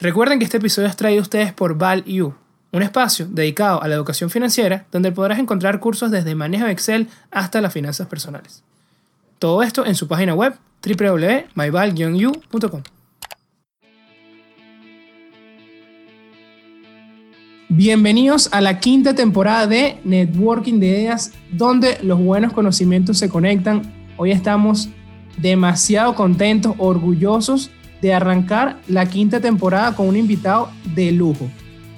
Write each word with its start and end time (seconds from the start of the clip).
Recuerden 0.00 0.38
que 0.38 0.44
este 0.44 0.58
episodio 0.58 0.86
es 0.86 0.94
traído 0.94 1.18
a 1.18 1.22
ustedes 1.22 1.52
por 1.52 1.76
ValU, 1.76 2.32
un 2.70 2.82
espacio 2.82 3.26
dedicado 3.28 3.82
a 3.82 3.88
la 3.88 3.96
educación 3.96 4.30
financiera 4.30 4.86
donde 4.92 5.10
podrás 5.10 5.40
encontrar 5.40 5.80
cursos 5.80 6.12
desde 6.12 6.36
manejo 6.36 6.66
de 6.66 6.70
Excel 6.70 7.08
hasta 7.32 7.60
las 7.60 7.72
finanzas 7.72 8.06
personales. 8.06 8.62
Todo 9.40 9.60
esto 9.64 9.84
en 9.84 9.96
su 9.96 10.06
página 10.06 10.34
web 10.34 10.54
www.myval-u.com. 10.86 12.82
Bienvenidos 17.68 18.50
a 18.52 18.60
la 18.60 18.78
quinta 18.78 19.16
temporada 19.16 19.66
de 19.66 19.98
Networking 20.04 20.78
de 20.78 20.86
Ideas, 20.86 21.32
donde 21.50 21.98
los 22.04 22.20
buenos 22.20 22.52
conocimientos 22.52 23.18
se 23.18 23.28
conectan. 23.28 23.82
Hoy 24.16 24.30
estamos 24.30 24.90
demasiado 25.38 26.14
contentos, 26.14 26.76
orgullosos 26.78 27.72
de 28.00 28.14
arrancar 28.14 28.78
la 28.86 29.06
quinta 29.06 29.40
temporada 29.40 29.94
con 29.94 30.08
un 30.08 30.16
invitado 30.16 30.70
de 30.94 31.12
lujo. 31.12 31.48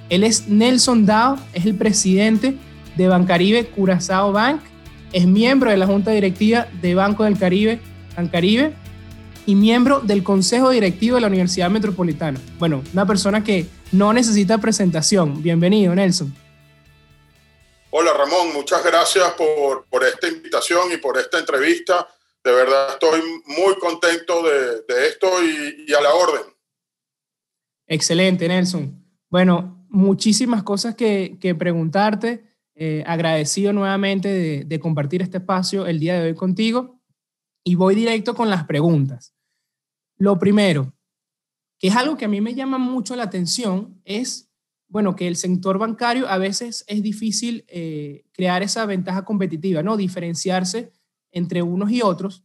Él 0.08 0.24
es 0.24 0.48
Nelson 0.48 1.06
Dao, 1.06 1.38
es 1.52 1.66
el 1.66 1.74
presidente 1.74 2.56
de 2.96 3.08
Bancaribe 3.08 3.66
Curazao 3.66 4.32
Bank, 4.32 4.60
es 5.12 5.26
miembro 5.26 5.70
de 5.70 5.76
la 5.76 5.86
junta 5.86 6.10
directiva 6.10 6.66
de 6.80 6.94
Banco 6.94 7.24
del 7.24 7.38
Caribe, 7.38 7.80
Bancaribe, 8.16 8.74
y 9.46 9.54
miembro 9.54 10.00
del 10.00 10.22
consejo 10.22 10.70
directivo 10.70 11.16
de 11.16 11.22
la 11.22 11.26
Universidad 11.26 11.70
Metropolitana. 11.70 12.40
Bueno, 12.58 12.82
una 12.92 13.06
persona 13.06 13.42
que 13.42 13.66
no 13.92 14.12
necesita 14.12 14.58
presentación. 14.58 15.42
Bienvenido, 15.42 15.94
Nelson. 15.94 16.34
Hola, 17.90 18.12
Ramón. 18.12 18.52
Muchas 18.52 18.84
gracias 18.84 19.32
por, 19.32 19.86
por 19.86 20.04
esta 20.04 20.28
invitación 20.28 20.92
y 20.92 20.98
por 20.98 21.18
esta 21.18 21.38
entrevista 21.38 22.06
de 22.44 22.52
verdad 22.52 22.90
estoy 22.92 23.20
muy 23.46 23.74
contento 23.78 24.42
de, 24.42 25.06
esto 25.06 25.26
y, 25.44 25.92
a 25.92 26.00
la 26.00 26.14
orden. 26.14 26.42
Excelente, 27.86 28.48
Nelson. 28.48 29.04
Bueno, 29.28 29.86
muchísimas 29.88 30.62
cosas 30.62 30.94
que, 30.94 31.56
preguntarte. 31.58 32.48
Eh, 32.82 33.04
agradecido 33.06 33.74
nuevamente 33.74 34.64
de, 34.64 34.80
compartir 34.80 35.20
este 35.20 35.36
espacio 35.36 35.86
el 35.86 36.00
día 36.00 36.18
de 36.18 36.28
hoy 36.28 36.34
contigo 36.34 36.98
y 37.62 37.74
voy 37.74 37.94
directo 37.94 38.34
con 38.34 38.48
las 38.48 38.64
preguntas. 38.64 39.34
Lo 40.16 40.38
primero, 40.38 40.94
que 41.78 41.88
es 41.88 41.96
algo 41.96 42.16
que 42.16 42.24
a 42.24 42.28
mí 42.28 42.40
me 42.40 42.54
llama 42.54 42.78
mucho 42.78 43.16
la 43.16 43.24
atención, 43.24 44.00
es, 44.04 44.50
bueno, 44.88 45.14
que 45.14 45.28
el 45.28 45.36
sector 45.36 45.76
bancario 45.76 46.26
a 46.26 46.38
veces 46.38 46.84
es 46.88 47.02
difícil 47.02 47.66
eh, 47.68 48.24
crear 48.32 48.62
esa 48.62 48.86
ventaja 48.86 49.26
competitiva, 49.26 49.82
¿no? 49.82 49.98
Diferenciarse 49.98 50.90
entre 51.32 51.62
unos 51.62 51.90
y 51.90 52.02
otros 52.02 52.44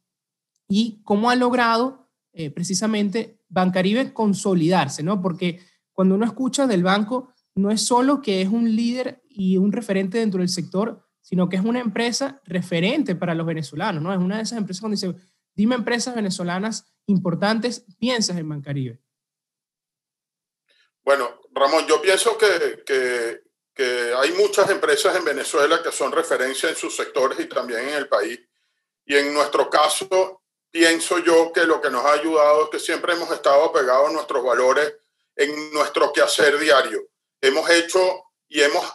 y 0.67 1.01
cómo 1.03 1.29
ha 1.29 1.35
logrado 1.35 2.09
eh, 2.33 2.51
precisamente 2.51 3.39
Bancaribe 3.47 4.13
consolidarse, 4.13 5.03
¿no? 5.03 5.21
Porque 5.21 5.61
cuando 5.93 6.15
uno 6.15 6.25
escucha 6.25 6.67
del 6.67 6.83
banco, 6.83 7.33
no 7.55 7.71
es 7.71 7.81
solo 7.81 8.21
que 8.21 8.41
es 8.41 8.49
un 8.49 8.75
líder 8.75 9.21
y 9.29 9.57
un 9.57 9.71
referente 9.71 10.17
dentro 10.17 10.39
del 10.39 10.49
sector, 10.49 11.07
sino 11.21 11.47
que 11.47 11.55
es 11.55 11.63
una 11.63 11.79
empresa 11.79 12.41
referente 12.43 13.15
para 13.15 13.33
los 13.33 13.45
venezolanos, 13.45 14.03
¿no? 14.03 14.11
Es 14.13 14.19
una 14.19 14.37
de 14.37 14.43
esas 14.43 14.57
empresas 14.57 14.81
donde 14.81 14.95
dice, 14.95 15.15
dime 15.55 15.75
empresas 15.75 16.13
venezolanas 16.13 16.93
importantes, 17.07 17.85
piensas 17.97 18.37
en 18.37 18.49
Bancaribe. 18.49 18.99
Bueno, 21.03 21.39
Ramón, 21.53 21.85
yo 21.87 22.01
pienso 22.01 22.37
que, 22.37 22.83
que, 22.85 23.41
que 23.73 24.13
hay 24.17 24.33
muchas 24.33 24.69
empresas 24.69 25.15
en 25.15 25.23
Venezuela 25.23 25.81
que 25.81 25.91
son 25.91 26.11
referencia 26.11 26.67
en 26.67 26.75
sus 26.75 26.95
sectores 26.95 27.39
y 27.39 27.45
también 27.45 27.81
en 27.81 27.95
el 27.95 28.07
país. 28.07 28.39
Y 29.05 29.15
en 29.15 29.33
nuestro 29.33 29.69
caso, 29.69 30.41
pienso 30.71 31.19
yo 31.19 31.51
que 31.53 31.65
lo 31.65 31.79
que 31.81 31.89
nos 31.89 32.03
ha 32.05 32.13
ayudado 32.13 32.63
es 32.63 32.69
que 32.69 32.79
siempre 32.79 33.13
hemos 33.13 33.31
estado 33.31 33.63
apegados 33.65 34.09
a 34.09 34.13
nuestros 34.13 34.43
valores 34.43 34.93
en 35.35 35.71
nuestro 35.71 36.11
quehacer 36.11 36.57
diario. 36.57 37.07
Hemos 37.39 37.69
hecho 37.69 38.23
y 38.47 38.61
hemos 38.61 38.85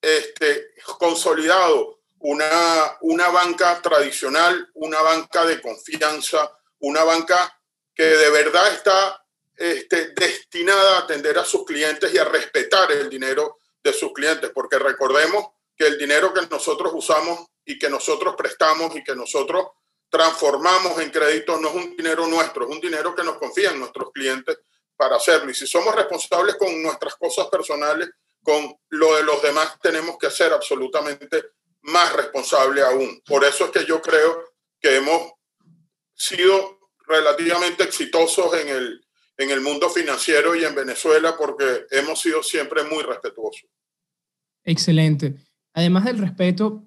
este, 0.00 0.74
consolidado 0.98 2.00
una, 2.18 2.98
una 3.02 3.28
banca 3.28 3.80
tradicional, 3.80 4.70
una 4.74 5.00
banca 5.02 5.44
de 5.44 5.60
confianza, 5.60 6.50
una 6.80 7.04
banca 7.04 7.58
que 7.94 8.04
de 8.04 8.30
verdad 8.30 8.72
está 8.72 9.24
este, 9.56 10.08
destinada 10.08 10.96
a 10.96 11.00
atender 11.00 11.38
a 11.38 11.44
sus 11.44 11.64
clientes 11.64 12.12
y 12.12 12.18
a 12.18 12.24
respetar 12.24 12.90
el 12.92 13.08
dinero 13.08 13.58
de 13.82 13.92
sus 13.92 14.12
clientes, 14.12 14.50
porque 14.52 14.78
recordemos 14.78 15.46
que 15.76 15.86
el 15.86 15.98
dinero 15.98 16.32
que 16.32 16.46
nosotros 16.46 16.92
usamos 16.94 17.46
y 17.64 17.78
que 17.78 17.88
nosotros 17.88 18.34
prestamos 18.36 18.94
y 18.96 19.02
que 19.02 19.14
nosotros 19.14 19.66
transformamos 20.08 21.00
en 21.00 21.10
crédito 21.10 21.58
no 21.58 21.68
es 21.70 21.74
un 21.74 21.96
dinero 21.96 22.26
nuestro, 22.26 22.68
es 22.68 22.70
un 22.70 22.80
dinero 22.80 23.14
que 23.14 23.24
nos 23.24 23.36
confían 23.36 23.78
nuestros 23.78 24.12
clientes 24.12 24.58
para 24.96 25.16
hacerlo. 25.16 25.50
Y 25.50 25.54
si 25.54 25.66
somos 25.66 25.94
responsables 25.94 26.56
con 26.56 26.82
nuestras 26.82 27.16
cosas 27.16 27.48
personales, 27.48 28.10
con 28.42 28.76
lo 28.90 29.16
de 29.16 29.24
los 29.24 29.42
demás 29.42 29.78
tenemos 29.82 30.16
que 30.18 30.30
ser 30.30 30.52
absolutamente 30.52 31.42
más 31.82 32.12
responsable 32.12 32.82
aún. 32.82 33.22
Por 33.26 33.44
eso 33.44 33.64
es 33.66 33.70
que 33.70 33.84
yo 33.86 34.00
creo 34.00 34.44
que 34.80 34.96
hemos 34.96 35.32
sido 36.14 36.78
relativamente 37.06 37.82
exitosos 37.82 38.54
en 38.54 38.68
el, 38.68 39.04
en 39.36 39.50
el 39.50 39.60
mundo 39.60 39.90
financiero 39.90 40.54
y 40.54 40.64
en 40.64 40.74
Venezuela 40.74 41.36
porque 41.36 41.86
hemos 41.90 42.20
sido 42.20 42.42
siempre 42.42 42.84
muy 42.84 43.02
respetuosos. 43.02 43.68
Excelente. 44.62 45.34
Además 45.72 46.04
del 46.04 46.18
respeto, 46.18 46.84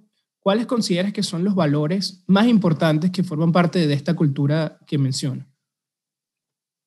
¿cuáles 0.48 0.66
consideras 0.66 1.12
que 1.12 1.24
son 1.24 1.44
los 1.44 1.56
valores 1.56 2.24
más 2.28 2.48
importantes 2.48 3.12
que 3.12 3.22
forman 3.22 3.52
parte 3.52 3.86
de 3.86 3.94
esta 3.94 4.16
cultura 4.16 4.80
que 4.88 4.98
menciona? 4.98 5.46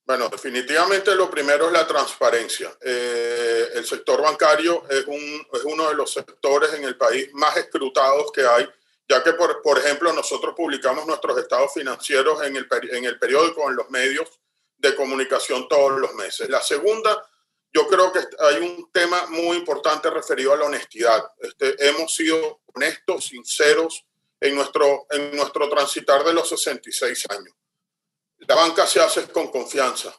Bueno, 0.07 0.31
definitivamente 0.31 1.15
lo 1.15 1.31
primero 1.31 1.67
es 1.67 1.73
la 1.75 1.87
transparencia. 1.87 2.73
Eh, 2.81 3.69
el 3.75 3.85
sector 3.85 4.23
bancario 4.23 4.85
es, 4.89 5.05
un, 5.07 5.47
es, 5.53 5.63
uno 5.65 5.91
de 5.91 5.95
los 5.95 6.11
sectores 6.11 6.73
en 6.73 6.85
el 6.85 6.97
país 6.97 7.29
más 7.35 7.55
escrutados 7.59 8.33
que 8.33 8.47
hay, 8.47 8.67
ya 9.07 9.23
que, 9.23 9.35
por, 9.35 9.61
por 9.61 9.77
ejemplo, 9.77 10.11
nosotros 10.15 10.55
publicamos 10.57 11.07
nuestros 11.07 11.37
estados 11.37 11.71
financieros 11.75 12.43
en 12.43 12.57
el, 12.57 12.67
en 12.93 13.05
el 13.05 13.19
periódico, 13.19 13.69
en 13.69 13.77
los 13.77 13.91
medios 13.91 14.41
de 14.79 14.97
comunicación 14.97 15.69
todos 15.69 16.01
los 16.01 16.15
meses. 16.15 16.49
La 16.49 16.63
segunda 16.63 17.30
yo 17.73 17.87
creo 17.87 18.13
que 18.13 18.21
hay 18.41 18.57
un 18.57 18.91
tema 18.93 19.27
muy 19.29 19.57
importante 19.57 20.11
referido 20.11 20.53
a 20.53 20.57
la 20.57 20.67
honestidad. 20.67 21.25
Este, 21.41 21.89
hemos 21.89 22.15
sido 22.15 22.61
honestos, 22.75 23.27
sinceros 23.27 24.05
en 24.41 24.55
nuestro, 24.55 25.07
en 25.11 25.37
nuestro 25.37 25.69
transitar 25.69 26.25
de 26.25 26.35
los 26.35 26.49
66 26.49 27.27
años. 27.31 27.55
La 28.39 28.55
banca 28.55 28.87
se 28.87 29.01
hace 29.01 29.29
con 29.29 29.51
confianza 29.51 30.19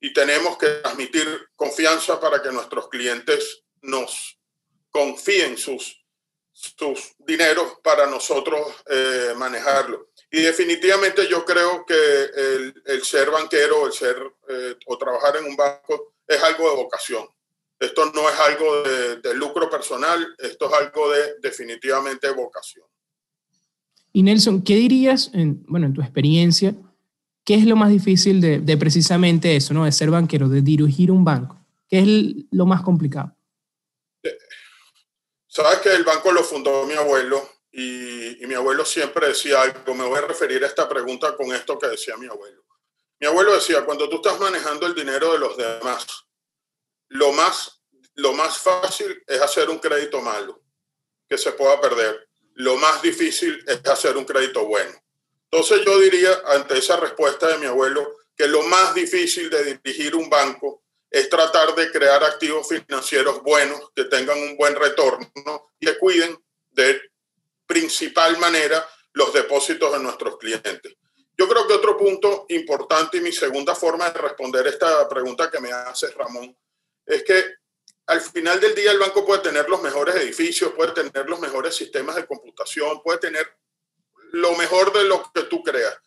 y 0.00 0.12
tenemos 0.12 0.56
que 0.56 0.68
transmitir 0.68 1.48
confianza 1.54 2.18
para 2.20 2.40
que 2.40 2.50
nuestros 2.50 2.88
clientes 2.88 3.64
nos 3.82 4.38
confíen 4.90 5.58
sus, 5.58 6.02
sus 6.52 7.14
dineros 7.18 7.78
para 7.82 8.06
nosotros 8.06 8.72
eh, 8.88 9.34
manejarlo. 9.36 10.10
Y 10.30 10.40
definitivamente 10.40 11.26
yo 11.28 11.44
creo 11.44 11.84
que 11.84 11.94
el, 11.94 12.82
el 12.86 13.04
ser 13.04 13.30
banquero, 13.30 13.86
el 13.86 13.92
ser 13.92 14.16
eh, 14.48 14.76
o 14.86 14.96
trabajar 14.96 15.36
en 15.36 15.46
un 15.46 15.56
banco 15.56 16.15
es 16.26 16.42
algo 16.42 16.70
de 16.70 16.76
vocación. 16.76 17.26
Esto 17.78 18.06
no 18.12 18.28
es 18.28 18.40
algo 18.40 18.82
de, 18.82 19.34
lucro 19.34 19.68
personal, 19.68 20.34
esto 20.38 20.66
es 20.66 20.72
algo 20.72 21.10
de 21.10 21.34
definitivamente 21.42 22.30
vocación. 22.30 22.86
Y 24.12 24.22
Nelson, 24.22 24.62
¿qué 24.62 24.76
dirías, 24.76 25.30
en, 25.34 25.62
bueno, 25.66 25.86
en 25.86 25.92
tu 25.92 26.00
experiencia, 26.00 26.74
qué 27.44 27.54
es 27.54 27.66
lo 27.66 27.76
más 27.76 27.90
difícil 27.90 28.40
de, 28.40 28.76
precisamente 28.78 29.56
eso, 29.56 29.74
¿no? 29.74 29.84
de 29.84 29.92
ser 29.92 30.10
banquero, 30.10 30.48
de 30.48 30.62
dirigir 30.62 31.10
un 31.10 31.22
banco? 31.22 31.60
¿Qué 31.86 31.98
es 31.98 32.46
lo 32.50 32.64
más 32.64 32.82
complicado? 32.82 33.36
Eh, 34.22 34.38
sabes 35.46 35.80
que 35.80 35.92
el 35.92 36.04
banco 36.04 36.32
lo 36.32 36.42
fundó 36.42 36.86
mi 36.86 36.94
abuelo 36.94 37.46
y, 37.70 38.42
y 38.42 38.46
mi 38.46 38.54
abuelo 38.54 38.86
siempre 38.86 39.28
decía 39.28 39.60
algo, 39.60 39.94
me 39.94 40.06
voy 40.06 40.18
a 40.18 40.22
referir 40.22 40.64
a 40.64 40.66
esta 40.66 40.88
pregunta 40.88 41.36
con 41.36 41.52
esto 41.52 41.78
que 41.78 41.88
decía 41.88 42.16
mi 42.16 42.26
abuelo. 42.26 42.65
Mi 43.18 43.26
abuelo 43.26 43.54
decía, 43.54 43.84
cuando 43.84 44.08
tú 44.08 44.16
estás 44.16 44.38
manejando 44.38 44.86
el 44.86 44.94
dinero 44.94 45.32
de 45.32 45.38
los 45.38 45.56
demás, 45.56 46.06
lo 47.08 47.32
más, 47.32 47.80
lo 48.14 48.32
más 48.34 48.58
fácil 48.58 49.22
es 49.26 49.40
hacer 49.40 49.70
un 49.70 49.78
crédito 49.78 50.20
malo, 50.20 50.62
que 51.28 51.38
se 51.38 51.52
pueda 51.52 51.80
perder. 51.80 52.28
Lo 52.54 52.76
más 52.76 53.00
difícil 53.00 53.62
es 53.66 53.84
hacer 53.86 54.16
un 54.16 54.24
crédito 54.24 54.66
bueno. 54.66 54.92
Entonces 55.50 55.84
yo 55.84 55.98
diría, 55.98 56.42
ante 56.46 56.78
esa 56.78 56.96
respuesta 56.96 57.48
de 57.48 57.58
mi 57.58 57.66
abuelo, 57.66 58.16
que 58.36 58.48
lo 58.48 58.62
más 58.64 58.94
difícil 58.94 59.48
de 59.48 59.78
dirigir 59.82 60.14
un 60.14 60.28
banco 60.28 60.82
es 61.10 61.30
tratar 61.30 61.74
de 61.74 61.90
crear 61.90 62.22
activos 62.22 62.68
financieros 62.68 63.42
buenos, 63.42 63.80
que 63.94 64.04
tengan 64.04 64.38
un 64.38 64.56
buen 64.56 64.74
retorno 64.74 65.30
y 65.78 65.86
que 65.86 65.98
cuiden 65.98 66.38
de 66.72 67.00
principal 67.66 68.36
manera 68.38 68.86
los 69.12 69.32
depósitos 69.32 69.92
de 69.92 70.00
nuestros 70.00 70.36
clientes. 70.36 70.94
Yo 71.38 71.48
creo 71.48 71.66
que 71.66 71.74
otro 71.74 71.98
punto 71.98 72.46
importante 72.48 73.18
y 73.18 73.20
mi 73.20 73.32
segunda 73.32 73.74
forma 73.74 74.08
de 74.10 74.18
responder 74.20 74.66
esta 74.66 75.06
pregunta 75.08 75.50
que 75.50 75.60
me 75.60 75.70
hace 75.70 76.10
Ramón 76.12 76.56
es 77.04 77.22
que 77.22 77.44
al 78.06 78.20
final 78.20 78.58
del 78.60 78.74
día 78.74 78.92
el 78.92 78.98
banco 78.98 79.26
puede 79.26 79.42
tener 79.42 79.68
los 79.68 79.82
mejores 79.82 80.14
edificios, 80.16 80.72
puede 80.72 80.92
tener 80.92 81.28
los 81.28 81.40
mejores 81.40 81.74
sistemas 81.74 82.16
de 82.16 82.26
computación, 82.26 83.02
puede 83.02 83.18
tener 83.18 83.46
lo 84.32 84.56
mejor 84.56 84.92
de 84.92 85.04
lo 85.04 85.30
que 85.32 85.42
tú 85.42 85.62
creas, 85.62 85.98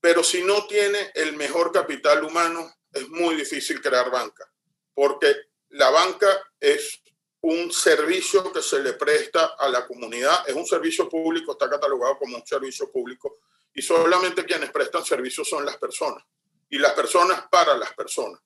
pero 0.00 0.24
si 0.24 0.42
no 0.42 0.66
tiene 0.66 1.12
el 1.14 1.36
mejor 1.36 1.72
capital 1.72 2.24
humano, 2.24 2.74
es 2.92 3.08
muy 3.08 3.34
difícil 3.34 3.80
crear 3.80 4.10
banca. 4.10 4.50
porque 4.94 5.36
la 5.68 5.90
banca 5.90 6.26
es 6.58 7.02
un 7.42 7.70
servicio 7.70 8.50
que 8.50 8.62
se 8.62 8.80
le 8.80 8.94
presta 8.94 9.56
a 9.58 9.68
la 9.68 9.86
comunidad, 9.86 10.48
es 10.48 10.54
un 10.54 10.66
servicio 10.66 11.06
público, 11.06 11.52
está 11.52 11.68
catalogado 11.68 12.18
como 12.18 12.36
un 12.36 12.46
servicio 12.46 12.90
público 12.90 13.40
y 13.76 13.82
solamente 13.82 14.44
quienes 14.44 14.70
prestan 14.70 15.04
servicios 15.04 15.48
son 15.48 15.64
las 15.64 15.76
personas 15.76 16.24
y 16.70 16.78
las 16.78 16.94
personas 16.94 17.44
para 17.50 17.76
las 17.76 17.92
personas. 17.92 18.40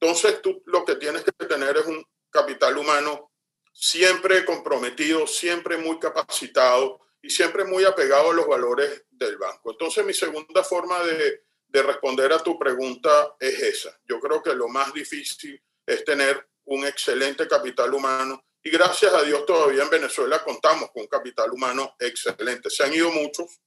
Entonces 0.00 0.40
tú 0.40 0.62
lo 0.66 0.84
que 0.84 0.96
tienes 0.96 1.22
que 1.22 1.46
tener 1.46 1.76
es 1.76 1.86
un 1.86 2.02
capital 2.30 2.78
humano 2.78 3.30
siempre 3.72 4.44
comprometido, 4.46 5.26
siempre 5.26 5.76
muy 5.76 5.98
capacitado 5.98 7.00
y 7.22 7.28
siempre 7.28 7.64
muy 7.64 7.84
apegado 7.84 8.30
a 8.30 8.34
los 8.34 8.46
valores 8.46 9.04
del 9.10 9.36
banco. 9.36 9.72
Entonces 9.72 10.04
mi 10.04 10.14
segunda 10.14 10.64
forma 10.64 11.02
de, 11.04 11.44
de 11.68 11.82
responder 11.82 12.32
a 12.32 12.42
tu 12.42 12.58
pregunta 12.58 13.36
es 13.38 13.62
esa. 13.62 14.00
Yo 14.06 14.18
creo 14.18 14.42
que 14.42 14.54
lo 14.54 14.68
más 14.68 14.92
difícil 14.94 15.62
es 15.86 16.04
tener 16.06 16.48
un 16.64 16.86
excelente 16.86 17.46
capital 17.46 17.92
humano 17.92 18.42
y 18.62 18.70
gracias 18.70 19.12
a 19.12 19.22
Dios 19.22 19.44
todavía 19.44 19.82
en 19.82 19.90
Venezuela 19.90 20.42
contamos 20.42 20.90
con 20.90 21.02
un 21.02 21.08
capital 21.08 21.50
humano 21.50 21.94
excelente. 21.98 22.70
Se 22.70 22.84
han 22.84 22.94
ido 22.94 23.10
muchos, 23.10 23.60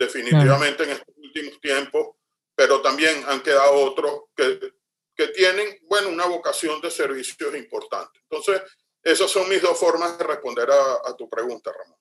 definitivamente 0.00 0.84
en 0.84 0.90
estos 0.90 1.14
últimos 1.18 1.60
tiempos, 1.60 2.08
pero 2.56 2.80
también 2.80 3.22
han 3.28 3.40
quedado 3.42 3.74
otros 3.74 4.22
que, 4.34 4.58
que 5.14 5.28
tienen, 5.28 5.68
bueno, 5.88 6.08
una 6.08 6.26
vocación 6.26 6.80
de 6.80 6.90
servicios 6.90 7.54
importante. 7.54 8.18
Entonces, 8.28 8.62
esas 9.02 9.30
son 9.30 9.48
mis 9.48 9.60
dos 9.60 9.78
formas 9.78 10.18
de 10.18 10.24
responder 10.24 10.68
a, 10.70 11.14
tu 11.16 11.28
pregunta, 11.28 11.70
Ramón. 11.70 11.98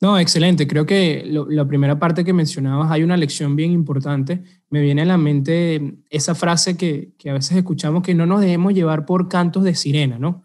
No, 0.00 0.18
excelente. 0.18 0.66
Creo 0.66 0.84
que 0.84 1.22
la 1.24 1.66
primera 1.66 1.98
parte 1.98 2.24
que 2.24 2.34
mencionabas, 2.34 2.90
hay 2.90 3.02
una 3.02 3.16
lección 3.16 3.56
bien 3.56 3.72
importante. 3.72 4.42
Me 4.68 4.82
viene 4.82 5.02
a 5.02 5.06
la 5.06 5.16
mente 5.16 5.94
esa 6.10 6.34
frase 6.34 6.76
que, 6.76 7.12
que 7.18 7.30
a 7.30 7.34
veces 7.34 7.56
escuchamos, 7.56 8.02
que 8.02 8.14
no 8.14 8.26
nos 8.26 8.42
debemos 8.42 8.74
llevar 8.74 9.06
por 9.06 9.28
cantos 9.28 9.64
de 9.64 9.74
sirena, 9.74 10.18
¿no? 10.18 10.44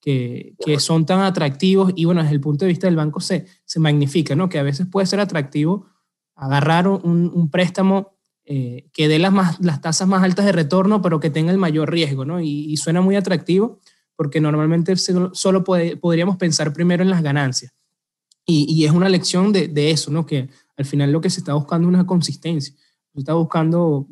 Que, 0.00 0.54
que, 0.64 0.80
son 0.80 1.04
tan 1.04 1.20
atractivos 1.20 1.92
y 1.94 2.06
bueno, 2.06 2.22
desde 2.22 2.34
el 2.34 2.40
punto 2.40 2.64
de 2.64 2.70
vista 2.70 2.86
del 2.86 2.96
banco 2.96 3.20
se, 3.20 3.46
se 3.66 3.80
magnifica, 3.80 4.34
¿no? 4.34 4.48
Que 4.48 4.58
a 4.58 4.62
veces 4.62 4.86
puede 4.90 5.06
ser 5.06 5.20
atractivo 5.20 5.89
agarrar 6.40 6.88
un, 6.88 7.50
préstamo 7.50 8.14
eh, 8.44 8.88
que 8.94 9.08
dé 9.08 9.18
las, 9.18 9.30
más, 9.30 9.60
las 9.60 9.82
tasas 9.82 10.08
más 10.08 10.22
altas 10.22 10.46
de 10.46 10.52
retorno, 10.52 11.02
pero 11.02 11.20
que 11.20 11.28
tenga 11.28 11.52
el 11.52 11.58
mayor 11.58 11.90
riesgo, 11.90 12.24
¿no? 12.24 12.40
Y, 12.40 12.76
suena 12.78 13.02
muy 13.02 13.14
atractivo 13.14 13.78
porque 14.16 14.40
normalmente 14.40 14.94
solo 14.96 15.64
podríamos 15.64 16.36
pensar 16.36 16.72
primero 16.72 17.02
en 17.02 17.10
las 17.10 17.22
ganancias. 17.22 17.74
Y, 18.46 18.84
es 18.84 18.90
una 18.90 19.10
lección 19.10 19.52
de, 19.52 19.90
eso, 19.90 20.10
¿no? 20.10 20.24
Que 20.24 20.48
al 20.78 20.86
final 20.86 21.12
lo 21.12 21.20
que 21.20 21.28
se 21.28 21.40
está 21.40 21.52
buscando 21.52 21.86
es 21.88 21.94
una 21.94 22.06
consistencia. 22.06 22.74
Se 23.12 23.18
está 23.18 23.34
buscando 23.34 24.08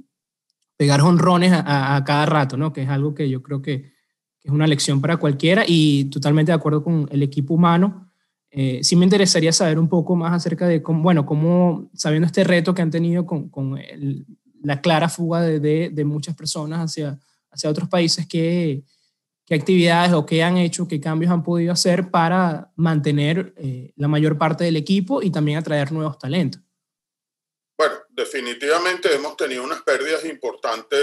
pegar 0.76 1.00
honrones 1.00 1.52
a, 1.54 2.02
cada 2.04 2.26
rato, 2.26 2.58
¿no? 2.58 2.74
Que 2.74 2.82
es 2.82 2.90
algo 2.90 3.14
que 3.14 3.28
yo 3.30 3.42
creo 3.42 3.62
que, 3.62 3.96
es 4.44 4.52
una 4.52 4.66
lección 4.66 5.00
para 5.00 5.16
cualquiera 5.16 5.64
y 5.66 6.04
totalmente 6.06 6.52
de 6.52 6.56
acuerdo 6.56 6.82
con 6.82 7.06
el 7.10 7.22
equipo 7.22 7.52
humano 7.52 8.07
eh, 8.50 8.80
sí 8.82 8.96
me 8.96 9.04
interesaría 9.04 9.52
saber 9.52 9.78
un 9.78 9.88
poco 9.88 10.16
más 10.16 10.32
acerca 10.32 10.66
de 10.66 10.82
cómo, 10.82 11.02
bueno, 11.02 11.26
cómo, 11.26 11.90
sabiendo 11.94 12.26
este 12.26 12.44
reto 12.44 12.74
que 12.74 12.82
han 12.82 12.90
tenido 12.90 13.26
con, 13.26 13.48
con 13.48 13.78
la 14.62 14.80
clara 14.80 15.08
fuga 15.08 15.42
de, 15.42 15.90
de, 15.90 16.04
muchas 16.04 16.34
personas 16.34 16.80
hacia, 16.80 17.18
hacia 17.50 17.70
otros 17.70 17.88
países, 17.88 18.26
¿qué, 18.26 18.84
qué 19.48 19.54
actividades 19.54 20.12
o 20.12 20.26
qué 20.26 20.42
han 20.42 20.58
hecho, 20.58 20.86
qué 20.86 21.00
cambios 21.00 21.32
han 21.32 21.42
podido 21.42 21.72
hacer 21.72 22.10
para 22.10 22.70
mantener 22.76 23.54
eh, 23.56 23.94
la 23.96 24.06
mayor 24.06 24.36
parte 24.36 24.64
del 24.64 24.76
equipo 24.76 25.22
y 25.22 25.30
también 25.30 25.56
atraer 25.56 25.90
nuevos 25.90 26.18
talentos. 26.18 26.60
Bueno, 27.78 27.94
definitivamente 28.10 29.14
hemos 29.14 29.38
tenido 29.38 29.64
unas 29.64 29.80
pérdidas 29.82 30.26
importantes 30.26 31.00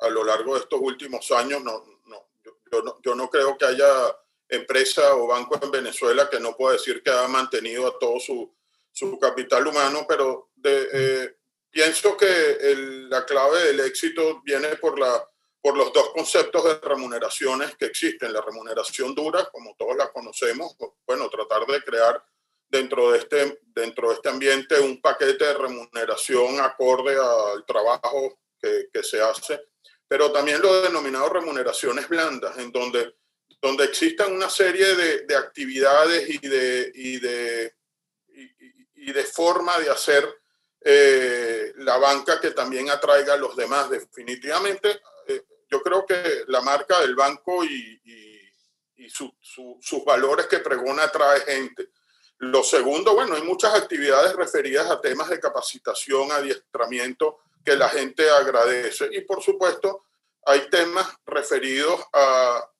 a 0.00 0.08
lo 0.10 0.22
largo 0.22 0.54
de 0.54 0.60
estos 0.60 0.78
últimos 0.80 1.28
años. 1.32 1.60
No, 1.64 1.82
no, 2.06 2.28
yo, 2.70 2.82
no, 2.82 3.00
yo 3.04 3.16
no 3.16 3.28
creo 3.28 3.58
que 3.58 3.64
haya 3.64 3.88
empresa 4.52 5.14
o 5.16 5.26
banco 5.26 5.58
en 5.60 5.70
Venezuela 5.70 6.28
que 6.28 6.38
no 6.38 6.56
puedo 6.56 6.72
decir 6.72 7.02
que 7.02 7.10
ha 7.10 7.26
mantenido 7.26 7.86
a 7.86 7.98
todo 7.98 8.20
su, 8.20 8.54
su 8.90 9.18
capital 9.18 9.66
humano, 9.66 10.04
pero 10.06 10.50
de, 10.54 10.88
eh, 10.92 11.36
pienso 11.70 12.16
que 12.16 12.58
la 13.08 13.24
clave 13.24 13.64
del 13.64 13.80
éxito 13.80 14.42
viene 14.44 14.76
por, 14.76 14.98
la, 14.98 15.26
por 15.60 15.76
los 15.76 15.92
dos 15.92 16.10
conceptos 16.10 16.64
de 16.64 16.74
remuneraciones 16.86 17.74
que 17.76 17.86
existen. 17.86 18.32
La 18.32 18.42
remuneración 18.42 19.14
dura, 19.14 19.48
como 19.50 19.74
todos 19.76 19.96
la 19.96 20.12
conocemos, 20.12 20.76
bueno, 21.06 21.30
tratar 21.30 21.66
de 21.66 21.82
crear 21.82 22.22
dentro 22.68 23.10
de 23.10 23.18
este, 23.18 23.60
dentro 23.62 24.08
de 24.08 24.14
este 24.14 24.28
ambiente 24.28 24.80
un 24.80 25.00
paquete 25.00 25.44
de 25.44 25.54
remuneración 25.54 26.60
acorde 26.60 27.16
al 27.16 27.64
trabajo 27.66 28.38
que, 28.60 28.88
que 28.92 29.02
se 29.02 29.20
hace, 29.20 29.60
pero 30.06 30.30
también 30.30 30.60
lo 30.60 30.82
denominado 30.82 31.28
remuneraciones 31.30 32.08
blandas, 32.08 32.56
en 32.58 32.70
donde 32.70 33.14
donde 33.62 33.84
existan 33.84 34.32
una 34.32 34.50
serie 34.50 34.96
de, 34.96 35.20
de 35.20 35.36
actividades 35.36 36.28
y 36.28 36.38
de, 36.38 36.90
y 36.92 37.20
de, 37.20 37.74
y, 38.96 39.12
de 39.12 39.22
forma 39.22 39.78
de 39.78 39.88
hacer 39.88 40.28
eh, 40.80 41.72
la 41.76 41.96
banca 41.96 42.40
que 42.40 42.50
también 42.50 42.90
atraiga 42.90 43.34
a 43.34 43.36
los 43.36 43.54
demás. 43.54 43.88
Definitivamente, 43.88 45.00
eh, 45.28 45.44
yo 45.70 45.80
creo 45.80 46.04
que 46.04 46.42
la 46.48 46.60
marca 46.60 47.00
del 47.00 47.14
banco 47.14 47.64
y, 47.64 48.00
sus 49.08 50.04
valores 50.04 50.46
que 50.46 50.60
pregona 50.60 51.04
atrae 51.04 51.40
gente. 51.40 51.90
Lo 52.38 52.62
segundo, 52.62 53.14
bueno, 53.14 53.34
hay 53.34 53.42
muchas 53.42 53.74
actividades 53.74 54.34
referidas 54.34 54.88
a 54.90 55.00
temas 55.00 55.28
de 55.28 55.40
capacitación, 55.40 56.30
adiestramiento 56.30 57.40
que 57.64 57.76
la 57.76 57.88
gente 57.88 58.30
agradece. 58.30 59.08
Y 59.12 59.22
por 59.22 59.42
supuesto, 59.42 60.04
hay 60.46 60.68
temas 60.70 61.06
referidos 61.26 62.00
a, 62.12 62.71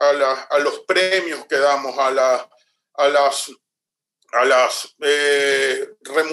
a, 0.00 0.58
los 0.58 0.80
premios 0.80 1.44
que 1.46 1.56
damos, 1.58 1.96
a, 1.98 2.10
la, 2.10 2.48
a 2.94 3.08
las, 3.08 3.50
a, 4.32 4.44
las, 4.44 4.96
eh, 5.00 5.88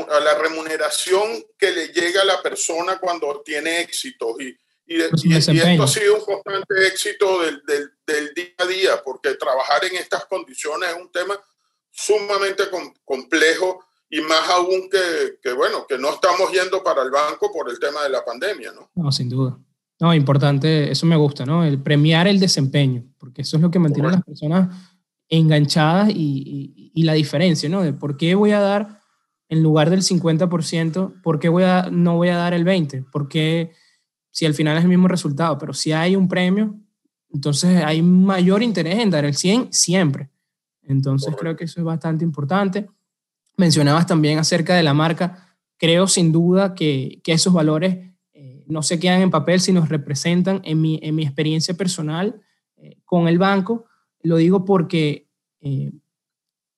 a 0.10 0.20
la 0.20 0.36
remuneración 0.36 1.44
que 1.58 1.72
le 1.72 1.88
llega 1.90 2.22
a 2.22 2.26
la 2.26 2.42
persona 2.42 2.98
cuando 3.00 3.42
tiene 3.44 3.82
éxito. 3.82 4.36
Y, 4.40 4.58
y, 4.86 5.02
esto 5.02 5.84
ha 5.84 5.88
sido 5.88 6.16
un 6.16 6.26
constante 6.26 6.88
éxito 6.88 7.42
del, 7.42 7.62
del, 7.66 7.92
del, 8.06 8.34
día 8.34 8.54
a 8.58 8.66
día, 8.66 9.04
porque 9.04 9.36
trabajar 9.36 9.84
en 9.86 9.98
estas 9.98 10.26
condiciones 10.26 10.90
es 10.90 10.96
un 10.96 11.12
tema 11.12 11.40
sumamente 11.92 12.64
complejo 13.04 13.84
y 14.10 14.22
más 14.22 14.48
aún 14.50 14.90
que, 14.90 15.40
que, 15.42 15.52
bueno, 15.52 15.86
que 15.86 15.98
no 15.98 16.12
estamos 16.12 16.52
yendo 16.52 16.82
para 16.82 17.02
el 17.04 17.12
banco 17.12 17.52
por 17.52 17.70
el 17.70 17.78
tema 17.80 18.04
de 18.04 18.10
la 18.10 18.24
pandemia, 18.24 18.72
¿no? 18.72 18.90
No, 18.96 19.12
sin 19.12 19.28
duda. 19.28 19.58
No, 20.00 20.14
importante, 20.14 20.92
eso 20.92 21.06
me 21.06 21.16
gusta, 21.16 21.46
¿no? 21.46 21.64
El 21.64 21.82
premiar 21.82 22.28
el 22.28 22.40
desempeño, 22.40 23.04
porque 23.18 23.42
eso 23.42 23.58
es 23.58 23.64
lo 23.64 23.72
que 23.72 23.80
mantiene 23.80 24.10
a 24.10 24.12
las 24.12 24.24
personas 24.24 24.76
enganchadas 25.28 26.10
y, 26.10 26.92
y, 26.94 27.04
la 27.04 27.14
diferencia, 27.14 27.68
¿no? 27.68 27.82
De 27.82 27.94
por 27.94 28.16
qué 28.16 28.36
voy 28.36 28.52
a 28.52 28.60
dar 28.60 29.02
en 29.50 29.64
lugar 29.64 29.90
del 29.90 30.02
50%, 30.02 31.22
por 31.22 31.40
qué 31.40 31.50
voy 31.50 31.64
a, 31.64 31.90
no 31.92 32.16
voy 32.16 32.30
a 32.30 32.38
dar 32.38 32.54
el 32.54 32.64
20%, 32.66 33.08
porque 33.12 33.72
si 34.30 34.46
al 34.46 34.54
final 34.54 34.78
es 34.78 34.84
el 34.84 34.90
mismo 34.90 35.08
resultado, 35.08 35.58
pero 35.58 35.74
si 35.74 35.92
hay 35.92 36.16
un 36.16 36.28
premio, 36.28 36.76
entonces 37.32 37.84
hay 37.84 38.02
mayor 38.02 38.62
interés 38.62 39.00
en 39.00 39.10
dar 39.10 39.26
el 39.26 39.36
100 39.36 39.74
siempre. 39.74 40.30
Entonces 40.84 41.36
creo 41.38 41.56
que 41.56 41.66
eso 41.66 41.80
es 41.80 41.86
bastante 41.86 42.24
importante. 42.24 42.88
Mencionabas 43.58 44.06
también 44.06 44.40
acerca 44.40 44.76
de 44.76 44.84
la 44.84 44.94
marca. 44.94 45.58
Creo 45.78 46.08
sin 46.08 46.32
duda 46.32 46.74
que, 46.76 47.20
que 47.24 47.34
esos 47.34 47.52
valores 47.52 48.14
no 48.68 48.84
se 48.84 49.00
quedan 49.00 49.22
en 49.22 49.32
papel, 49.32 49.60
sino 49.60 49.86
representan 49.86 50.62
en 50.64 50.82
mi, 50.82 51.00
en 51.02 51.16
mi 51.16 51.24
experiencia 51.24 51.76
personal 51.76 52.42
eh, 52.78 52.98
con 53.06 53.28
el 53.28 53.38
banco. 53.38 53.86
Lo 54.22 54.38
digo 54.38 54.66
porque, 54.66 55.30
eh, 55.62 55.92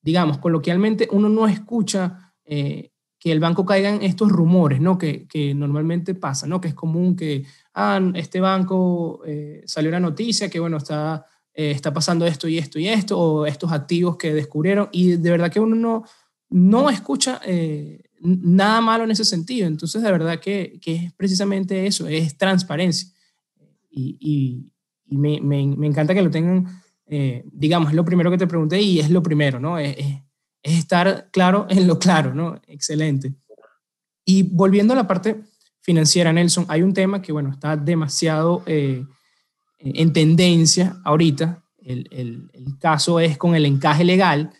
digamos, 0.00 0.38
coloquialmente 0.38 1.08
uno 1.12 1.28
no 1.28 1.48
escucha 1.48 2.32
eh, 2.44 2.92
que 3.18 3.32
el 3.32 3.40
banco 3.40 3.66
caiga 3.66 3.90
en 3.90 4.02
estos 4.02 4.30
rumores, 4.30 4.80
¿no? 4.80 4.96
Que, 4.96 5.26
que, 5.26 5.54
normalmente 5.54 6.14
pasa, 6.14 6.46
¿no? 6.46 6.60
Que 6.60 6.68
es 6.68 6.74
común 6.74 7.16
que, 7.16 7.44
ah, 7.74 8.00
este 8.14 8.40
banco 8.40 9.20
salió 9.66 9.90
una 9.90 10.00
noticia 10.00 10.48
que, 10.48 10.58
bueno, 10.58 10.78
está, 10.78 11.26
está 11.52 11.92
pasando 11.92 12.24
esto 12.24 12.48
y 12.48 12.56
esto 12.56 12.78
y 12.78 12.88
esto, 12.88 13.18
o 13.18 13.44
estos 13.44 13.72
activos 13.72 14.16
que 14.16 14.32
descubrieron, 14.32 14.88
y 14.90 15.16
de 15.16 15.30
verdad 15.30 15.52
que 15.52 15.60
uno 15.60 15.76
no, 15.76 16.04
no 16.48 16.88
escucha 16.88 17.42
nada 18.20 18.80
malo 18.80 19.04
en 19.04 19.10
ese 19.10 19.24
sentido. 19.24 19.66
Entonces, 19.66 20.02
de 20.02 20.12
verdad 20.12 20.40
que, 20.40 20.78
que 20.80 20.94
es 20.94 21.12
precisamente 21.14 21.86
eso, 21.86 22.06
es 22.06 22.36
transparencia. 22.36 23.08
Y, 23.90 24.66
me, 25.06 25.40
me, 25.40 25.86
encanta 25.86 26.14
que 26.14 26.22
lo 26.22 26.30
tengan, 26.30 26.82
eh, 27.06 27.44
digamos, 27.50 27.90
es 27.90 27.96
lo 27.96 28.04
primero 28.04 28.30
que 28.30 28.38
te 28.38 28.46
pregunté 28.46 28.80
y 28.80 29.00
es 29.00 29.10
lo 29.10 29.22
primero, 29.22 29.58
¿no? 29.58 29.76
Es, 29.76 29.96
es, 29.98 30.22
estar 30.62 31.30
claro 31.32 31.66
en 31.68 31.88
lo 31.88 31.98
claro, 31.98 32.32
¿no? 32.32 32.60
Excelente. 32.68 33.32
Y 34.24 34.44
volviendo 34.44 34.92
a 34.92 34.96
la 34.96 35.08
parte 35.08 35.40
financiera, 35.80 36.32
Nelson, 36.32 36.66
hay 36.68 36.82
un 36.82 36.94
tema 36.94 37.20
que, 37.20 37.32
bueno, 37.32 37.50
está 37.50 37.76
demasiado 37.76 38.62
eh, 38.66 39.04
en 39.78 40.12
tendencia 40.12 41.00
ahorita. 41.04 41.64
El, 41.82 42.06
el 42.12 42.78
caso 42.78 43.18
es 43.18 43.36
con 43.36 43.56
el 43.56 43.66
encaje 43.66 44.04
legal 44.04 44.52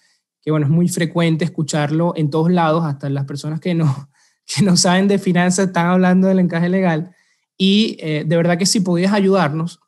que 0.51 0.53
bueno, 0.53 0.67
es 0.67 0.73
muy 0.73 0.89
frecuente 0.89 1.45
escucharlo 1.45 2.13
en 2.17 2.29
todos 2.29 2.51
lados, 2.51 2.85
hasta 2.85 3.09
las 3.09 3.25
personas 3.25 3.61
que 3.61 3.73
no, 3.73 4.11
que 4.45 4.63
no 4.63 4.77
saben 4.77 5.07
de 5.07 5.21
finanzas 5.21 5.69
están 5.69 5.87
hablando 5.87 6.27
del 6.27 6.41
encaje 6.41 6.69
legal. 6.69 7.15
Y 7.57 7.97
eh, 8.01 8.25
de 8.27 8.37
verdad 8.37 8.59
que 8.59 8.67
si 8.67 8.81
podías 8.81 9.13
ayudarnos 9.13 9.79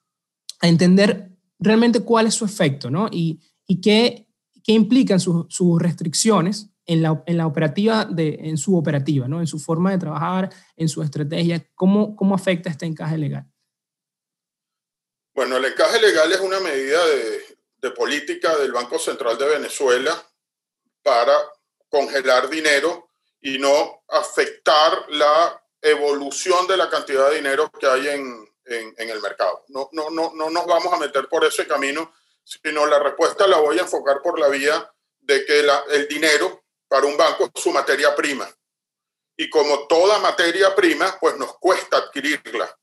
a 0.60 0.68
entender 0.68 1.30
realmente 1.58 2.00
cuál 2.00 2.28
es 2.28 2.34
su 2.34 2.44
efecto, 2.44 2.90
¿no? 2.90 3.08
Y, 3.10 3.40
y 3.66 3.80
qué, 3.80 4.28
qué 4.62 4.72
implican 4.72 5.18
sus, 5.18 5.46
sus 5.48 5.82
restricciones 5.82 6.70
en 6.86 7.02
la, 7.02 7.24
en 7.26 7.38
la, 7.38 7.48
operativa, 7.48 8.04
de, 8.04 8.38
en 8.42 8.56
su 8.56 8.76
operativa, 8.76 9.26
¿no? 9.26 9.40
En 9.40 9.48
su 9.48 9.58
forma 9.58 9.90
de 9.90 9.98
trabajar, 9.98 10.48
en 10.76 10.88
su 10.88 11.02
estrategia, 11.02 11.66
¿cómo, 11.74 12.14
cómo 12.14 12.36
afecta 12.36 12.70
este 12.70 12.86
encaje 12.86 13.18
legal? 13.18 13.46
Bueno, 15.34 15.56
el 15.56 15.64
encaje 15.64 16.00
legal 16.00 16.30
es 16.30 16.40
una 16.40 16.60
medida 16.60 17.04
de, 17.06 17.40
de 17.82 17.90
política 17.90 18.56
del 18.58 18.70
Banco 18.70 18.98
Central 19.00 19.36
de 19.38 19.48
Venezuela 19.48 20.12
para 21.02 21.36
congelar 21.88 22.48
dinero 22.48 23.08
y 23.40 23.58
no 23.58 24.02
afectar 24.08 25.06
la 25.10 25.62
evolución 25.80 26.66
de 26.66 26.76
la 26.76 26.88
cantidad 26.88 27.28
de 27.28 27.36
dinero 27.36 27.70
que 27.78 27.86
hay 27.86 28.08
en, 28.08 28.48
en, 28.64 29.10
el 29.10 29.20
mercado. 29.20 29.64
No, 29.68 29.88
no, 29.92 30.10
no, 30.10 30.32
no 30.34 30.50
nos 30.50 30.66
vamos 30.66 30.92
a 30.92 30.98
meter 30.98 31.28
por 31.28 31.44
ese 31.44 31.66
camino, 31.66 32.14
sino 32.44 32.86
la 32.86 32.98
respuesta 32.98 33.46
la 33.46 33.58
voy 33.58 33.78
a 33.78 33.82
enfocar 33.82 34.22
por 34.22 34.38
la 34.38 34.48
vía 34.48 34.90
de 35.20 35.44
que 35.44 35.62
la, 35.62 35.84
el 35.90 36.08
dinero 36.08 36.64
para 36.88 37.06
un 37.06 37.16
banco 37.16 37.50
es 37.52 37.62
su 37.62 37.72
materia 37.72 38.14
prima. 38.14 38.48
Y 39.36 39.50
como 39.50 39.86
toda 39.86 40.18
materia 40.18 40.74
prima, 40.74 41.18
pues 41.20 41.36
nos 41.36 41.58
cuesta 41.58 41.96
adquirirla. 41.96 42.78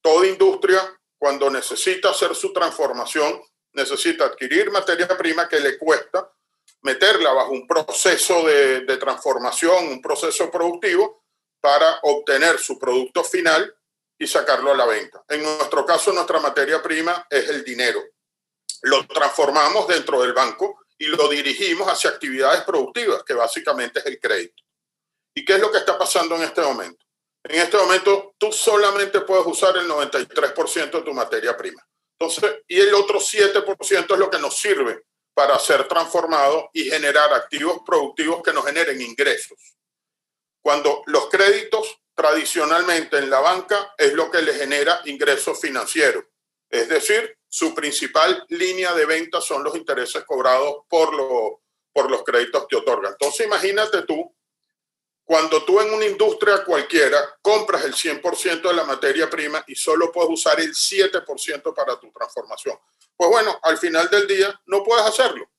Toda 0.00 0.26
industria, 0.26 0.80
cuando 1.18 1.50
necesita 1.50 2.10
hacer 2.10 2.34
su 2.34 2.52
transformación, 2.52 3.42
necesita 3.72 4.26
adquirir 4.26 4.70
materia 4.70 5.08
prima 5.08 5.48
que 5.48 5.60
le 5.60 5.76
cuesta 5.76 6.32
meterla 6.86 7.32
bajo 7.32 7.50
un 7.50 7.66
proceso 7.66 8.46
de, 8.46 8.82
de 8.82 8.96
transformación, 8.96 9.88
un 9.88 10.00
proceso 10.00 10.50
productivo 10.50 11.24
para 11.60 11.98
obtener 12.04 12.58
su 12.58 12.78
producto 12.78 13.24
final 13.24 13.74
y 14.16 14.26
sacarlo 14.26 14.70
a 14.70 14.76
la 14.76 14.86
venta. 14.86 15.24
En 15.28 15.42
nuestro 15.42 15.84
caso, 15.84 16.12
nuestra 16.12 16.38
materia 16.38 16.80
prima 16.80 17.26
es 17.28 17.48
el 17.48 17.64
dinero. 17.64 18.00
Lo 18.82 19.04
transformamos 19.08 19.88
dentro 19.88 20.22
del 20.22 20.32
banco 20.32 20.86
y 20.96 21.06
lo 21.06 21.28
dirigimos 21.28 21.88
hacia 21.88 22.10
actividades 22.10 22.62
productivas, 22.62 23.24
que 23.24 23.34
básicamente 23.34 23.98
es 23.98 24.06
el 24.06 24.20
crédito. 24.20 24.62
¿Y 25.34 25.44
qué 25.44 25.54
es 25.54 25.60
lo 25.60 25.72
que 25.72 25.78
está 25.78 25.98
pasando 25.98 26.36
en 26.36 26.42
este 26.42 26.62
momento? 26.62 27.04
En 27.42 27.60
este 27.60 27.76
momento, 27.76 28.34
tú 28.38 28.52
solamente 28.52 29.20
puedes 29.22 29.46
usar 29.46 29.76
el 29.76 29.88
93% 29.88 30.90
de 30.90 31.02
tu 31.02 31.12
materia 31.12 31.56
prima. 31.56 31.84
Entonces, 32.18 32.62
y 32.68 32.80
el 32.80 32.94
otro 32.94 33.18
7% 33.18 34.12
es 34.12 34.18
lo 34.18 34.30
que 34.30 34.38
nos 34.38 34.56
sirve 34.56 35.04
para 35.36 35.58
ser 35.58 35.86
transformado 35.86 36.70
y 36.72 36.84
generar 36.84 37.30
activos 37.34 37.82
productivos 37.84 38.42
que 38.42 38.54
nos 38.54 38.64
generen 38.64 38.98
ingresos. 39.02 39.76
Cuando 40.62 41.02
los 41.04 41.28
créditos 41.28 42.00
tradicionalmente 42.14 43.18
en 43.18 43.28
la 43.28 43.40
banca 43.40 43.92
es 43.98 44.14
lo 44.14 44.30
que 44.30 44.40
le 44.40 44.54
genera 44.54 44.98
ingresos 45.04 45.60
financieros. 45.60 46.24
Es 46.70 46.88
decir, 46.88 47.36
su 47.46 47.74
principal 47.74 48.46
línea 48.48 48.94
de 48.94 49.04
venta 49.04 49.42
son 49.42 49.62
los 49.62 49.76
intereses 49.76 50.24
cobrados 50.24 50.84
por, 50.88 51.14
lo, 51.14 51.60
por 51.92 52.10
los 52.10 52.24
créditos 52.24 52.66
que 52.66 52.76
otorgan. 52.76 53.12
Entonces, 53.12 53.46
imagínate 53.46 54.04
tú, 54.04 54.34
cuando 55.26 55.62
tú 55.64 55.78
en 55.80 55.92
una 55.92 56.06
industria 56.06 56.64
cualquiera 56.64 57.18
compras 57.42 57.84
el 57.84 57.94
100% 57.94 58.62
de 58.62 58.72
la 58.72 58.84
materia 58.84 59.28
prima 59.28 59.62
y 59.66 59.74
solo 59.74 60.10
puedes 60.10 60.30
usar 60.30 60.58
el 60.60 60.72
7% 60.72 61.74
para 61.74 62.00
tu 62.00 62.10
transformación. 62.10 62.78
Pues 63.14 63.28
bueno, 63.28 63.58
al 63.62 63.76
final 63.76 64.08
del 64.08 64.26
día 64.26 64.58
no 64.66 64.82
puedes 64.82 65.04
hacerlo. 65.04 65.50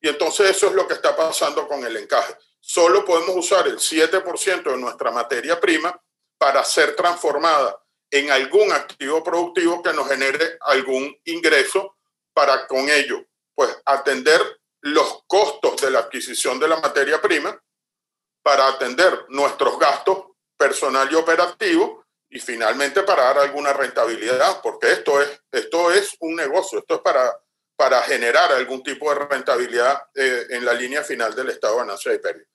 Y 0.00 0.08
entonces 0.08 0.50
eso 0.50 0.68
es 0.68 0.74
lo 0.74 0.86
que 0.86 0.94
está 0.94 1.16
pasando 1.16 1.66
con 1.66 1.84
el 1.84 1.96
encaje 1.96 2.36
solo 2.66 3.04
podemos 3.04 3.36
usar 3.36 3.68
el 3.68 3.78
7% 3.78 4.64
de 4.64 4.76
nuestra 4.76 5.12
materia 5.12 5.60
prima 5.60 6.02
para 6.36 6.64
ser 6.64 6.96
transformada 6.96 7.80
en 8.10 8.32
algún 8.32 8.72
activo 8.72 9.22
productivo 9.22 9.80
que 9.84 9.92
nos 9.92 10.08
genere 10.08 10.58
algún 10.62 11.16
ingreso 11.24 11.96
para 12.34 12.66
con 12.66 12.88
ello, 12.90 13.24
pues 13.54 13.70
atender 13.84 14.40
los 14.80 15.22
costos 15.28 15.80
de 15.80 15.92
la 15.92 16.00
adquisición 16.00 16.58
de 16.58 16.66
la 16.66 16.80
materia 16.80 17.22
prima, 17.22 17.56
para 18.46 18.68
atender 18.68 19.24
nuestros 19.30 19.76
gastos 19.76 20.26
personal 20.56 21.08
y 21.10 21.16
operativo 21.16 22.06
y 22.30 22.38
finalmente 22.38 23.02
para 23.02 23.24
dar 23.24 23.38
alguna 23.40 23.72
rentabilidad, 23.72 24.60
porque 24.62 24.92
esto 24.92 25.20
es, 25.20 25.42
esto 25.50 25.90
es 25.90 26.14
un 26.20 26.36
negocio, 26.36 26.78
esto 26.78 26.94
es 26.94 27.00
para, 27.00 27.36
para 27.74 28.00
generar 28.02 28.52
algún 28.52 28.84
tipo 28.84 29.12
de 29.12 29.16
rentabilidad 29.26 30.00
eh, 30.14 30.46
en 30.50 30.64
la 30.64 30.74
línea 30.74 31.02
final 31.02 31.34
del 31.34 31.50
estado 31.50 31.74
de 31.74 31.80
ganancia 31.80 32.14
y 32.14 32.18
pérdida. 32.20 32.46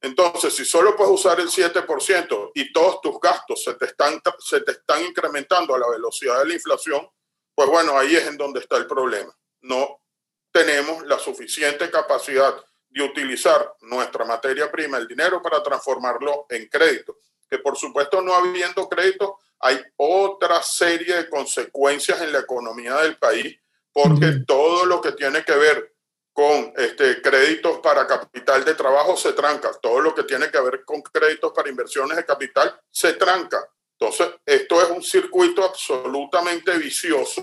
Entonces, 0.00 0.52
si 0.52 0.64
solo 0.64 0.96
puedes 0.96 1.12
usar 1.12 1.38
el 1.38 1.48
7% 1.48 2.50
y 2.52 2.72
todos 2.72 3.00
tus 3.00 3.20
gastos 3.20 3.62
se 3.62 3.74
te, 3.74 3.84
están, 3.84 4.20
se 4.40 4.62
te 4.62 4.72
están 4.72 5.04
incrementando 5.04 5.76
a 5.76 5.78
la 5.78 5.88
velocidad 5.90 6.40
de 6.40 6.46
la 6.46 6.54
inflación, 6.54 7.08
pues 7.54 7.68
bueno, 7.68 7.96
ahí 7.96 8.16
es 8.16 8.26
en 8.26 8.36
donde 8.36 8.58
está 8.58 8.78
el 8.78 8.88
problema. 8.88 9.32
No 9.60 10.02
tenemos 10.50 11.06
la 11.06 11.20
suficiente 11.20 11.88
capacidad 11.88 12.52
de 12.90 13.02
utilizar 13.02 13.74
nuestra 13.80 14.24
materia 14.24 14.70
prima, 14.70 14.98
el 14.98 15.08
dinero, 15.08 15.40
para 15.40 15.62
transformarlo 15.62 16.46
en 16.50 16.68
crédito. 16.68 17.18
Que 17.48 17.58
por 17.58 17.76
supuesto, 17.76 18.20
no 18.20 18.34
habiendo 18.34 18.88
crédito, 18.88 19.38
hay 19.60 19.80
otra 19.96 20.62
serie 20.62 21.16
de 21.16 21.28
consecuencias 21.28 22.20
en 22.20 22.32
la 22.32 22.40
economía 22.40 22.96
del 22.96 23.16
país, 23.16 23.58
porque 23.92 24.44
todo 24.46 24.86
lo 24.86 25.00
que 25.00 25.12
tiene 25.12 25.44
que 25.44 25.54
ver 25.54 25.94
con 26.32 26.72
este, 26.76 27.20
créditos 27.20 27.80
para 27.80 28.06
capital 28.06 28.64
de 28.64 28.74
trabajo 28.74 29.16
se 29.16 29.32
tranca. 29.32 29.72
Todo 29.80 30.00
lo 30.00 30.14
que 30.14 30.22
tiene 30.22 30.50
que 30.50 30.60
ver 30.60 30.84
con 30.84 31.02
créditos 31.02 31.52
para 31.52 31.68
inversiones 31.68 32.16
de 32.16 32.24
capital 32.24 32.80
se 32.90 33.14
tranca. 33.14 33.62
Entonces, 33.98 34.28
esto 34.46 34.82
es 34.82 34.90
un 34.90 35.02
circuito 35.02 35.62
absolutamente 35.62 36.76
vicioso 36.78 37.42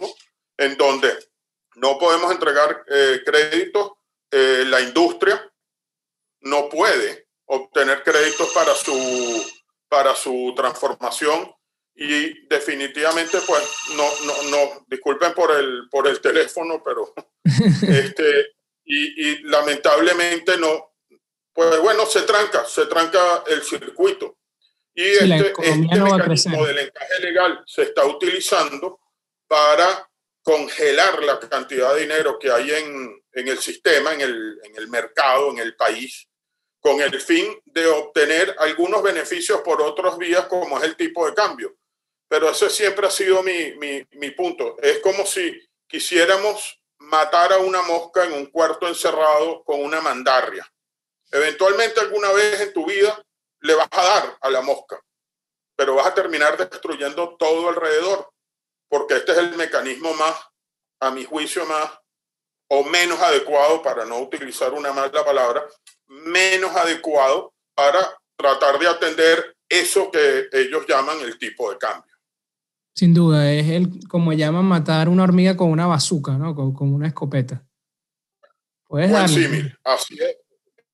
en 0.58 0.76
donde 0.78 1.14
no 1.76 2.00
podemos 2.00 2.32
entregar 2.32 2.84
eh, 2.88 3.22
créditos. 3.24 3.92
Eh, 4.32 4.66
la 4.68 4.82
industria 4.82 5.52
no 6.42 6.70
puede 6.70 7.28
obtener 7.46 8.04
créditos 8.04 8.50
para 8.54 8.74
su, 8.76 9.46
para 9.88 10.16
su 10.16 10.54
transformación 10.56 11.52
y 11.96 12.46
definitivamente, 12.48 13.40
pues, 13.48 13.64
no, 13.96 14.04
no, 14.26 14.44
no, 14.52 14.86
disculpen 14.88 15.34
por 15.34 15.52
el, 15.52 15.90
por 15.90 16.08
el 16.08 16.22
teléfono, 16.22 16.84
pero 16.84 17.14
este, 17.44 18.58
y, 18.86 19.44
lamentablemente 19.44 20.58
no, 20.58 20.94
pues 21.54 21.80
bueno, 21.80 22.06
se 22.06 22.22
tranca, 22.22 22.66
se 22.66 22.86
tranca 22.86 23.44
el 23.48 23.64
circuito. 23.64 24.38
Y 24.94 25.04
este, 25.04 25.54
este 25.60 26.00
mecanismo 26.00 26.66
del 26.66 26.80
encaje 26.80 27.20
legal 27.20 27.64
se 27.66 27.84
está 27.84 28.06
utilizando 28.06 29.00
para 29.48 30.10
congelar 30.44 31.24
la 31.24 31.40
cantidad 31.40 31.94
de 31.94 32.02
dinero 32.02 32.38
que 32.40 32.52
hay 32.52 32.72
en, 32.72 33.24
en 33.38 33.48
el 33.48 33.60
sistema, 33.60 34.14
en 34.14 34.22
el, 34.22 34.60
en 34.64 34.76
el 34.76 34.88
mercado, 34.88 35.52
en 35.52 35.60
el 35.60 35.76
país, 35.76 36.28
con 36.80 37.00
el 37.02 37.22
fin 37.22 37.62
de 37.66 37.86
obtener 37.86 38.56
algunos 38.58 39.04
beneficios 39.04 39.62
por 39.62 39.80
otras 39.82 40.18
vías, 40.18 40.48
como 40.48 40.78
es 40.80 40.84
el 40.86 40.96
tipo 40.96 41.26
de 41.28 41.36
cambio. 41.36 41.76
Pero 42.28 42.50
ese 42.50 42.70
siempre 42.70 43.06
ha 43.06 43.12
sido 43.12 43.44
mi, 43.44 43.74
mi, 43.74 44.04
mi 44.14 44.32
punto. 44.32 44.76
Es 44.82 45.00
como 45.00 45.24
si 45.26 45.56
quisiéramos 45.88 46.82
matar 46.98 47.54
a 47.54 47.60
una 47.60 47.84
mosca 47.84 48.26
en 48.26 48.34
un 48.34 48.48
cuarto 48.48 48.88
encerrado 48.88 49.64
con 49.64 49.82
una 49.84 50.02
mandarria. 50.02 50.68
Eventualmente 51.32 52.00
alguna 52.00 52.32
vez 52.32 52.60
en 52.62 52.74
tu 52.74 52.88
vida 52.88 53.24
le 53.62 53.76
vas 53.76 53.88
a 53.92 54.04
dar 54.04 54.38
a 54.42 54.50
la 54.50 54.62
mosca, 54.62 55.00
pero 55.76 55.94
vas 55.96 56.08
a 56.08 56.14
terminar 56.16 56.58
destruyendo 56.58 57.36
todo 57.38 57.70
alrededor, 57.70 58.32
porque 58.90 59.16
este 59.18 59.34
es 59.34 59.38
el 59.38 59.56
mecanismo 59.56 60.14
más, 60.16 60.36
a 61.00 61.12
mi 61.12 61.24
juicio, 61.24 61.66
más 61.66 62.00
o 62.70 62.84
menos 62.84 63.20
adecuado, 63.20 63.82
para 63.82 64.06
no 64.06 64.20
utilizar 64.20 64.74
una 64.74 64.92
mala 64.94 65.26
palabra, 65.26 65.66
menos 66.08 66.76
adecuado 66.76 67.54
para 67.74 68.00
tratar 68.36 68.80
de 68.80 68.88
atender 68.88 69.56
eso 69.70 70.10
que 70.12 70.48
ellos 70.52 70.86
llaman 70.88 71.20
el 71.22 71.38
tipo 71.38 71.72
de 71.72 71.78
cambio. 71.78 72.14
Sin 72.94 73.14
duda, 73.14 73.52
es 73.52 73.70
el, 73.70 74.08
como 74.08 74.34
llaman, 74.34 74.66
matar 74.66 75.08
una 75.08 75.24
hormiga 75.24 75.56
con 75.56 75.70
una 75.70 75.86
bazuca, 75.86 76.34
¿no? 76.34 76.56
Con, 76.56 76.74
con 76.74 76.94
una 76.94 77.08
escopeta. 77.08 77.64
Puedes 78.88 79.12
darle. 79.12 79.76
así 79.84 80.16
es. 80.20 80.38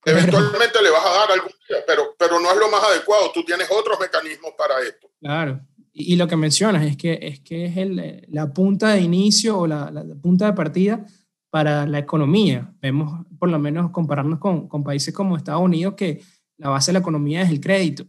Eventualmente 0.05 0.81
le 0.81 0.89
vas 0.89 1.05
a 1.05 1.09
dar 1.09 1.31
algún 1.31 1.51
día, 1.69 1.77
pero, 1.87 2.13
pero 2.17 2.39
no 2.39 2.51
es 2.51 2.57
lo 2.57 2.69
más 2.69 2.83
adecuado. 2.83 3.31
Tú 3.33 3.43
tienes 3.45 3.69
otros 3.71 3.97
mecanismos 3.99 4.51
para 4.57 4.81
esto. 4.81 5.09
Claro. 5.21 5.61
Y, 5.93 6.15
lo 6.15 6.27
que 6.27 6.35
mencionas 6.35 6.85
es 6.85 6.97
que 6.97 7.19
es, 7.21 7.39
que 7.41 7.65
es 7.65 7.77
el, 7.77 8.25
la 8.29 8.51
punta 8.51 8.89
de 8.89 9.01
inicio 9.01 9.59
o 9.59 9.67
la, 9.67 9.91
la, 9.91 10.03
punta 10.21 10.47
de 10.47 10.53
partida 10.53 11.05
para 11.53 11.85
la 11.85 11.99
economía. 11.99 12.73
Vemos, 12.81 13.27
por 13.37 13.47
lo 13.47 13.59
menos, 13.59 13.91
compararnos 13.91 14.39
con, 14.39 14.67
con 14.67 14.83
países 14.83 15.13
como 15.13 15.37
Estados 15.37 15.61
Unidos, 15.61 15.93
que 15.95 16.19
la 16.57 16.69
base 16.69 16.89
de 16.89 16.93
la 16.93 16.99
economía 17.01 17.43
es 17.43 17.51
el 17.51 17.61
crédito 17.61 18.07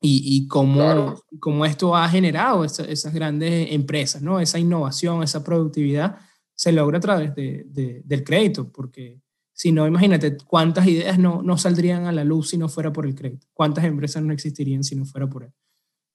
y, 0.00 0.22
y 0.24 0.48
cómo, 0.48 1.22
cómo, 1.38 1.66
esto 1.66 1.94
ha 1.94 2.08
generado 2.08 2.64
esas 2.64 3.12
grandes 3.12 3.72
empresas, 3.72 4.22
¿no? 4.22 4.40
Esa 4.40 4.58
innovación, 4.58 5.22
esa 5.22 5.44
productividad 5.44 6.18
se 6.54 6.72
logra 6.72 6.96
a 6.96 7.02
través 7.02 7.34
de, 7.34 7.66
del 8.06 8.24
crédito, 8.24 8.72
porque 8.72 9.20
si 9.52 9.70
no, 9.70 9.86
imagínate 9.86 10.38
cuántas 10.38 10.86
ideas 10.86 11.18
no, 11.18 11.42
no 11.42 11.58
saldrían 11.58 12.06
a 12.06 12.12
la 12.12 12.24
luz 12.24 12.48
si 12.48 12.56
no 12.56 12.70
fuera 12.70 12.90
por 12.90 13.04
el 13.04 13.14
crédito, 13.14 13.48
cuántas 13.52 13.84
empresas 13.84 14.22
no 14.22 14.32
existirían 14.32 14.82
si 14.82 14.96
no 14.96 15.04
fuera 15.04 15.26
por 15.26 15.42
él. 15.42 15.52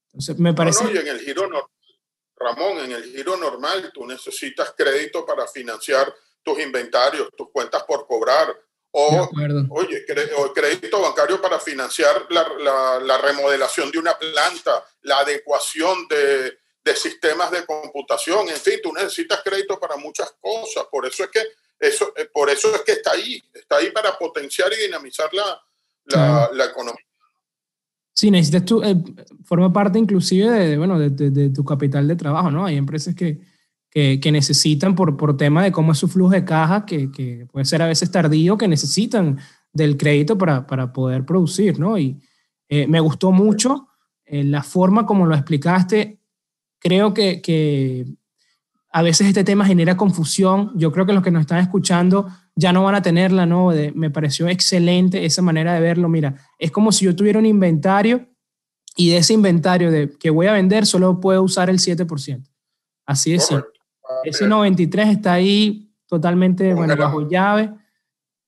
Entonces, 0.07 0.39
me 0.39 0.55
parece... 0.55 0.85
No, 0.85 0.91
y 0.91 0.97
en 0.97 1.07
el 1.07 1.19
giro, 1.19 1.47
Ramón, 2.35 2.79
en 2.83 2.93
el 2.93 3.03
giro 3.03 3.37
normal 3.37 3.91
tú 3.93 4.07
necesitas 4.07 4.73
crédito 4.75 5.23
para 5.23 5.45
financiar 5.45 6.11
tus 6.43 6.59
inventarios, 6.59 7.29
tus 7.35 7.49
cuentas 7.51 7.83
por 7.83 8.07
cobrar, 8.07 8.55
o, 8.91 9.29
oye, 9.69 10.05
crédito 10.55 11.01
bancario 11.01 11.39
para 11.41 11.59
financiar 11.59 12.25
la, 12.29 12.99
la, 12.99 13.17
remodelación 13.19 13.91
de 13.91 13.99
una 13.99 14.17
planta, 14.17 14.83
la 15.01 15.19
adecuación 15.19 16.07
de, 16.07 16.57
de, 16.83 16.95
sistemas 16.95 17.51
de 17.51 17.65
computación, 17.65 18.49
en 18.49 18.55
fin, 18.55 18.79
tú 18.81 18.91
necesitas 18.93 19.41
crédito 19.43 19.79
para 19.79 19.97
muchas 19.97 20.33
cosas. 20.39 20.85
Por 20.89 21.05
eso 21.05 21.25
es 21.25 21.29
que, 21.29 21.43
eso, 21.79 22.11
eh, 22.15 22.27
por 22.33 22.49
eso 22.49 22.73
es 22.73 22.81
que 22.81 22.93
está 22.93 23.11
ahí, 23.11 23.39
está 23.53 23.77
ahí 23.77 23.91
para 23.91 24.17
potenciar 24.17 24.71
y 24.73 24.85
dinamizar 24.85 25.31
la, 25.31 25.61
la, 26.05 26.49
la 26.53 26.65
economía. 26.65 27.05
Sí, 28.13 28.31
necesitas 28.31 28.65
tú, 28.65 28.81
eh, 28.81 28.95
forma 29.43 29.71
parte 29.71 29.99
inclusive 29.99 30.49
de, 30.49 30.77
bueno, 30.77 30.97
de, 30.97 31.09
de, 31.11 31.49
tu 31.51 31.63
capital 31.63 32.07
de 32.07 32.15
trabajo, 32.15 32.49
¿no? 32.49 32.65
Hay 32.65 32.75
empresas 32.75 33.13
que, 33.13 33.37
que, 33.89 34.19
que, 34.19 34.31
necesitan 34.31 34.95
por, 34.95 35.17
por 35.17 35.37
tema 35.37 35.63
de 35.63 35.71
cómo 35.71 35.91
es 35.91 35.97
su 35.97 36.07
flujo 36.07 36.31
de 36.31 36.45
caja, 36.45 36.85
que, 36.85 37.11
que, 37.11 37.47
puede 37.51 37.65
ser 37.65 37.81
a 37.81 37.87
veces 37.87 38.11
tardío, 38.11 38.57
que 38.57 38.67
necesitan 38.67 39.39
del 39.73 39.97
crédito 39.97 40.37
para, 40.37 40.67
para 40.67 40.91
poder 40.93 41.25
producir, 41.25 41.79
¿no? 41.79 41.97
Y 41.97 42.19
eh, 42.69 42.87
me 42.87 42.99
gustó 42.99 43.31
mucho 43.31 43.87
eh, 44.25 44.43
la 44.43 44.63
forma 44.63 45.05
como 45.05 45.25
lo 45.25 45.35
explicaste. 45.35 46.19
Creo 46.79 47.13
que, 47.13 47.41
que 47.41 48.05
a 48.91 49.01
veces 49.01 49.27
este 49.27 49.43
tema 49.43 49.65
genera 49.65 49.95
confusión. 49.95 50.71
Yo 50.75 50.91
creo 50.91 51.05
que 51.05 51.13
los 51.13 51.23
que 51.23 51.31
nos 51.31 51.41
están 51.41 51.59
escuchando 51.59 52.27
ya 52.55 52.73
no 52.73 52.83
van 52.83 52.95
a 52.95 53.01
tenerla, 53.01 53.45
¿no? 53.45 53.69
me 53.93 54.09
pareció 54.09 54.47
excelente 54.47 55.25
esa 55.25 55.43
manera 55.43 55.73
de 55.75 55.79
verlo. 55.79 56.09
Mira, 56.09 56.35
es 56.57 56.71
como 56.71 56.91
si 56.91 57.05
yo 57.05 57.15
tuviera 57.15 57.37
un 57.37 57.45
inventario 57.45 58.27
y 58.95 59.11
de 59.11 59.17
ese 59.17 59.33
inventario 59.33 59.91
de 59.91 60.09
que 60.09 60.31
voy 60.31 60.47
a 60.47 60.53
vender 60.53 60.87
solo 60.87 61.19
puedo 61.19 61.43
usar 61.43 61.69
el 61.69 61.77
7%. 61.77 62.43
Así 63.05 63.33
es. 63.35 63.49
Ese 64.23 64.47
93 64.47 65.09
está 65.09 65.33
ahí 65.33 65.91
totalmente, 66.07 66.73
bueno, 66.73 66.95
bajo 66.95 67.27
llave. 67.27 67.71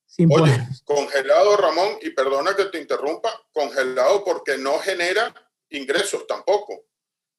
Sin 0.06 0.30
Oye, 0.34 0.68
congelado, 0.84 1.56
Ramón, 1.58 1.98
y 2.02 2.10
perdona 2.10 2.56
que 2.56 2.66
te 2.66 2.80
interrumpa, 2.80 3.30
congelado 3.54 4.24
porque 4.24 4.58
no 4.58 4.80
genera 4.80 5.34
ingresos 5.70 6.26
tampoco. 6.26 6.86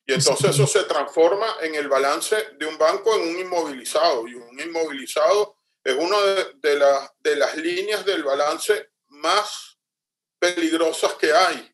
Y 0.06 0.14
entonces 0.14 0.50
eso 0.50 0.66
se 0.66 0.84
transforma 0.84 1.46
en 1.62 1.75
el 1.75 1.88
balance 1.88 2.37
de 2.58 2.66
un 2.66 2.78
banco 2.78 3.14
en 3.16 3.28
un 3.28 3.38
inmovilizado. 3.38 4.26
Y 4.26 4.34
un 4.34 4.58
inmovilizado 4.58 5.56
es 5.84 5.94
una 5.94 6.16
de, 6.62 6.76
de 7.18 7.37
las 7.37 7.56
líneas 7.56 8.04
del 8.04 8.25
balance 8.25 8.90
más 9.08 9.78
peligrosas 10.38 11.14
que 11.14 11.32
hay. 11.32 11.70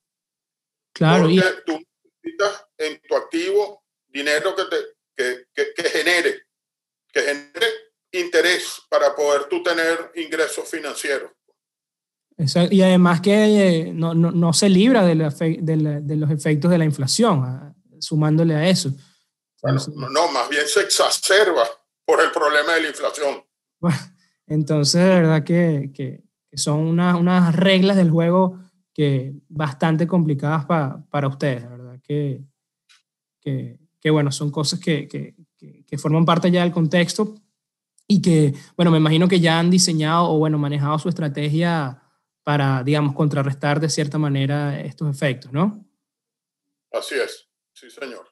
Claro. 0.93 1.25
Porque 1.25 1.43
tú 1.65 1.81
necesitas 2.03 2.67
en 2.79 3.01
tu 3.03 3.17
activo 3.17 3.85
dinero 4.09 4.55
que, 4.57 4.65
te, 4.65 5.47
que, 5.55 5.73
que, 5.75 5.89
genere, 5.89 6.46
que 7.17 7.23
genere 7.23 7.67
interés 8.13 8.83
para 8.91 9.15
poder 9.15 9.45
tú 9.49 9.63
tener 9.63 10.13
ingresos 10.17 10.69
financieros. 10.69 11.31
Y 12.71 12.83
además 12.83 13.23
que 13.23 13.33
eh, 13.33 13.93
no, 13.95 14.13
no, 14.13 14.31
no, 14.31 14.53
se 14.53 14.69
libra 14.69 15.03
de, 15.07 15.15
de, 15.15 16.01
de, 16.03 16.17
los 16.17 16.31
efectos 16.31 16.71
de 16.71 16.77
la 16.77 16.85
inflación, 16.85 17.43
ah, 17.43 17.75
sumándole 17.99 18.55
a 18.55 18.69
eso. 18.69 18.91
Bueno, 19.63 19.81
no, 20.11 20.31
más 20.31 20.51
bien 20.51 20.67
se 20.67 20.81
exacerba 20.81 21.65
por 22.05 22.21
el 22.21 22.31
problema 22.31 22.75
de 22.75 22.83
la 22.83 22.89
inflación. 22.89 23.43
entonces, 24.47 25.01
de 25.03 25.09
verdad 25.09 25.45
que, 25.45 25.91
que, 25.95 26.23
son 26.53 26.81
unas, 26.81 27.17
unas, 27.17 27.57
reglas 27.57 27.97
del 27.97 28.11
juego 28.11 28.59
que 28.93 29.33
bastante 29.49 30.07
complicadas 30.07 30.67
para 30.67 31.29
ustedes, 31.29 31.69
verdad 31.69 31.99
que, 32.03 32.43
que, 33.41 33.79
que, 33.99 34.11
bueno, 34.11 34.31
son 34.31 34.51
cosas 34.51 34.79
que, 34.79 35.09
que, 35.09 35.35
forman 35.99 36.25
parte 36.25 36.51
ya 36.51 36.63
del 36.63 36.73
contexto 36.73 37.35
y 38.09 38.23
que, 38.23 38.55
bueno, 38.77 38.91
me 38.91 38.99
imagino 38.99 39.29
que 39.29 39.41
ya 39.41 39.59
han 39.59 39.71
diseñado 39.71 40.31
o, 40.31 40.39
bueno, 40.39 40.59
manejado 40.59 40.99
su 40.99 41.09
estrategia 41.09 42.03
para, 42.43 42.85
digamos, 42.85 43.15
contrarrestar 43.15 43.81
de 43.81 43.89
cierta 43.89 44.19
manera 44.19 44.81
estos 44.81 45.11
efectos, 45.11 45.53
¿no? 45.53 45.85
Así 46.93 47.17
es, 47.17 47.49
sí, 47.73 47.91
señor. 47.91 48.27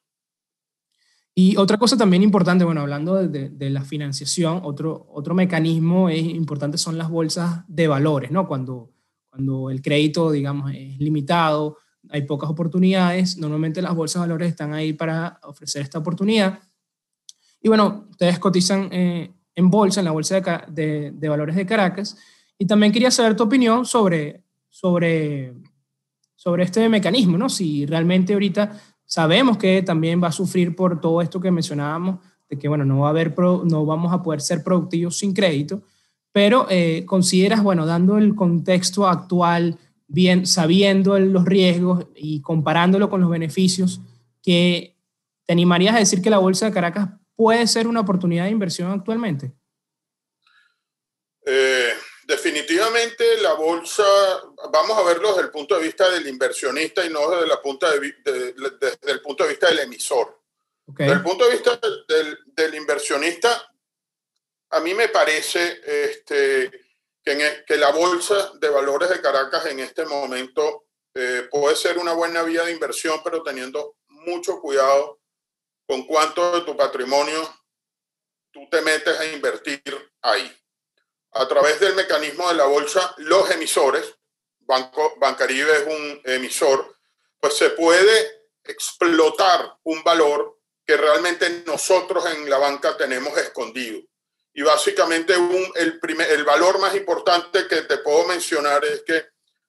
Y 1.35 1.57
otra 1.57 1.79
cosa 1.79 1.97
también 1.97 2.23
importante, 2.23 2.65
bueno, 2.65 2.83
hablando 2.83 3.17
de, 3.17 3.49
de, 3.49 3.71
la 3.71 3.83
financiación, 3.83 4.61
otro, 4.63 5.09
otro 5.11 5.35
mecanismo 5.35 6.09
es 6.09 6.23
importante 6.23 6.79
son 6.79 6.97
las 6.97 7.11
bolsas 7.11 7.65
de 7.67 7.89
valores, 7.89 8.31
¿no? 8.31 8.47
Cuando, 8.47 8.93
cuando 9.29 9.69
el 9.69 9.83
crédito, 9.83 10.31
digamos, 10.31 10.71
es 10.73 10.97
limitado, 10.99 11.79
hay 12.09 12.23
pocas 12.23 12.49
oportunidades, 12.49 13.37
normalmente 13.37 13.83
las 13.83 13.97
bolsas 13.97 14.23
de 14.23 14.29
valores 14.29 14.49
están 14.49 14.75
ahí 14.75 14.93
para 14.93 15.41
ofrecer 15.43 15.83
esta 15.83 15.99
oportunidad. 15.99 16.61
Y 17.65 17.69
bueno, 17.69 18.07
ustedes 18.11 18.39
cotizan 18.39 18.89
eh, 18.93 19.33
en 19.57 19.71
bolsa, 19.71 20.01
en 20.01 20.05
la 20.05 20.13
Bolsa 20.13 20.41
de, 20.69 21.11
de, 21.13 21.29
Valores 21.29 21.57
de 21.57 21.67
Caracas, 21.67 22.17
y 22.57 22.67
también 22.67 22.93
quería 22.93 23.11
saber 23.11 23.35
tu 23.35 23.43
opinión 23.43 23.85
sobre, 23.85 24.45
sobre, 24.69 25.53
sobre 26.37 26.63
este 26.63 26.89
mecanismo, 26.89 27.37
¿no? 27.37 27.49
Si 27.49 27.87
realmente 27.87 28.35
ahorita 28.35 28.79
Sabemos 29.07 29.59
que 29.59 29.83
también 29.83 30.23
va 30.23 30.29
a 30.29 30.33
sufrir 30.33 30.75
por 30.75 31.01
todo 31.01 31.21
esto 31.21 31.41
que 31.41 31.51
mencionábamos, 31.51 32.21
de 32.49 32.59
que, 32.59 32.69
bueno, 32.69 32.85
no, 32.85 33.01
va 33.01 33.09
a 33.09 33.11
haber 33.11 33.35
no 33.39 33.85
vamos 33.85 34.13
a 34.13 34.23
poder 34.23 34.41
ser 34.41 34.63
productivos 34.63 35.19
sin 35.19 35.35
crédito, 35.35 35.83
pero 36.33 36.67
eh, 36.71 37.05
consideras, 37.07 37.63
bueno, 37.63 37.87
dando 37.87 38.19
el 38.19 38.35
contexto 38.35 39.07
actual, 39.07 39.79
bien, 40.09 40.47
sabiendo 40.47 41.19
los 41.19 41.45
riesgos 41.45 42.07
y 42.17 42.41
comparándolo 42.41 43.09
con 43.09 43.21
los 43.21 43.31
beneficios, 43.31 44.01
que 44.43 44.97
te 45.47 45.53
animarías 45.53 45.95
a 45.95 45.99
decir 45.99 46.21
que 46.21 46.31
la 46.31 46.39
Bolsa 46.39 46.67
de 46.67 46.73
Caracas 46.73 47.11
puede 47.37 47.67
ser 47.67 47.87
una 47.87 48.01
oportunidad 48.01 48.45
de 48.45 48.51
inversión 48.51 48.91
actualmente? 48.91 49.53
Eh, 51.47 51.93
definitivamente 52.27 53.41
la 53.43 53.55
bolsa, 53.55 54.05
vamos 54.71 54.99
a 54.99 55.03
verlo 55.03 55.29
desde 55.31 55.43
el 55.43 55.51
punto 55.51 55.77
de 55.77 55.83
vista 55.83 56.09
del 56.11 56.27
inversionista 56.27 57.05
y 57.05 57.11
no 57.11 57.31
desde, 57.31 57.47
la 57.47 57.61
punta 57.61 57.91
de, 57.91 58.15
desde 58.25 59.13
el 59.13 59.21
punto 59.21 59.45
de 59.45 59.51
vista 59.51 59.69
del 59.69 59.81
emisor. 59.81 60.41
Desde 60.87 61.13
el 61.13 61.23
punto 61.23 61.47
de 61.47 61.53
vista 61.53 61.81
del, 62.09 62.39
del, 62.47 62.75
inversionista, 62.75 63.75
a 64.71 64.81
mí 64.81 64.93
me 64.93 65.09
parece 65.09 65.81
este, 65.87 66.71
que, 67.23 67.33
e, 67.33 67.65
que, 67.67 67.77
la 67.79 67.91
bolsa 67.91 68.53
de 68.61 68.69
valores 68.69 69.09
de 69.09 69.23
Caracas 69.23 69.65
en 69.67 69.81
este 69.81 70.05
momento 70.05 70.85
eh, 71.15 71.49
puede 71.51 71.75
ser 71.77 71.97
una 71.99 72.13
buena 72.13 72.43
vía 72.43 72.65
de 72.65 72.73
inversión, 72.73 73.21
pero 73.25 73.43
teniendo 73.43 73.97
mucho 74.09 74.61
cuidado 74.61 75.21
con 75.87 76.07
cuánto 76.07 76.53
de 76.53 76.61
tu 76.63 76.77
patrimonio 76.77 77.43
tú 78.53 78.69
te 78.71 78.81
metes 78.83 79.19
a 79.19 79.27
invertir 79.27 79.83
ahí 80.23 80.65
a 81.35 81.49
través 81.49 81.81
del 81.81 81.95
mecanismo 81.95 82.49
de 82.49 82.55
la 82.55 82.65
bolsa, 82.65 83.15
los 83.19 83.51
emisores, 83.51 84.15
Banco, 84.61 85.15
Bancaribe 85.19 85.73
es 85.73 85.87
un 85.87 86.21
emisor, 86.25 86.97
pues 87.41 87.57
se 87.57 87.71
puede 87.71 88.49
explotar 88.63 89.77
un 89.83 90.03
valor 90.03 90.59
que 90.87 90.97
realmente 90.97 91.65
nosotros 91.67 92.25
en 92.27 92.49
la 92.49 92.59
banca 92.59 92.97
tenemos 92.97 93.37
escondido. 93.37 94.01
Y 94.55 94.63
básicamente 94.63 95.37
un, 95.37 95.73
el, 95.75 95.99
primer, 95.99 96.31
el 96.31 96.45
valor 96.45 96.79
más 96.79 96.95
importante 96.95 97.67
que 97.67 97.83
te 97.83 97.99
puedo 97.99 98.27
mencionar 98.27 98.85
es 98.85 99.03
que 99.03 99.27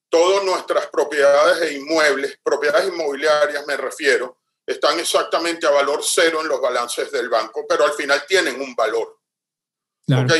todas 0.09 0.43
nuestras 0.43 0.87
propiedades 0.87 1.61
e 1.63 1.73
inmuebles, 1.73 2.37
propiedades 2.43 2.89
inmobiliarias 2.89 3.65
me 3.65 3.75
refiero, 3.75 4.37
están 4.65 4.99
exactamente 4.99 5.67
a 5.67 5.71
valor 5.71 6.01
cero 6.03 6.41
en 6.41 6.47
los 6.47 6.59
balances 6.59 7.11
del 7.11 7.29
banco, 7.29 7.65
pero 7.67 7.85
al 7.85 7.93
final 7.93 8.25
tienen 8.27 8.59
un 8.59 8.75
valor. 8.75 9.19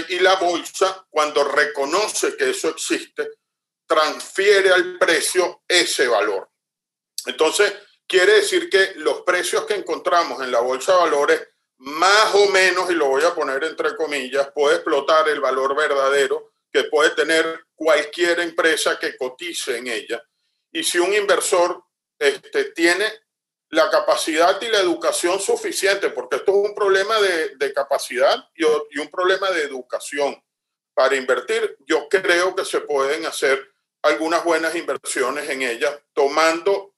Y 0.10 0.20
la 0.20 0.36
bolsa, 0.36 1.06
cuando 1.10 1.44
reconoce 1.44 2.36
que 2.38 2.52
eso 2.52 2.70
existe, 2.70 3.30
transfiere 3.88 4.72
al 4.72 4.98
precio 4.98 5.64
ese 5.68 6.08
valor. 6.08 6.50
Entonces, 7.26 7.74
quiere 8.08 8.34
decir 8.34 8.70
que 8.70 8.94
los 8.98 9.22
precios 9.22 9.66
que 9.66 9.76
encontramos 9.76 10.42
en 10.44 10.52
la 10.52 10.60
bolsa 10.60 10.94
de 10.94 11.00
valores, 11.00 11.48
más 11.78 12.34
o 12.36 12.48
menos, 12.50 12.90
y 12.92 12.94
lo 12.94 13.08
voy 13.08 13.24
a 13.24 13.34
poner 13.34 13.64
entre 13.64 13.96
comillas, 13.96 14.52
puede 14.54 14.76
explotar 14.76 15.28
el 15.30 15.40
valor 15.40 15.76
verdadero 15.76 16.52
que 16.72 16.84
puede 16.86 17.12
tener 17.12 17.66
cualquier 17.74 18.40
empresa 18.42 19.00
que 19.00 19.18
cotice 19.18 19.78
en 19.78 19.88
ella. 19.88 20.24
Y 20.72 20.84
si 20.84 21.00
un 21.00 21.14
inversor 21.14 21.84
este, 22.20 22.66
tiene 22.72 23.12
la 23.70 23.90
capacidad 23.90 24.62
y 24.62 24.68
la 24.68 24.80
educación 24.80 25.40
suficiente, 25.40 26.10
porque 26.10 26.38
esto 26.38 26.52
es 26.52 26.70
un 26.70 26.76
problema 26.76 27.20
de, 27.20 27.56
de 27.56 27.74
capacidad 27.74 28.48
y, 28.56 28.64
y, 28.92 29.00
un 29.00 29.10
problema 29.10 29.50
de 29.52 29.64
educación. 29.64 30.42
Para 30.94 31.16
invertir, 31.16 31.78
yo 31.86 32.08
creo 32.08 32.56
que 32.56 32.64
se 32.64 32.82
pueden 32.82 33.26
hacer 33.26 33.74
algunas 34.02 34.44
buenas 34.44 34.76
inversiones 34.76 35.50
en 35.50 35.64
ella, 35.64 36.00
tomando 36.14 36.94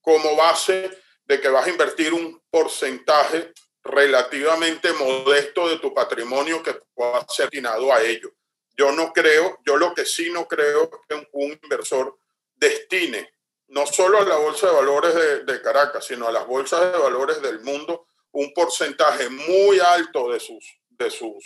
como 0.00 0.36
base 0.36 1.02
de 1.24 1.40
que 1.40 1.48
vas 1.48 1.66
a 1.66 1.70
invertir 1.70 2.12
un 2.12 2.40
porcentaje 2.50 3.52
relativamente 3.82 4.92
modesto 4.92 5.68
de 5.68 5.78
tu 5.78 5.92
patrimonio 5.92 6.62
que 6.62 6.74
pueda 6.94 7.26
ser 7.28 7.46
destinado 7.46 7.92
a 7.92 8.02
ello. 8.02 8.32
Yo 8.76 8.92
no 8.92 9.12
creo, 9.12 9.58
yo 9.64 9.76
lo 9.76 9.94
que 9.94 10.04
sí 10.04 10.30
no 10.30 10.46
creo 10.46 10.84
es 10.84 10.98
que 11.08 11.28
un 11.32 11.58
inversor 11.62 12.18
destine 12.54 13.33
no 13.74 13.86
solo 13.86 14.18
a 14.18 14.24
la 14.24 14.36
Bolsa 14.36 14.68
de 14.68 14.72
Valores 14.72 15.14
de, 15.14 15.44
de 15.44 15.60
Caracas, 15.60 16.04
sino 16.06 16.28
a 16.28 16.32
las 16.32 16.46
bolsas 16.46 16.92
de 16.92 16.98
valores 16.98 17.42
del 17.42 17.60
mundo, 17.60 18.06
un 18.30 18.52
porcentaje 18.54 19.28
muy 19.28 19.80
alto 19.80 20.30
de 20.30 20.38
sus, 20.38 20.64
de 20.90 21.10
sus, 21.10 21.44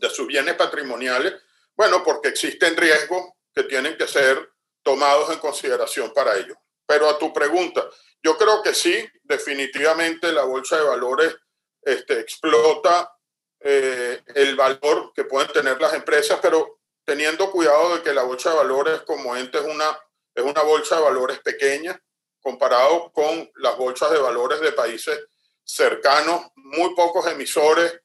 de 0.00 0.10
sus 0.10 0.26
bienes 0.26 0.54
patrimoniales, 0.54 1.34
bueno, 1.74 2.04
porque 2.04 2.28
existen 2.28 2.76
riesgos 2.76 3.22
que 3.54 3.64
tienen 3.64 3.96
que 3.96 4.06
ser 4.06 4.50
tomados 4.82 5.32
en 5.32 5.38
consideración 5.38 6.12
para 6.12 6.36
ello. 6.36 6.56
Pero 6.86 7.08
a 7.08 7.18
tu 7.18 7.32
pregunta, 7.32 7.88
yo 8.22 8.36
creo 8.36 8.62
que 8.62 8.74
sí, 8.74 9.08
definitivamente 9.22 10.30
la 10.30 10.44
bolsa 10.44 10.76
de 10.76 10.84
valores 10.84 11.34
este, 11.82 12.20
explota 12.20 13.16
eh, 13.60 14.20
el 14.34 14.56
valor 14.56 15.12
que 15.14 15.24
pueden 15.24 15.50
tener 15.52 15.80
las 15.80 15.94
empresas, 15.94 16.38
pero 16.42 16.80
teniendo 17.04 17.50
cuidado 17.50 17.96
de 17.96 18.02
que 18.02 18.12
la 18.12 18.24
bolsa 18.24 18.50
de 18.50 18.56
valores 18.56 19.00
como 19.02 19.34
ente 19.36 19.58
es 19.58 19.64
una, 19.64 19.98
es 20.34 20.44
una 20.44 20.62
bolsa 20.62 20.96
de 20.96 21.02
valores 21.02 21.38
pequeña 21.40 22.00
comparado 22.40 23.10
con 23.12 23.50
las 23.56 23.76
bolsas 23.78 24.10
de 24.10 24.18
valores 24.18 24.60
de 24.60 24.72
países 24.72 25.18
cercanos, 25.62 26.46
muy 26.56 26.94
pocos 26.94 27.26
emisores. 27.26 28.00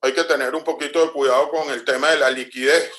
Hay 0.00 0.14
que 0.14 0.24
tener 0.24 0.54
un 0.54 0.64
poquito 0.64 1.04
de 1.04 1.12
cuidado 1.12 1.50
con 1.50 1.70
el 1.70 1.84
tema 1.84 2.10
de 2.10 2.18
la 2.18 2.30
liquidez 2.30 2.90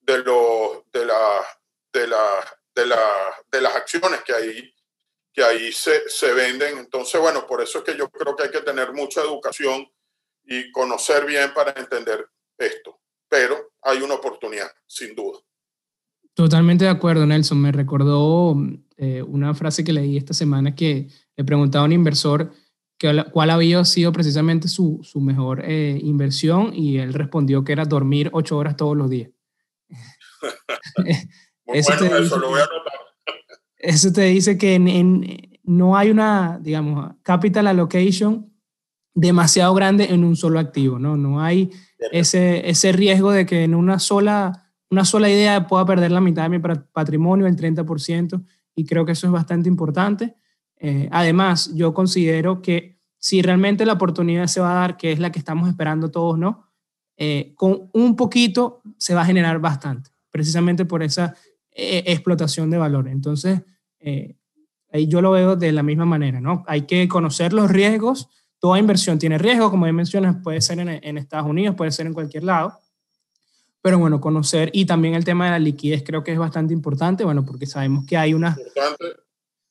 de, 0.00 0.18
los, 0.18 0.90
de, 0.92 1.04
la, 1.04 1.46
de, 1.92 2.06
la, 2.06 2.58
de, 2.74 2.86
la, 2.86 3.44
de 3.50 3.60
las 3.60 3.74
acciones 3.74 4.22
que 4.22 4.32
ahí, 4.32 4.74
que 5.32 5.42
ahí 5.42 5.72
se, 5.72 6.08
se 6.08 6.32
venden. 6.32 6.78
Entonces, 6.78 7.20
bueno, 7.20 7.46
por 7.46 7.60
eso 7.60 7.78
es 7.78 7.84
que 7.84 7.96
yo 7.96 8.08
creo 8.08 8.36
que 8.36 8.44
hay 8.44 8.50
que 8.50 8.60
tener 8.60 8.92
mucha 8.92 9.22
educación 9.22 9.90
y 10.44 10.70
conocer 10.70 11.24
bien 11.24 11.52
para 11.52 11.72
entender 11.72 12.28
esto. 12.56 13.00
Pero 13.28 13.72
hay 13.82 14.00
una 14.00 14.14
oportunidad, 14.14 14.72
sin 14.86 15.14
duda. 15.16 15.40
Totalmente 16.36 16.84
de 16.84 16.90
acuerdo, 16.90 17.24
Nelson. 17.24 17.58
Me 17.58 17.72
recordó 17.72 18.54
eh, 18.98 19.22
una 19.22 19.54
frase 19.54 19.82
que 19.82 19.94
leí 19.94 20.18
esta 20.18 20.34
semana 20.34 20.74
que 20.74 21.08
le 21.34 21.44
preguntaba 21.44 21.84
a 21.84 21.86
un 21.86 21.92
inversor 21.92 22.52
que, 22.98 23.24
cuál 23.32 23.48
había 23.48 23.82
sido 23.86 24.12
precisamente 24.12 24.68
su, 24.68 25.00
su 25.02 25.18
mejor 25.18 25.62
eh, 25.64 25.98
inversión 26.02 26.72
y 26.74 26.98
él 26.98 27.14
respondió 27.14 27.64
que 27.64 27.72
era 27.72 27.86
dormir 27.86 28.28
ocho 28.34 28.58
horas 28.58 28.76
todos 28.76 28.94
los 28.94 29.08
días. 29.08 29.30
eso, 31.68 31.92
bueno, 32.00 32.16
eso 32.18 32.38
lo 32.38 32.50
voy 32.50 32.60
a 32.60 32.64
anotar. 32.64 32.92
eso 33.78 34.12
te 34.12 34.24
dice 34.24 34.58
que 34.58 34.74
en, 34.74 35.58
no 35.62 35.96
hay 35.96 36.10
una, 36.10 36.58
digamos, 36.60 37.14
capital 37.22 37.66
allocation 37.66 38.52
demasiado 39.14 39.72
grande 39.72 40.04
en 40.10 40.22
un 40.22 40.36
solo 40.36 40.58
activo, 40.58 40.98
¿no? 40.98 41.16
No 41.16 41.40
hay 41.40 41.70
ese, 42.12 42.68
ese 42.68 42.92
riesgo 42.92 43.32
de 43.32 43.46
que 43.46 43.64
en 43.64 43.74
una 43.74 43.98
sola, 43.98 44.65
una 44.90 45.04
sola 45.04 45.28
idea 45.28 45.66
pueda 45.66 45.84
perder 45.84 46.10
la 46.10 46.20
mitad 46.20 46.44
de 46.48 46.58
mi 46.58 46.58
patrimonio, 46.92 47.46
el 47.46 47.56
30%, 47.56 48.44
y 48.74 48.84
creo 48.84 49.04
que 49.04 49.12
eso 49.12 49.26
es 49.26 49.32
bastante 49.32 49.68
importante. 49.68 50.36
Eh, 50.78 51.08
además, 51.10 51.72
yo 51.74 51.94
considero 51.94 52.62
que 52.62 53.00
si 53.18 53.42
realmente 53.42 53.86
la 53.86 53.94
oportunidad 53.94 54.46
se 54.46 54.60
va 54.60 54.72
a 54.72 54.80
dar, 54.80 54.96
que 54.96 55.12
es 55.12 55.18
la 55.18 55.32
que 55.32 55.38
estamos 55.38 55.68
esperando 55.68 56.10
todos, 56.10 56.38
¿no? 56.38 56.68
Eh, 57.16 57.54
con 57.56 57.88
un 57.94 58.14
poquito 58.14 58.82
se 58.98 59.14
va 59.14 59.22
a 59.22 59.26
generar 59.26 59.58
bastante, 59.58 60.10
precisamente 60.30 60.84
por 60.84 61.02
esa 61.02 61.34
eh, 61.72 62.04
explotación 62.06 62.70
de 62.70 62.76
valor. 62.76 63.08
Entonces, 63.08 63.62
ahí 64.92 65.08
yo 65.08 65.20
lo 65.20 65.32
veo 65.32 65.56
de 65.56 65.72
la 65.72 65.82
misma 65.82 66.04
manera, 66.04 66.40
¿no? 66.40 66.62
Hay 66.68 66.82
que 66.82 67.08
conocer 67.08 67.52
los 67.52 67.70
riesgos. 67.70 68.28
Toda 68.60 68.78
inversión 68.78 69.18
tiene 69.18 69.38
riesgo, 69.38 69.70
como 69.70 69.90
mencionas, 69.92 70.36
puede 70.42 70.60
ser 70.60 70.78
en 70.78 71.18
Estados 71.18 71.48
Unidos, 71.48 71.74
puede 71.74 71.90
ser 71.90 72.06
en 72.06 72.14
cualquier 72.14 72.44
lado. 72.44 72.78
Pero 73.86 74.00
bueno, 74.00 74.20
conocer 74.20 74.68
y 74.72 74.84
también 74.84 75.14
el 75.14 75.24
tema 75.24 75.44
de 75.44 75.52
la 75.52 75.58
liquidez 75.60 76.02
creo 76.04 76.24
que 76.24 76.32
es 76.32 76.38
bastante 76.38 76.74
importante, 76.74 77.22
bueno, 77.22 77.44
porque 77.44 77.66
sabemos 77.66 78.04
que 78.04 78.16
hay 78.16 78.34
una 78.34 78.56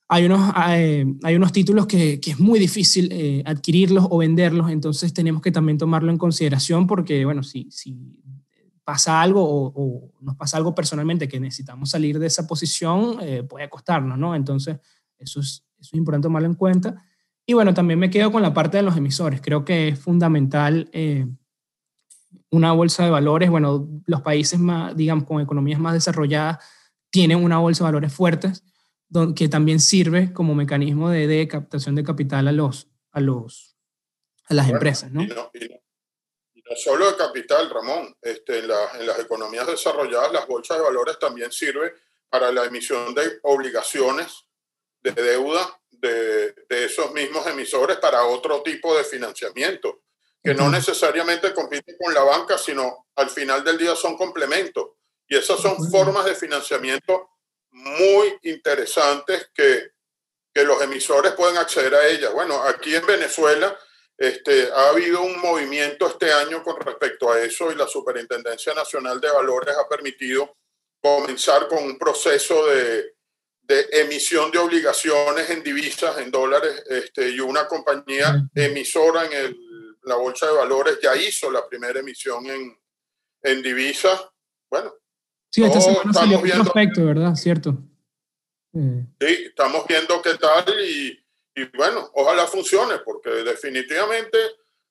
hay 0.07 0.25
unos, 0.25 0.53
eh, 0.69 1.05
hay 1.21 1.35
unos 1.35 1.51
títulos 1.51 1.85
que, 1.85 2.21
que, 2.21 2.31
es 2.31 2.39
muy 2.39 2.57
difícil 2.57 3.09
eh, 3.11 3.43
adquirirlos 3.45 4.07
o 4.09 4.19
venderlos, 4.19 4.71
entonces 4.71 5.13
tenemos 5.13 5.41
que 5.41 5.51
también 5.51 5.77
tomarlo 5.77 6.11
en 6.13 6.17
consideración 6.17 6.87
porque, 6.87 7.25
bueno, 7.25 7.43
si, 7.43 7.69
si 7.69 7.93
pasa 8.85 9.21
algo 9.21 9.43
o, 9.43 10.13
nos 10.21 10.37
pasa 10.37 10.55
algo 10.55 10.73
personalmente 10.73 11.27
que 11.27 11.41
necesitamos 11.41 11.89
salir 11.89 12.17
de 12.17 12.27
esa 12.27 12.47
posición, 12.47 13.17
eh, 13.21 13.43
puede 13.43 13.69
costarnos, 13.69 14.17
¿no? 14.17 14.33
Entonces, 14.33 14.77
eso 15.19 15.41
es, 15.41 15.65
eso 15.77 15.89
es 15.91 15.93
importante 15.93 16.27
tomarlo 16.27 16.47
en 16.47 16.55
cuenta. 16.55 17.03
Y 17.45 17.51
bueno, 17.51 17.73
también 17.73 17.99
me 17.99 18.09
quedo 18.09 18.31
con 18.31 18.41
la 18.41 18.53
parte 18.53 18.77
de 18.77 18.83
los 18.83 18.95
emisores. 18.95 19.41
Creo 19.41 19.65
que 19.65 19.89
es 19.89 19.99
fundamental 19.99 20.89
una 22.55 22.71
bolsa 22.71 23.03
de 23.03 23.11
valores. 23.11 23.49
Bueno, 23.49 23.87
los 24.05 24.21
países 24.21 24.59
más, 24.59 24.95
digamos, 24.95 25.25
con 25.25 25.41
economías 25.41 25.79
más 25.79 25.93
desarrolladas 25.93 26.63
tienen 27.09 27.43
una 27.43 27.59
bolsa 27.59 27.83
de 27.83 27.89
valores 27.89 28.13
fuertes 28.13 28.63
que 29.35 29.47
también 29.47 29.79
sirve 29.79 30.33
como 30.33 30.55
mecanismo 30.55 31.09
de, 31.09 31.47
captación 31.47 31.95
de 31.95 32.03
capital 32.03 32.47
a, 32.47 32.51
los, 32.51 32.87
a, 33.11 33.21
los, 33.21 33.77
a 34.45 34.53
las 34.53 34.69
empresas. 34.69 35.11
¿no? 35.11 35.21
Y 35.21 35.27
no, 35.27 35.51
solo 36.75 37.09
de 37.09 37.17
capital, 37.17 37.69
Ramón. 37.69 38.15
Este, 38.21 38.59
en, 38.59 38.65
en, 38.99 39.07
las 39.07 39.19
economías 39.19 39.67
desarrolladas, 39.67 40.33
las 40.33 40.47
bolsas 40.47 40.77
de 40.77 40.83
valores 40.83 41.17
también 41.19 41.51
sirven 41.51 41.91
para 42.29 42.51
la 42.51 42.65
emisión 42.65 43.13
de 43.13 43.39
obligaciones 43.43 44.45
de 45.01 45.11
deuda 45.11 45.79
de, 45.91 46.53
de 46.67 46.85
esos 46.85 47.13
mismos 47.13 47.45
emisores 47.47 47.97
para 47.97 48.25
otro 48.25 48.61
tipo 48.63 48.97
de 48.97 49.03
financiamiento, 49.03 50.01
que 50.45 50.53
no 50.53 50.69
necesariamente 50.69 51.55
compiten 51.55 51.97
con 51.99 52.13
la 52.13 52.21
banca, 52.21 52.55
sino 52.55 53.07
al 53.15 53.31
final 53.31 53.63
del 53.63 53.79
día 53.79 53.95
son 53.95 54.15
complementos. 54.15 54.91
Y 55.27 55.35
esas 55.35 55.59
son 55.59 55.89
formas 55.89 56.23
de 56.25 56.35
financiamiento 56.35 57.31
muy 57.71 58.37
interesantes 58.43 59.49
que, 59.55 59.89
que 60.53 60.63
los 60.63 60.79
emisores 60.83 61.31
pueden 61.31 61.57
acceder 61.57 61.95
a 61.95 62.07
ellas. 62.07 62.31
Bueno, 62.31 62.61
aquí 62.61 62.93
en 62.95 63.07
Venezuela 63.07 63.75
este, 64.19 64.69
ha 64.71 64.89
habido 64.89 65.23
un 65.23 65.41
movimiento 65.41 66.05
este 66.05 66.31
año 66.31 66.61
con 66.63 66.79
respecto 66.79 67.31
a 67.31 67.41
eso 67.41 67.71
y 67.71 67.75
la 67.75 67.87
Superintendencia 67.87 68.75
Nacional 68.75 69.19
de 69.19 69.31
Valores 69.31 69.75
ha 69.75 69.89
permitido 69.89 70.57
comenzar 71.01 71.67
con 71.67 71.83
un 71.83 71.97
proceso 71.97 72.67
de, 72.67 73.15
de 73.63 73.87
emisión 73.93 74.51
de 74.51 74.59
obligaciones 74.59 75.49
en 75.49 75.63
divisas, 75.63 76.19
en 76.19 76.29
dólares, 76.29 76.83
este, 76.87 77.29
y 77.29 77.39
una 77.39 77.67
compañía 77.67 78.47
emisora 78.53 79.25
en 79.25 79.33
el, 79.33 79.64
la 80.05 80.15
Bolsa 80.15 80.47
de 80.47 80.53
Valores 80.53 80.99
ya 81.01 81.15
hizo 81.15 81.51
la 81.51 81.67
primera 81.67 81.99
emisión 81.99 82.45
en, 82.47 82.77
en 83.41 83.61
divisas. 83.61 84.25
Bueno, 84.69 84.93
Sí, 85.55 85.63
esta 85.63 85.79
semana 85.79 86.11
salió 86.11 86.39
un 86.39 86.49
prospecto, 86.49 87.05
¿verdad? 87.05 87.33
Cierto. 87.35 87.77
Eh. 88.73 89.05
Sí, 89.21 89.45
estamos 89.47 89.87
viendo 89.87 90.21
qué 90.21 90.35
tal 90.35 90.65
y, 90.81 91.17
y, 91.55 91.63
bueno, 91.77 92.11
ojalá 92.13 92.45
funcione, 92.45 92.97
porque 93.05 93.29
definitivamente 93.29 94.37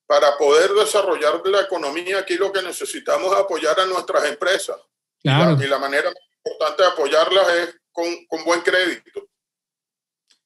para 0.06 0.38
poder 0.38 0.70
desarrollar 0.70 1.42
la 1.44 1.60
economía 1.60 2.20
aquí 2.20 2.36
lo 2.36 2.50
que 2.50 2.62
necesitamos 2.62 3.30
es 3.30 3.38
apoyar 3.40 3.78
a 3.78 3.84
nuestras 3.84 4.24
empresas. 4.24 4.78
Claro. 5.22 5.62
Y 5.62 5.66
la, 5.66 5.78
manera 5.78 6.08
más 6.08 6.22
importante 6.38 6.82
de 6.82 6.88
apoyarlas 6.88 7.48
es 7.58 7.80
con, 7.92 8.06
con 8.26 8.42
buen 8.44 8.62
crédito. 8.62 9.28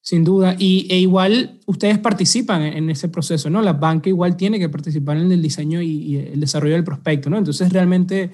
Sin 0.09 0.25
duda. 0.25 0.57
Y 0.59 0.87
e 0.90 0.97
igual 0.97 1.61
ustedes 1.66 1.99
participan 1.99 2.62
en 2.62 2.88
ese 2.88 3.11
proceso, 3.11 3.51
¿no? 3.51 3.61
La 3.61 3.75
banca 3.75 4.09
igual 4.09 4.38
tiene 4.38 4.59
que 4.59 4.71
participar 4.71 5.18
en 5.18 5.31
el 5.31 5.42
diseño 5.42 5.83
y, 5.83 6.16
el 6.33 6.40
desarrollo 6.40 6.77
del 6.77 6.83
prospecto, 6.83 7.29
¿no? 7.29 7.37
Entonces 7.37 7.71
realmente 7.71 8.31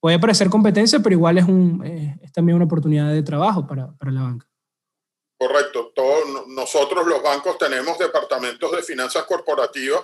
puede 0.00 0.18
parecer 0.18 0.50
competencia, 0.50 0.98
pero 0.98 1.12
igual 1.12 1.38
es, 1.38 1.44
un, 1.44 1.80
eh, 1.86 2.18
es 2.24 2.32
también 2.32 2.56
una 2.56 2.64
oportunidad 2.64 3.12
de 3.12 3.22
trabajo 3.22 3.68
para, 3.68 3.96
para 3.96 4.10
la 4.10 4.22
banca. 4.22 4.48
Correcto. 5.38 5.92
Todos, 5.94 6.48
nosotros 6.48 7.06
los 7.06 7.22
bancos 7.22 7.56
tenemos 7.56 7.96
departamentos 8.00 8.72
de 8.72 8.82
finanzas 8.82 9.22
corporativas 9.26 10.02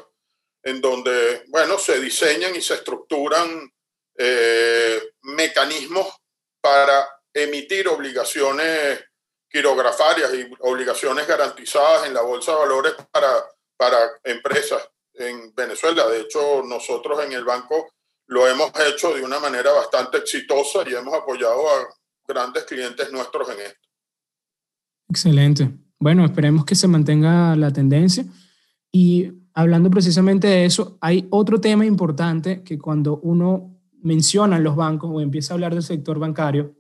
en 0.62 0.80
donde, 0.80 1.42
bueno, 1.48 1.78
se 1.78 2.00
diseñan 2.00 2.54
y 2.54 2.60
se 2.60 2.74
estructuran 2.74 3.68
eh, 4.16 5.02
mecanismos 5.22 6.06
para 6.60 7.04
emitir 7.34 7.88
obligaciones 7.88 9.00
quirografarias 9.52 10.32
y 10.34 10.50
obligaciones 10.60 11.26
garantizadas 11.26 12.06
en 12.06 12.14
la 12.14 12.22
bolsa 12.22 12.52
de 12.52 12.58
valores 12.58 12.94
para, 13.10 13.28
para 13.76 13.98
empresas 14.24 14.82
en 15.14 15.54
Venezuela. 15.54 16.08
De 16.08 16.20
hecho, 16.20 16.62
nosotros 16.66 17.22
en 17.24 17.32
el 17.32 17.44
banco 17.44 17.92
lo 18.26 18.48
hemos 18.48 18.72
hecho 18.88 19.14
de 19.14 19.22
una 19.22 19.38
manera 19.38 19.72
bastante 19.72 20.18
exitosa 20.18 20.88
y 20.88 20.94
hemos 20.94 21.12
apoyado 21.14 21.68
a 21.68 21.88
grandes 22.26 22.64
clientes 22.64 23.12
nuestros 23.12 23.48
en 23.50 23.60
esto. 23.60 23.88
Excelente. 25.10 25.70
Bueno, 25.98 26.24
esperemos 26.24 26.64
que 26.64 26.74
se 26.74 26.88
mantenga 26.88 27.54
la 27.54 27.70
tendencia. 27.72 28.24
Y 28.90 29.32
hablando 29.52 29.90
precisamente 29.90 30.46
de 30.46 30.64
eso, 30.64 30.96
hay 31.00 31.28
otro 31.30 31.60
tema 31.60 31.84
importante 31.84 32.62
que 32.62 32.78
cuando 32.78 33.18
uno 33.18 33.78
menciona 34.00 34.58
los 34.58 34.76
bancos 34.76 35.10
o 35.12 35.20
empieza 35.20 35.52
a 35.52 35.54
hablar 35.54 35.74
del 35.74 35.82
sector 35.82 36.18
bancario, 36.18 36.74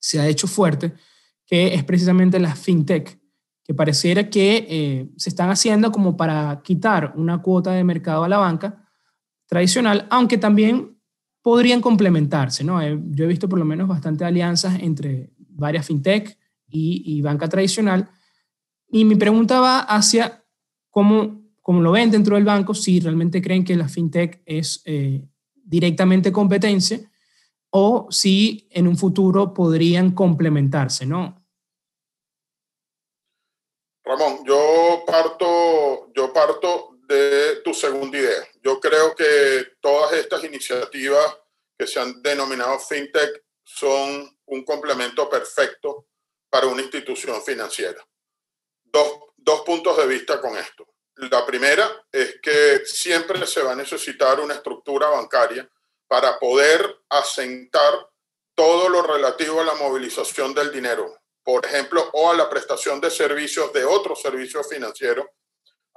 se 0.00 0.20
ha 0.20 0.26
hecho 0.26 0.46
fuerte, 0.46 0.94
que 1.48 1.74
es 1.74 1.82
precisamente 1.82 2.38
la 2.38 2.54
fintech, 2.54 3.18
que 3.64 3.74
pareciera 3.74 4.30
que 4.30 4.66
eh, 4.68 5.10
se 5.16 5.30
están 5.30 5.50
haciendo 5.50 5.90
como 5.90 6.16
para 6.16 6.60
quitar 6.62 7.14
una 7.16 7.42
cuota 7.42 7.72
de 7.72 7.82
mercado 7.82 8.22
a 8.22 8.28
la 8.28 8.38
banca, 8.38 8.84
tradicional, 9.46 10.06
aunque 10.10 10.38
también 10.38 10.96
podrían 11.42 11.80
complementarse, 11.80 12.62
¿no? 12.62 12.80
Yo 12.82 13.24
he 13.24 13.28
visto 13.28 13.48
por 13.48 13.58
lo 13.58 13.64
menos 13.64 13.88
bastante 13.88 14.24
alianzas 14.24 14.78
entre 14.80 15.32
varias 15.38 15.86
fintech, 15.86 16.38
y, 16.70 17.20
banca 17.22 17.48
tradicional. 17.48 18.10
Y 18.90 19.04
mi 19.04 19.14
pregunta 19.14 19.60
va 19.60 19.80
hacia 19.80 20.44
cómo, 20.90 21.42
cómo, 21.62 21.80
lo 21.80 21.92
ven 21.92 22.10
dentro 22.10 22.36
del 22.36 22.44
banco, 22.44 22.74
si 22.74 23.00
realmente 23.00 23.42
creen 23.42 23.64
que 23.64 23.76
la 23.76 23.88
fintech 23.88 24.42
es 24.46 24.82
eh, 24.84 25.26
directamente 25.54 26.32
competencia 26.32 27.00
o 27.70 28.08
si 28.10 28.66
en 28.70 28.88
un 28.88 28.96
futuro 28.96 29.52
podrían 29.52 30.12
complementarse, 30.14 31.06
¿no? 31.06 31.44
Ramón, 34.04 34.42
yo 34.46 35.04
parto, 35.06 36.10
yo 36.14 36.32
parto 36.32 36.98
de 37.06 37.60
tu 37.62 37.74
segunda 37.74 38.16
idea. 38.16 38.48
Yo 38.62 38.80
creo 38.80 39.14
que 39.14 39.76
todas 39.80 40.14
estas 40.14 40.44
iniciativas 40.44 41.38
que 41.76 41.86
se 41.86 42.00
han 42.00 42.22
denominado 42.22 42.78
fintech 42.78 43.44
son 43.62 44.38
un 44.46 44.64
complemento 44.64 45.28
perfecto 45.28 46.06
para 46.48 46.66
una 46.66 46.82
institución 46.82 47.42
financiera. 47.42 48.02
Dos, 48.84 49.20
dos 49.36 49.60
puntos 49.60 49.96
de 49.98 50.06
vista 50.06 50.40
con 50.40 50.56
esto. 50.56 50.86
La 51.30 51.44
primera 51.44 52.06
es 52.10 52.40
que 52.40 52.82
siempre 52.86 53.46
se 53.46 53.62
va 53.62 53.72
a 53.72 53.76
necesitar 53.76 54.40
una 54.40 54.54
estructura 54.54 55.08
bancaria 55.08 55.68
para 56.08 56.38
poder 56.38 57.02
asentar 57.10 58.08
todo 58.54 58.88
lo 58.88 59.02
relativo 59.02 59.60
a 59.60 59.64
la 59.64 59.74
movilización 59.74 60.52
del 60.54 60.72
dinero, 60.72 61.16
por 61.44 61.64
ejemplo, 61.64 62.10
o 62.12 62.30
a 62.30 62.34
la 62.34 62.50
prestación 62.50 63.00
de 63.00 63.10
servicios 63.10 63.72
de 63.72 63.84
otros 63.84 64.20
servicios 64.20 64.66
financieros 64.68 65.26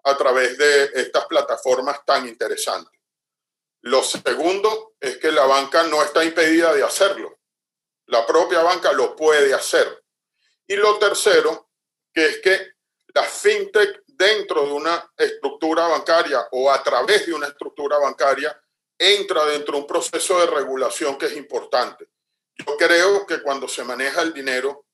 a 0.03 0.15
través 0.17 0.57
de 0.57 0.91
estas 0.93 1.25
plataformas 1.25 2.05
tan 2.05 2.27
interesantes. 2.27 2.99
Lo 3.81 4.03
segundo 4.03 4.93
es 4.99 5.17
que 5.17 5.31
la 5.31 5.45
banca 5.45 5.83
no 5.83 6.03
está 6.03 6.23
impedida 6.23 6.73
de 6.73 6.83
hacerlo. 6.83 7.39
La 8.07 8.25
propia 8.27 8.61
banca 8.61 8.91
lo 8.91 9.15
puede 9.15 9.53
hacer. 9.53 10.03
Y 10.67 10.75
lo 10.75 10.99
tercero, 10.99 11.71
que 12.13 12.25
es 12.27 12.41
que 12.41 12.73
la 13.13 13.23
fintech 13.23 14.03
dentro 14.05 14.65
de 14.65 14.71
una 14.71 15.11
estructura 15.17 15.87
bancaria 15.87 16.47
o 16.51 16.69
a 16.69 16.83
través 16.83 17.25
de 17.25 17.33
una 17.33 17.47
estructura 17.47 17.97
bancaria 17.97 18.55
entra 19.01 19.45
dentro 19.45 19.73
de 19.73 19.81
un 19.81 19.87
proceso 19.87 20.39
de 20.39 20.45
regulación 20.45 21.17
que 21.17 21.25
es 21.25 21.35
importante. 21.35 22.07
Yo 22.53 22.77
creo 22.77 23.25
que 23.25 23.41
cuando 23.41 23.67
se 23.67 23.83
maneja 23.83 24.21
el 24.21 24.31
dinero, 24.31 24.85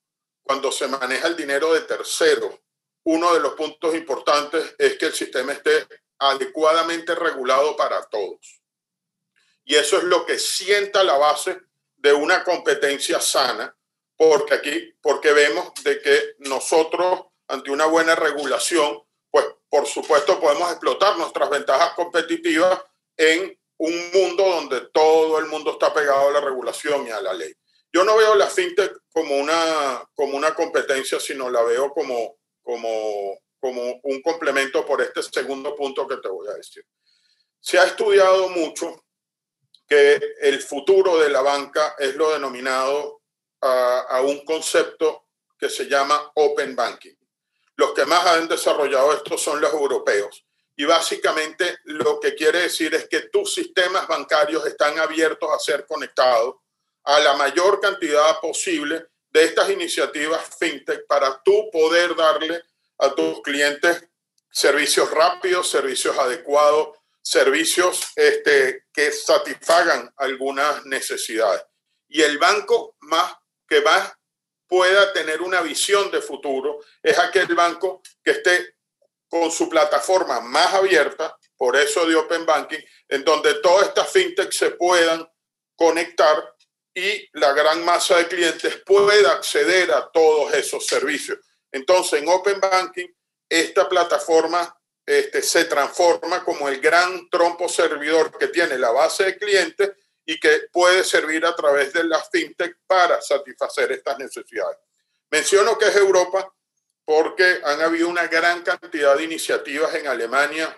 cuando 0.41 0.71
se 0.71 0.87
maneja 0.87 1.27
el 1.27 1.35
dinero 1.35 1.73
de 1.73 1.81
terceros, 1.81 2.55
uno 3.03 3.33
de 3.33 3.41
los 3.41 3.53
puntos 3.53 3.93
importantes 3.95 4.75
es 4.77 4.97
que 4.97 5.07
el 5.07 5.13
sistema 5.13 5.51
esté 5.51 5.85
adecuadamente 6.19 7.15
regulado 7.15 7.75
para 7.75 8.03
todos. 8.05 8.61
Y 9.65 9.75
eso 9.75 9.97
es 9.97 10.03
lo 10.05 10.25
que 10.25 10.39
sienta 10.39 11.03
la 11.03 11.17
base 11.17 11.59
de 11.97 12.13
una 12.13 12.45
competencia 12.45 13.19
sana, 13.19 13.75
porque 14.15 14.53
aquí, 14.53 14.95
porque 15.01 15.33
vemos 15.33 15.73
de 15.83 16.01
que 16.01 16.35
nosotros, 16.39 17.25
ante 17.47 17.71
una 17.71 17.85
buena 17.85 18.15
regulación, 18.15 19.03
pues 19.29 19.45
por 19.69 19.85
supuesto 19.85 20.39
podemos 20.39 20.71
explotar 20.71 21.17
nuestras 21.17 21.49
ventajas 21.49 21.93
competitivas 21.93 22.81
en 23.17 23.59
un 23.77 24.11
mundo 24.11 24.43
donde 24.43 24.89
todo 24.91 25.37
el 25.39 25.45
mundo 25.45 25.71
está 25.71 25.93
pegado 25.93 26.29
a 26.29 26.31
la 26.31 26.41
regulación 26.41 27.07
y 27.07 27.11
a 27.11 27.21
la 27.21 27.33
ley. 27.33 27.53
Yo 27.91 28.03
no 28.03 28.17
veo 28.17 28.35
la 28.35 28.47
fintech 28.47 28.91
como 29.11 29.37
una, 29.37 30.03
como 30.15 30.35
una 30.35 30.53
competencia, 30.53 31.19
sino 31.19 31.49
la 31.49 31.63
veo 31.63 31.91
como, 31.91 32.37
como, 32.61 33.39
como 33.59 33.99
un 34.03 34.21
complemento 34.21 34.85
por 34.85 35.01
este 35.01 35.21
segundo 35.23 35.75
punto 35.75 36.07
que 36.07 36.17
te 36.17 36.27
voy 36.27 36.47
a 36.47 36.53
decir. 36.53 36.83
Se 37.59 37.79
ha 37.79 37.85
estudiado 37.85 38.49
mucho 38.49 39.05
que 39.87 40.19
el 40.41 40.61
futuro 40.61 41.17
de 41.17 41.29
la 41.29 41.41
banca 41.41 41.95
es 41.97 42.15
lo 42.15 42.31
denominado 42.31 43.21
a, 43.61 43.99
a 44.09 44.21
un 44.21 44.43
concepto 44.43 45.27
que 45.57 45.69
se 45.69 45.85
llama 45.85 46.31
Open 46.35 46.75
Banking. 46.75 47.15
Los 47.75 47.93
que 47.93 48.05
más 48.05 48.25
han 48.25 48.47
desarrollado 48.47 49.13
esto 49.13 49.37
son 49.37 49.61
los 49.61 49.71
europeos 49.71 50.46
y 50.79 50.85
básicamente 50.85 51.79
lo 51.85 52.19
que 52.19 52.35
quiere 52.35 52.61
decir 52.61 52.93
es 52.93 53.09
que 53.09 53.21
tus 53.21 53.51
sistemas 53.53 54.07
bancarios 54.07 54.65
están 54.67 54.97
abiertos 54.99 55.49
a 55.51 55.57
ser 55.57 55.87
conectados 55.87 56.55
a 57.03 57.19
la 57.19 57.33
mayor 57.33 57.81
cantidad 57.81 58.39
posible 58.39 59.07
de 59.31 59.43
estas 59.43 59.71
iniciativas 59.71 60.41
fintech 60.59 61.07
para 61.07 61.41
tú 61.43 61.69
poder 61.71 62.15
darle 62.15 62.61
a 62.99 63.13
tus 63.15 63.41
clientes 63.41 64.07
servicios 64.51 65.09
rápidos, 65.11 65.67
servicios 65.67 66.15
adecuados, 66.15 66.95
servicios 67.23 68.11
este, 68.15 68.85
que 68.93 69.11
satisfagan 69.11 70.13
algunas 70.15 70.85
necesidades. 70.85 71.63
Y 72.07 72.21
el 72.21 72.37
banco 72.37 72.95
más 72.99 73.35
que 73.67 73.81
más 73.81 74.13
pueda 74.67 75.11
tener 75.11 75.41
una 75.41 75.61
visión 75.61 76.11
de 76.11 76.21
futuro 76.21 76.79
es 77.01 77.17
aquel 77.17 77.53
banco 77.55 78.01
que 78.23 78.31
esté 78.31 78.76
con 79.29 79.51
su 79.51 79.69
plataforma 79.69 80.39
más 80.39 80.73
abierta, 80.73 81.37
por 81.55 81.75
eso 81.75 82.05
de 82.05 82.15
Open 82.15 82.45
Banking, 82.45 82.79
en 83.09 83.23
donde 83.23 83.55
todas 83.55 83.87
estas 83.87 84.09
fintechs 84.09 84.57
se 84.57 84.71
puedan 84.71 85.27
conectar 85.75 86.53
y 86.93 87.29
la 87.33 87.53
gran 87.53 87.85
masa 87.85 88.17
de 88.17 88.27
clientes 88.27 88.81
pueda 88.85 89.33
acceder 89.33 89.91
a 89.91 90.09
todos 90.09 90.53
esos 90.53 90.85
servicios. 90.85 91.39
Entonces, 91.71 92.21
en 92.21 92.29
Open 92.29 92.59
Banking, 92.59 93.07
esta 93.49 93.87
plataforma 93.87 94.75
este, 95.05 95.41
se 95.41 95.65
transforma 95.65 96.43
como 96.43 96.67
el 96.67 96.81
gran 96.81 97.29
trompo 97.29 97.69
servidor 97.69 98.37
que 98.37 98.47
tiene 98.47 98.77
la 98.77 98.91
base 98.91 99.25
de 99.25 99.37
clientes 99.37 99.91
y 100.25 100.39
que 100.39 100.67
puede 100.71 101.03
servir 101.03 101.45
a 101.45 101.55
través 101.55 101.93
de 101.93 102.03
las 102.03 102.29
fintech 102.29 102.77
para 102.85 103.21
satisfacer 103.21 103.91
estas 103.91 104.17
necesidades. 104.17 104.77
Menciono 105.29 105.77
que 105.77 105.87
es 105.87 105.95
Europa 105.95 106.53
porque 107.07 107.61
han 107.63 107.81
habido 107.81 108.09
una 108.09 108.27
gran 108.27 108.63
cantidad 108.63 109.15
de 109.15 109.23
iniciativas 109.23 109.95
en 109.95 110.07
Alemania, 110.07 110.77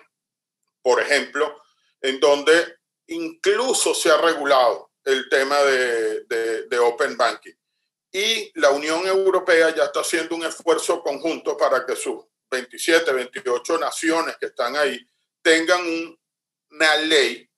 por 0.80 1.02
ejemplo, 1.02 1.60
en 2.00 2.20
donde 2.20 2.76
incluso 3.08 3.92
se 3.96 4.12
ha 4.12 4.16
regulado 4.16 4.92
el 5.02 5.28
tema 5.28 5.58
de, 5.62 6.22
de, 6.68 6.78
Open 6.78 7.16
Banking. 7.16 7.54
Y 8.12 8.52
la 8.60 8.70
Unión 8.70 9.04
Europea 9.08 9.74
ya 9.74 9.86
está 9.86 10.02
haciendo 10.02 10.36
un 10.36 10.44
esfuerzo 10.44 11.02
conjunto 11.02 11.56
para 11.56 11.84
que 11.84 11.96
sus 11.96 12.24
27, 12.48 13.12
28 13.12 13.78
naciones 13.78 14.36
que 14.38 14.46
están 14.46 14.76
ahí 14.76 15.04
tengan 15.42 15.80
una 16.70 16.96
ley 16.98 17.49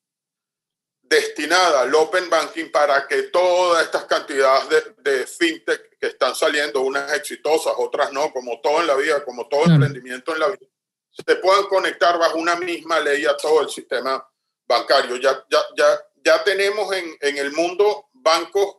destinada 1.13 1.83
al 1.83 1.95
Open 1.95 2.31
Banking 2.31 2.71
para 2.71 3.07
que 3.07 3.25
todas 3.25 3.85
estas 3.85 4.07
cantidades 4.07 4.69
de, 4.97 5.11
de, 5.11 5.27
fintech 5.27 5.99
que 5.99 6.07
están 6.07 6.35
saliendo, 6.35 6.81
unas 6.81 7.13
exitosas, 7.13 7.75
otras 7.77 8.13
no, 8.13 8.33
como 8.33 8.61
todo 8.63 8.81
en 8.81 8.87
la 8.87 8.95
vida, 8.95 9.23
como 9.23 9.47
todo 9.47 9.67
emprendimiento 9.67 10.33
en 10.33 10.41
la 10.41 10.49
vida, 10.49 10.67
se 11.11 11.37
puedan 11.37 11.65
conectar 11.65 12.19
bajo 12.19 12.39
una 12.39 12.57
misma 12.57 12.99
ley 13.01 13.27
a 13.27 13.37
todo 13.37 13.61
el 13.61 13.69
sistema 13.69 14.27
bancario. 14.67 15.17
Ya, 15.17 15.45
ya, 15.51 15.63
ya, 15.77 16.01
ya 16.25 16.45
tenemos 16.45 16.91
en, 16.95 17.15
en 17.21 17.37
el 17.37 17.53
mundo 17.53 18.09
bancos 18.15 18.79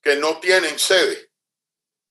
que 0.00 0.16
no 0.16 0.40
tienen 0.40 0.78
sede, 0.78 1.32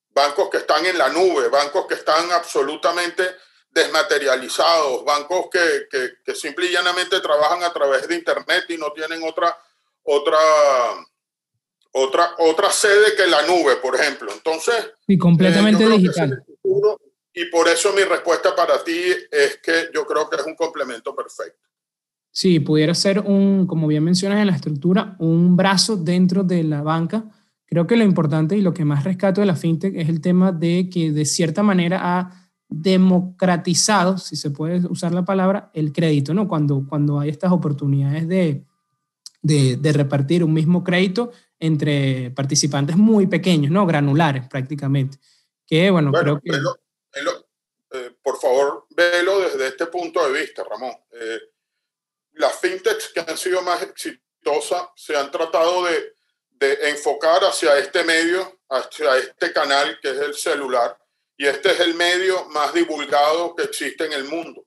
bancos 0.09 0.51
que 0.51 0.57
están 0.57 0.85
en 0.85 0.99
la 0.99 1.09
nube, 1.09 1.47
bancos 1.47 1.87
que 1.87 1.95
están 1.95 2.31
absolutamente 2.31 3.23
desmaterializados, 3.71 5.03
bancos 5.05 5.47
que, 5.51 5.87
que, 5.89 6.09
que 6.23 6.35
simple 6.35 6.67
y 6.67 6.73
llanamente 6.73 7.19
trabajan 7.21 7.63
a 7.63 7.73
través 7.73 8.07
de 8.07 8.15
Internet 8.15 8.65
y 8.69 8.77
no 8.77 8.91
tienen 8.91 9.23
otra, 9.23 9.57
otra, 10.03 10.37
otra, 11.91 12.31
otra 12.39 12.69
sede 12.71 13.15
que 13.15 13.27
la 13.27 13.41
nube, 13.43 13.77
por 13.77 13.95
ejemplo. 13.95 14.31
Entonces, 14.33 14.91
y 15.07 15.17
completamente 15.17 15.83
eh, 15.83 15.89
digital. 15.89 16.43
y 17.33 17.45
por 17.45 17.67
eso 17.67 17.93
mi 17.93 18.03
respuesta 18.03 18.55
para 18.55 18.83
ti 18.83 19.01
es 19.31 19.59
que 19.63 19.89
yo 19.93 20.05
creo 20.05 20.29
que 20.29 20.37
es 20.37 20.45
un 20.45 20.55
complemento 20.55 21.15
perfecto. 21.15 21.67
Sí, 22.33 22.61
pudiera 22.61 22.93
ser 22.93 23.19
un, 23.19 23.67
como 23.67 23.87
bien 23.87 24.03
mencionas 24.03 24.39
en 24.39 24.47
la 24.47 24.55
estructura, 24.55 25.17
un 25.19 25.57
brazo 25.57 25.97
dentro 25.97 26.43
de 26.43 26.63
la 26.63 26.81
banca. 26.81 27.25
Creo 27.65 27.87
que 27.87 27.97
lo 27.97 28.03
importante 28.03 28.55
y 28.55 28.61
lo 28.61 28.73
que 28.73 28.85
más 28.85 29.03
rescato 29.03 29.41
de 29.41 29.47
la 29.47 29.55
fintech 29.55 29.95
es 29.95 30.07
el 30.07 30.21
tema 30.21 30.51
de 30.53 30.89
que 30.89 31.11
de 31.11 31.25
cierta 31.25 31.61
manera 31.61 31.99
ha 32.01 32.40
democratizado, 32.71 34.17
si 34.17 34.37
se 34.37 34.49
puede 34.49 34.87
usar 34.87 35.11
la 35.13 35.25
palabra, 35.25 35.69
el 35.73 35.91
crédito, 35.91 36.33
¿no? 36.33 36.47
Cuando, 36.47 36.85
cuando 36.87 37.19
hay 37.19 37.29
estas 37.29 37.51
oportunidades 37.51 38.27
de, 38.29 38.63
de, 39.41 39.91
repartir 39.91 40.41
un 40.41 40.53
mismo 40.53 40.81
crédito 40.81 41.31
entre 41.59 42.31
participantes 42.31 42.95
muy 42.95 43.27
pequeños, 43.27 43.71
¿no? 43.71 43.85
Granulares 43.85 44.47
prácticamente. 44.47 45.17
Que, 45.67 45.91
bueno, 45.91 46.11
creo 46.13 46.39
que... 46.39 46.51
Eh, 47.93 48.15
por 48.23 48.39
favor, 48.39 48.87
velo 48.91 49.41
desde 49.41 49.67
este 49.67 49.87
punto 49.87 50.25
de 50.25 50.39
vista, 50.39 50.63
Ramón. 50.63 50.93
Eh, 51.11 51.39
las 52.35 52.57
fintechs 52.57 53.11
que 53.13 53.19
han 53.19 53.37
sido 53.37 53.61
más 53.63 53.81
exitosas 53.81 54.87
se 54.95 55.17
han 55.17 55.29
tratado 55.29 55.83
de, 55.83 56.13
de 56.51 56.89
enfocar 56.89 57.43
hacia 57.43 57.77
este 57.77 58.05
medio, 58.05 58.61
hacia 58.69 59.17
este 59.17 59.51
canal 59.51 59.99
que 60.01 60.11
es 60.11 60.19
el 60.19 60.33
celular, 60.35 60.97
y 61.41 61.47
este 61.47 61.71
es 61.71 61.79
el 61.79 61.95
medio 61.95 62.45
más 62.49 62.71
divulgado 62.71 63.55
que 63.55 63.63
existe 63.63 64.05
en 64.05 64.13
el 64.13 64.25
mundo. 64.25 64.63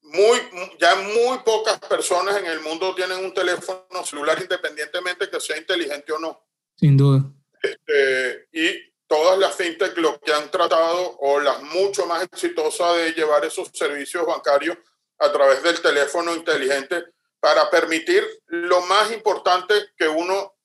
Muy, 0.00 0.38
ya 0.80 0.94
muy 0.94 1.40
pocas 1.44 1.78
personas 1.80 2.38
en 2.38 2.46
el 2.46 2.60
mundo 2.60 2.94
tienen 2.94 3.22
un 3.22 3.34
teléfono 3.34 4.02
celular 4.02 4.40
independientemente 4.40 5.28
que 5.28 5.40
sea 5.40 5.58
inteligente 5.58 6.10
o 6.10 6.18
no. 6.18 6.48
Sin 6.74 6.96
duda. 6.96 7.22
Este, 7.60 8.48
y 8.50 8.94
todas 9.06 9.38
las 9.38 9.54
fintech 9.54 9.94
lo 9.98 10.18
que 10.20 10.32
han 10.32 10.50
tratado, 10.50 11.18
o 11.18 11.38
las 11.38 11.62
mucho 11.62 12.06
más 12.06 12.22
exitosas 12.22 12.96
de 12.96 13.12
llevar 13.12 13.44
esos 13.44 13.68
servicios 13.74 14.24
bancarios 14.24 14.78
a 15.18 15.30
través 15.30 15.62
del 15.62 15.82
teléfono 15.82 16.34
inteligente 16.34 17.04
para 17.40 17.68
permitir 17.68 18.24
lo 18.46 18.80
más 18.86 19.12
importante 19.12 19.74
que 19.98 20.08
uno, 20.08 20.55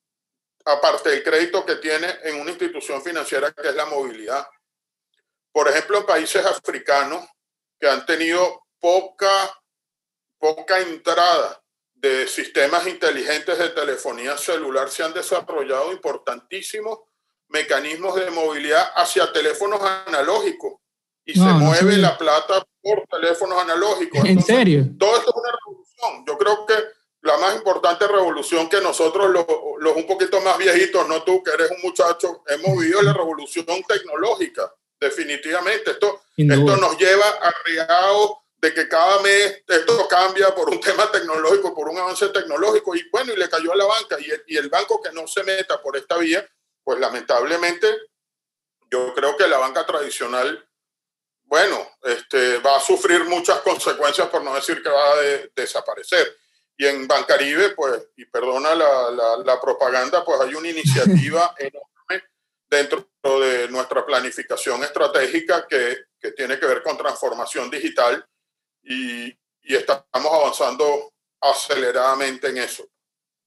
aparte 0.71 1.09
del 1.09 1.23
crédito 1.23 1.65
que 1.65 1.75
tiene 1.75 2.07
en 2.23 2.39
una 2.39 2.51
institución 2.51 3.01
financiera, 3.01 3.51
que 3.51 3.67
es 3.67 3.75
la 3.75 3.85
movilidad. 3.85 4.47
Por 5.51 5.67
ejemplo, 5.67 5.99
en 5.99 6.05
países 6.05 6.45
africanos 6.45 7.25
que 7.79 7.87
han 7.89 8.05
tenido 8.05 8.63
poca, 8.79 9.29
poca 10.37 10.79
entrada 10.79 11.61
de 11.93 12.27
sistemas 12.27 12.87
inteligentes 12.87 13.57
de 13.57 13.69
telefonía 13.69 14.37
celular, 14.37 14.89
se 14.89 15.03
han 15.03 15.13
desarrollado 15.13 15.91
importantísimos 15.91 16.99
mecanismos 17.49 18.15
de 18.15 18.31
movilidad 18.31 18.91
hacia 18.95 19.31
teléfonos 19.31 19.81
analógicos 20.07 20.73
y 21.25 21.33
se 21.33 21.45
mueve 21.45 21.97
la 21.97 22.17
plata 22.17 22.65
por 22.81 23.05
teléfonos 23.07 23.61
analógicos. 23.61 24.25
¿En 24.25 24.41
serio? 24.41 24.85
Todo 24.97 25.17
esto 25.17 25.29
es 25.29 25.35
una 25.35 25.51
revolución. 25.51 26.25
Yo 26.25 26.37
creo 26.37 26.65
que 26.65 26.73
la 27.21 27.37
más 27.37 27.55
importante 27.55 28.07
revolución 28.07 28.67
que 28.67 28.81
nosotros, 28.81 29.29
los, 29.29 29.45
los 29.79 29.95
un 29.95 30.07
poquito 30.07 30.41
más 30.41 30.57
viejitos, 30.57 31.07
no 31.07 31.23
tú, 31.23 31.43
que 31.43 31.51
eres 31.51 31.71
un 31.71 31.81
muchacho, 31.81 32.43
hemos 32.47 32.77
vivido 32.79 33.01
la 33.01 33.13
revolución 33.13 33.65
tecnológica, 33.87 34.73
definitivamente. 34.99 35.91
Esto, 35.91 36.23
esto 36.35 36.77
nos 36.77 36.97
lleva 36.97 37.27
a 37.27 37.53
riados 37.63 38.37
de 38.57 38.73
que 38.73 38.87
cada 38.87 39.19
mes 39.21 39.63
esto 39.67 40.07
cambia 40.07 40.53
por 40.53 40.69
un 40.69 40.79
tema 40.81 41.11
tecnológico, 41.11 41.73
por 41.73 41.89
un 41.89 41.97
avance 41.97 42.27
tecnológico, 42.29 42.95
y 42.95 43.07
bueno, 43.11 43.33
y 43.33 43.37
le 43.37 43.49
cayó 43.49 43.71
a 43.71 43.75
la 43.75 43.85
banca, 43.85 44.17
y 44.19 44.53
y 44.53 44.57
el 44.57 44.69
banco 44.69 45.01
que 45.01 45.11
no 45.11 45.27
se 45.27 45.43
meta 45.43 45.81
por 45.81 45.97
esta 45.97 46.17
vía, 46.17 46.47
pues 46.83 46.99
lamentablemente 46.99 47.87
yo 48.91 49.13
creo 49.13 49.37
que 49.37 49.47
la 49.47 49.57
banca 49.57 49.85
tradicional, 49.85 50.67
bueno, 51.43 51.89
este, 52.03 52.57
va 52.59 52.77
a 52.77 52.81
sufrir 52.81 53.23
muchas 53.25 53.59
consecuencias, 53.61 54.27
por 54.29 54.43
no 54.43 54.53
decir 54.53 54.83
que 54.83 54.89
va 54.89 55.13
a 55.13 55.21
desaparecer. 55.55 56.37
Y 56.77 56.85
en 56.85 57.07
Bancaribe, 57.07 57.69
pues, 57.75 58.07
y 58.15 58.25
perdona 58.25 58.73
la, 58.73 59.37
la, 59.45 59.61
propaganda, 59.61 60.25
pues 60.25 60.41
hay 60.41 60.55
una 60.55 60.69
iniciativa 60.69 61.53
enorme 61.59 62.23
dentro 62.69 63.07
de 63.23 63.67
nuestra 63.69 64.05
planificación 64.05 64.83
estratégica 64.83 65.67
que, 65.67 65.97
que 66.19 66.31
tiene 66.31 66.59
que 66.59 66.65
ver 66.65 66.81
con 66.81 66.97
transformación 66.97 67.69
digital 67.69 68.25
y, 68.83 69.27
y 69.27 69.75
estamos 69.75 70.31
avanzando 70.31 71.11
aceleradamente 71.41 72.49
en 72.49 72.57
eso. 72.57 72.83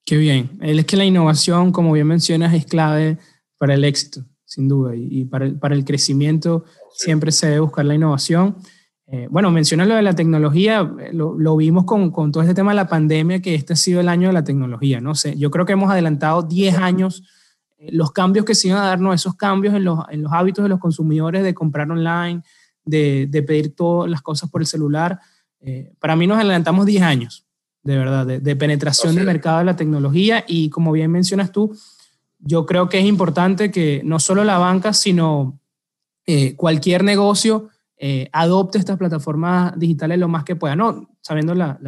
Qué 0.05 0.17
bien. 0.17 0.59
Es 0.61 0.85
que 0.85 0.97
la 0.97 1.05
innovación, 1.05 1.73
como 1.73 1.93
bien 1.93 2.07
mencionas, 2.07 2.53
es 2.55 2.67
clave 2.67 3.19
para 3.57 3.75
el 3.75 3.85
éxito, 3.85 4.25
sin 4.45 4.69
duda, 4.69 4.93
y, 4.95 5.25
para, 5.25 5.47
el, 5.47 5.59
para 5.59 5.75
el 5.75 5.85
crecimiento 5.85 6.65
siempre 6.95 7.33
se 7.33 7.47
debe 7.47 7.61
buscar 7.61 7.85
la 7.85 7.95
innovación. 7.95 8.57
Eh, 9.07 9.29
bueno, 9.31 9.51
mencionas 9.51 9.87
lo 9.87 9.97
de 9.97 10.03
la 10.03 10.15
tecnología, 10.15 10.91
eh, 10.99 11.11
lo, 11.13 11.39
lo 11.39 11.57
vimos 11.57 11.85
con, 11.85 12.11
con, 12.11 12.33
todo 12.33 12.43
este 12.43 12.55
tema 12.55 12.71
de 12.73 12.77
la 12.77 12.89
pandemia, 12.89 13.43
que 13.43 13.55
este 13.55 13.75
ha 13.75 13.77
sido 13.77 14.01
el 14.01 14.09
año 14.09 14.29
de 14.29 14.33
la 14.33 14.45
tecnología, 14.45 15.01
no 15.01 15.15
sé, 15.15 15.37
yo 15.37 15.51
creo 15.51 15.67
que 15.67 15.75
hemos 15.75 15.91
adelantado 15.91 16.43
10 16.43 16.79
años 16.79 17.23
eh, 17.77 17.91
los 17.93 18.13
cambios 18.13 18.47
que 18.47 18.55
se 18.55 18.69
iban 18.69 18.83
a 18.83 18.87
darnos, 18.87 19.15
esos 19.15 19.35
cambios 19.35 19.75
en 19.75 19.85
los, 19.85 20.01
en 20.09 20.23
los 20.23 20.33
hábitos 20.33 20.63
de 20.63 20.71
los 20.71 20.81
consumidores 20.81 21.43
de 21.43 21.53
comprar 21.53 21.91
online, 21.91 22.43
de, 22.87 23.27
de 23.29 23.43
pedir 23.43 23.75
todas 23.75 24.11
las 24.11 24.23
cosas 24.23 24.49
por 24.51 24.63
el 24.63 24.67
celular. 24.67 25.21
para 25.99 26.17
mí 26.17 26.27
nos 26.27 26.39
adelantamos 26.39 26.87
10 26.87 27.03
años, 27.03 27.47
de 27.83 27.99
verdad, 27.99 28.27
de, 28.27 28.41
de 28.41 28.57
penetración 28.57 29.15
del 29.15 29.27
mercado 29.27 29.59
de 29.59 29.65
la 29.65 29.77
tecnología 29.77 30.45
y 30.47 30.71
como 30.71 30.93
bien 30.93 31.11
mencionas 31.11 31.53
tú, 31.53 31.77
yo 32.39 32.65
creo 32.65 32.89
que 32.89 32.99
es 32.99 33.05
importante 33.05 33.71
que 33.71 34.01
no 34.05 34.19
solo 34.19 34.45
la 34.45 34.59
banca, 34.59 34.93
sino 34.95 35.59
cualquier 36.57 37.05
negocio 37.05 37.69
eh, 37.97 38.29
adopte 38.33 38.79
estas 38.79 38.99
plataformas 38.99 39.79
digitales 39.79 40.19
lo 40.19 40.29
más 40.29 40.45
que 40.45 40.57
pueda, 40.57 40.77
¿no? 40.77 41.09
Sabiendo 41.21 41.55
la, 41.55 41.79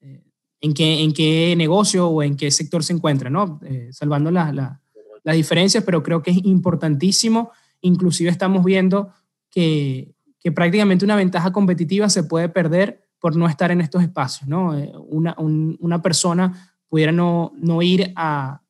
eh, 0.00 0.22
en, 0.60 0.74
qué, 0.74 1.02
en 1.02 1.12
qué 1.12 1.54
negocio 1.56 2.08
o 2.08 2.22
en 2.22 2.36
qué 2.36 2.50
sector 2.50 2.84
se 2.84 2.92
encuentra, 2.92 3.30
¿no? 3.30 3.60
salvando 3.90 4.30
las 4.30 5.36
diferencias, 5.36 5.84
pero 5.84 6.02
creo 6.02 6.22
que 6.22 6.30
es 6.30 6.44
importantísimo. 6.44 7.50
Inclusive 7.80 8.30
estamos 8.30 8.64
viendo 8.64 9.12
que, 9.50 10.14
que 10.40 10.52
prácticamente 10.52 11.04
una 11.04 11.16
ventaja 11.16 11.52
competitiva 11.52 12.08
se 12.08 12.24
puede 12.24 12.48
perder 12.48 13.10
por 13.20 13.36
no 13.36 13.46
estar 13.46 13.70
en 13.70 13.82
estos 13.82 14.02
espacios, 14.02 14.48
¿no? 14.48 14.76
Eh, 14.76 14.90
una, 15.08 15.36
una 15.38 16.02
persona 16.02 16.74
pudiera 16.88 17.12
no, 17.12 17.52
no 17.56 17.82
ir 17.82 18.12
a, 18.16 18.62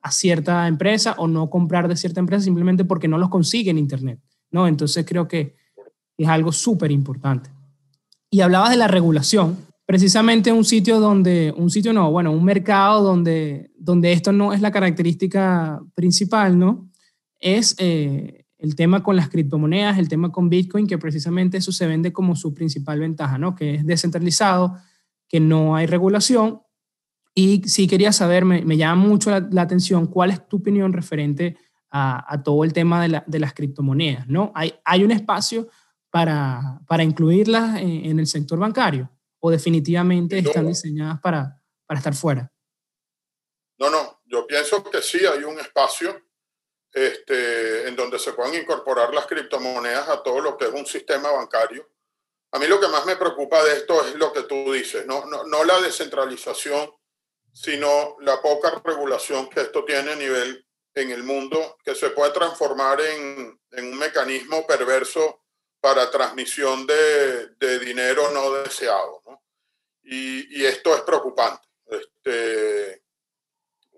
a, 0.00 0.10
cierta 0.10 0.66
empresa 0.66 1.14
o 1.18 1.28
no 1.28 1.50
comprar 1.50 1.86
de 1.86 1.96
cierta 1.96 2.18
empresa 2.18 2.44
simplemente 2.44 2.84
porque 2.84 3.06
no 3.06 3.18
los 3.18 3.28
consigue 3.28 3.70
en 3.70 3.78
Internet, 3.78 4.18
¿no? 4.50 4.66
Entonces 4.66 5.04
creo 5.06 5.28
que 5.28 5.54
es 6.24 6.28
algo 6.28 6.52
súper 6.52 6.90
importante. 6.90 7.50
Y 8.30 8.42
hablabas 8.42 8.70
de 8.70 8.76
la 8.76 8.88
regulación, 8.88 9.56
precisamente 9.86 10.52
un 10.52 10.64
sitio 10.64 11.00
donde, 11.00 11.52
un 11.56 11.68
sitio 11.68 11.92
no, 11.92 12.12
bueno, 12.12 12.30
un 12.30 12.44
mercado 12.44 13.02
donde, 13.02 13.72
donde 13.76 14.12
esto 14.12 14.30
no 14.30 14.52
es 14.52 14.60
la 14.60 14.70
característica 14.70 15.80
principal, 15.94 16.58
¿no? 16.58 16.88
Es 17.40 17.74
eh, 17.78 18.44
el 18.58 18.76
tema 18.76 19.02
con 19.02 19.16
las 19.16 19.28
criptomonedas, 19.30 19.98
el 19.98 20.08
tema 20.08 20.30
con 20.30 20.48
Bitcoin, 20.48 20.86
que 20.86 20.98
precisamente 20.98 21.56
eso 21.56 21.72
se 21.72 21.86
vende 21.86 22.12
como 22.12 22.36
su 22.36 22.54
principal 22.54 23.00
ventaja, 23.00 23.38
¿no? 23.38 23.56
Que 23.56 23.74
es 23.76 23.86
descentralizado, 23.86 24.76
que 25.28 25.40
no 25.40 25.74
hay 25.74 25.86
regulación. 25.86 26.60
Y 27.34 27.62
sí 27.64 27.88
quería 27.88 28.12
saber, 28.12 28.44
me, 28.44 28.76
llama 28.76 29.02
mucho 29.02 29.30
la, 29.30 29.62
atención, 29.62 30.06
¿cuál 30.06 30.30
es 30.30 30.46
tu 30.46 30.58
opinión 30.58 30.92
referente 30.92 31.56
a, 31.90 32.40
todo 32.44 32.62
el 32.62 32.72
tema 32.72 33.08
de, 33.08 33.38
las 33.40 33.54
criptomonedas, 33.54 34.28
¿no? 34.28 34.52
¿Hay, 34.54 34.74
hay 34.84 35.02
un 35.02 35.10
espacio 35.10 35.68
para, 36.10 36.80
para 36.86 37.02
incluirlas 37.02 37.80
en, 37.80 38.18
el 38.18 38.26
sector 38.26 38.58
bancario 38.58 39.10
o 39.38 39.50
definitivamente 39.50 40.38
están 40.38 40.66
diseñadas 40.66 41.20
para, 41.20 41.62
para 41.86 41.98
estar 41.98 42.14
fuera? 42.14 42.52
No, 43.78 43.88
no, 43.88 44.20
yo 44.26 44.46
pienso 44.46 44.82
que 44.84 45.00
sí 45.00 45.24
hay 45.24 45.44
un 45.44 45.58
espacio 45.58 46.14
este, 46.92 47.88
en 47.88 47.96
donde 47.96 48.18
se 48.18 48.32
puedan 48.32 48.54
incorporar 48.54 49.14
las 49.14 49.26
criptomonedas 49.26 50.08
a 50.08 50.22
todo 50.22 50.40
lo 50.40 50.58
que 50.58 50.66
es 50.66 50.72
un 50.72 50.84
sistema 50.84 51.30
bancario. 51.30 51.88
A 52.52 52.58
mí 52.58 52.66
lo 52.66 52.80
que 52.80 52.88
más 52.88 53.06
me 53.06 53.16
preocupa 53.16 53.62
de 53.64 53.74
esto 53.74 54.04
es 54.04 54.16
lo 54.16 54.32
que 54.32 54.42
tú 54.42 54.72
dices, 54.72 55.06
no, 55.06 55.24
no, 55.26 55.44
no 55.44 55.64
la 55.64 55.80
descentralización, 55.80 56.92
sino 57.52 58.16
la 58.20 58.42
poca 58.42 58.82
regulación 58.84 59.48
que 59.48 59.60
esto 59.60 59.84
tiene 59.84 60.12
a 60.12 60.16
nivel 60.16 60.66
en 60.94 61.12
el 61.12 61.22
mundo, 61.22 61.78
que 61.84 61.94
se 61.94 62.10
puede 62.10 62.32
transformar 62.32 63.00
en, 63.00 63.60
en 63.70 63.84
un 63.92 63.98
mecanismo 63.98 64.66
perverso 64.66 65.39
para 65.80 66.10
transmisión 66.10 66.86
de, 66.86 67.48
de 67.58 67.78
dinero 67.78 68.30
no 68.32 68.52
deseado. 68.52 69.22
¿no? 69.26 69.42
Y, 70.02 70.60
y, 70.60 70.66
esto 70.66 70.94
es 70.94 71.02
preocupante. 71.02 71.66
Este, 71.86 73.02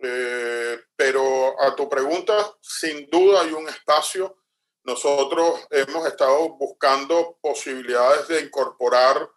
eh, 0.02 0.80
pero 0.96 1.60
a 1.60 1.74
tu 1.76 1.88
pregunta, 1.88 2.56
sin 2.60 3.08
duda 3.08 3.42
hay 3.42 3.52
un 3.52 3.68
espacio. 3.68 4.38
Nosotros 4.84 5.60
hemos 5.70 6.06
estado 6.06 6.50
buscando 6.56 7.38
posibilidades 7.40 8.26
de 8.28 8.40
incorporar 8.40 9.30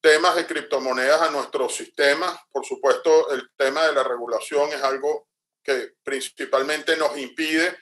temas 0.00 0.34
de 0.34 0.46
criptomonedas 0.46 1.22
a 1.22 1.30
nuestro 1.30 1.68
sistema. 1.68 2.36
Por 2.50 2.66
supuesto, 2.66 3.30
el 3.30 3.48
tema 3.56 3.86
de 3.86 3.92
la 3.92 4.02
regulación 4.02 4.72
es 4.72 4.82
algo 4.82 5.28
que 5.62 5.94
principalmente 6.02 6.96
nos 6.96 7.16
impide 7.16 7.78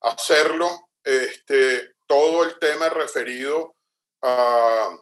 hacerlo. 0.00 0.90
Este, 1.02 1.94
todo 2.06 2.44
el 2.44 2.58
tema 2.58 2.88
referido 2.88 3.74
a, 4.22 4.96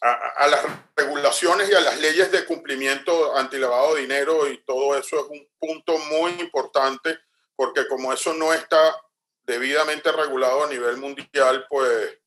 a, 0.00 0.46
las 0.48 0.64
regulaciones 0.96 1.70
y 1.70 1.74
a 1.74 1.80
las 1.80 2.00
leyes 2.00 2.30
de 2.32 2.44
cumplimiento 2.44 3.36
antilavado 3.36 3.94
de 3.94 4.02
dinero 4.02 4.48
y 4.48 4.62
todo 4.64 4.96
eso 4.96 5.16
es 5.16 5.40
un 5.40 5.48
punto 5.58 5.96
muy 5.98 6.32
importante 6.40 7.18
porque 7.54 7.86
como 7.86 8.12
eso 8.12 8.34
no 8.34 8.52
está 8.52 8.96
debidamente 9.44 10.10
regulado 10.10 10.64
a 10.64 10.68
nivel 10.68 10.96
mundial, 10.96 11.66
pues 11.68 12.18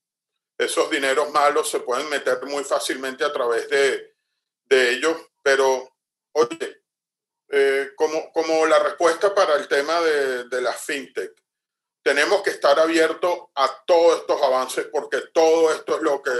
esos 0.58 0.90
dineros 0.90 1.32
malos 1.32 1.70
se 1.70 1.80
pueden 1.80 2.10
meter 2.10 2.42
muy 2.46 2.64
fácilmente 2.64 3.24
a 3.26 3.34
través 3.34 3.70
de, 3.70 4.16
de 4.66 4.90
ellos. 4.92 5.18
Pero, 5.44 5.94
oye, 6.32 6.82
eh, 7.50 7.92
como, 7.96 8.32
como 8.32 8.66
la 8.66 8.80
respuesta 8.80 9.34
para 9.36 9.56
el 9.56 9.68
tema 9.68 10.00
de, 10.02 10.46
de 10.46 10.62
la 10.62 10.74
fintech, 10.74 11.34
tenemos 12.06 12.44
que 12.44 12.52
estar 12.52 12.80
abiertos 12.80 13.36
a 13.56 13.84
todos 13.84 14.20
estos 14.20 14.40
avances 14.44 14.86
porque 14.92 15.22
todo 15.34 15.74
esto 15.74 15.96
es 15.96 16.04
lo 16.04 16.22
que 16.22 16.32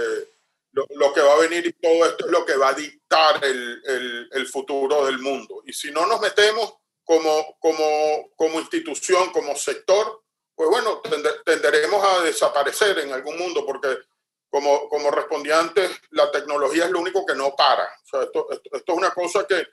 lo, 0.72 1.12
que 1.12 1.22
va 1.22 1.32
a 1.32 1.38
venir 1.38 1.66
y 1.66 1.72
todo 1.72 2.06
esto 2.06 2.26
es 2.26 2.30
lo 2.30 2.44
que 2.44 2.54
va 2.54 2.68
a 2.68 2.74
dictar 2.74 3.42
el, 3.42 3.82
el, 3.84 4.28
el 4.30 4.46
futuro 4.46 5.06
del 5.06 5.18
mundo. 5.18 5.62
Y 5.64 5.72
si 5.72 5.90
no 5.90 6.06
nos 6.06 6.20
metemos 6.20 6.74
como, 7.02 7.56
como, 7.58 8.30
como 8.36 8.60
institución, 8.60 9.32
como 9.32 9.56
sector, 9.56 10.22
pues 10.54 10.68
bueno, 10.68 11.02
tenderemos 11.44 12.04
a 12.04 12.20
desaparecer 12.20 13.00
en 13.00 13.12
algún 13.12 13.36
mundo 13.36 13.66
porque 13.66 13.98
como, 14.48 14.88
como 14.88 15.10
respondí 15.10 15.50
antes, 15.50 15.90
la 16.10 16.30
tecnología 16.30 16.84
es 16.84 16.90
lo 16.90 17.00
único 17.00 17.26
que 17.26 17.34
no 17.34 17.56
para. 17.56 17.84
O 17.84 18.08
sea, 18.08 18.22
esto, 18.22 18.46
esto, 18.52 18.70
esto, 18.72 18.92
es 18.92 18.98
una 18.98 19.10
cosa 19.10 19.44
que, 19.48 19.66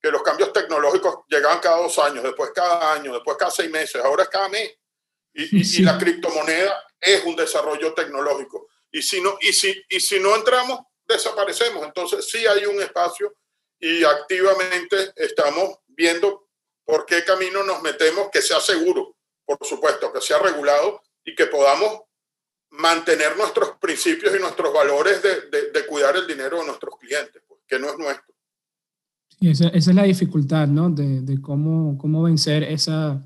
que 0.00 0.10
los 0.10 0.22
cambios 0.22 0.54
tecnológicos 0.54 1.24
llegan 1.28 1.58
cada 1.58 1.82
dos 1.82 1.98
años, 1.98 2.22
después 2.22 2.50
cada 2.54 2.92
año, 2.92 3.12
después 3.12 3.36
cada 3.36 3.50
seis 3.50 3.70
meses, 3.70 4.02
ahora 4.02 4.22
es 4.22 4.30
cada 4.30 4.48
mes. 4.48 4.74
Y, 5.34 5.82
la 5.82 5.98
criptomoneda 5.98 6.80
es 7.00 7.24
un 7.24 7.34
desarrollo 7.34 7.92
tecnológico. 7.92 8.68
Y 8.92 9.02
si, 9.02 9.20
no, 9.20 9.36
y, 9.40 9.52
si, 9.52 9.74
y 9.88 9.98
si 9.98 10.20
no 10.20 10.34
entramos, 10.36 10.80
desaparecemos. 11.06 11.84
Entonces 11.84 12.28
sí 12.30 12.46
hay 12.46 12.64
un 12.66 12.80
espacio 12.80 13.34
y 13.80 14.04
activamente 14.04 15.12
estamos 15.16 15.78
viendo 15.88 16.48
por 16.84 17.04
qué 17.04 17.24
camino 17.24 17.64
nos 17.64 17.82
metemos, 17.82 18.28
que 18.32 18.42
sea 18.42 18.60
seguro, 18.60 19.16
por 19.44 19.58
supuesto, 19.62 20.12
que 20.12 20.20
sea 20.20 20.38
regulado 20.38 21.02
y 21.24 21.34
que 21.34 21.46
podamos 21.46 22.02
mantener 22.70 23.36
nuestros 23.36 23.76
principios 23.78 24.34
y 24.36 24.40
nuestros 24.40 24.72
valores 24.72 25.22
de, 25.22 25.70
de, 25.72 25.86
cuidar 25.86 26.16
el 26.16 26.26
dinero 26.26 26.58
de 26.60 26.66
nuestros 26.66 26.96
clientes, 26.98 27.42
pues, 27.46 27.60
que 27.66 27.78
no 27.78 27.88
es 27.90 27.98
nuestro. 27.98 28.34
esa, 29.40 29.68
esa, 29.68 29.90
es 29.90 29.94
la 29.94 30.02
dificultad, 30.04 30.66
¿no? 30.66 30.90
De, 30.90 31.20
de, 31.20 31.40
cómo, 31.40 31.96
cómo 31.98 32.22
vencer 32.22 32.64
esas 32.64 33.18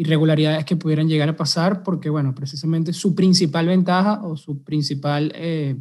irregularidades 0.00 0.64
que 0.64 0.76
pudieran 0.76 1.08
llegar 1.08 1.28
a 1.28 1.36
pasar, 1.36 1.82
porque, 1.82 2.08
bueno, 2.08 2.34
precisamente 2.34 2.92
su 2.94 3.14
principal 3.14 3.66
ventaja 3.66 4.22
o 4.22 4.36
su 4.36 4.64
principal, 4.64 5.30
eh, 5.34 5.76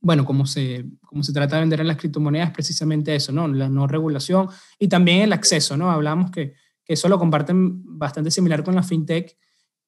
bueno, 0.00 0.24
como 0.24 0.44
se, 0.44 0.86
como 1.06 1.22
se 1.22 1.32
trata 1.32 1.54
de 1.56 1.62
vender 1.62 1.80
en 1.80 1.86
las 1.86 1.98
criptomonedas, 1.98 2.48
es 2.48 2.54
precisamente 2.54 3.14
eso, 3.14 3.30
¿no? 3.30 3.46
La 3.46 3.68
no 3.68 3.86
regulación 3.86 4.48
y 4.76 4.88
también 4.88 5.20
el 5.20 5.32
acceso, 5.32 5.76
¿no? 5.76 5.92
Hablamos 5.92 6.32
que, 6.32 6.54
que 6.84 6.94
eso 6.94 7.08
lo 7.08 7.18
comparten 7.20 7.96
bastante 7.96 8.32
similar 8.32 8.64
con 8.64 8.74
la 8.74 8.82
fintech, 8.82 9.36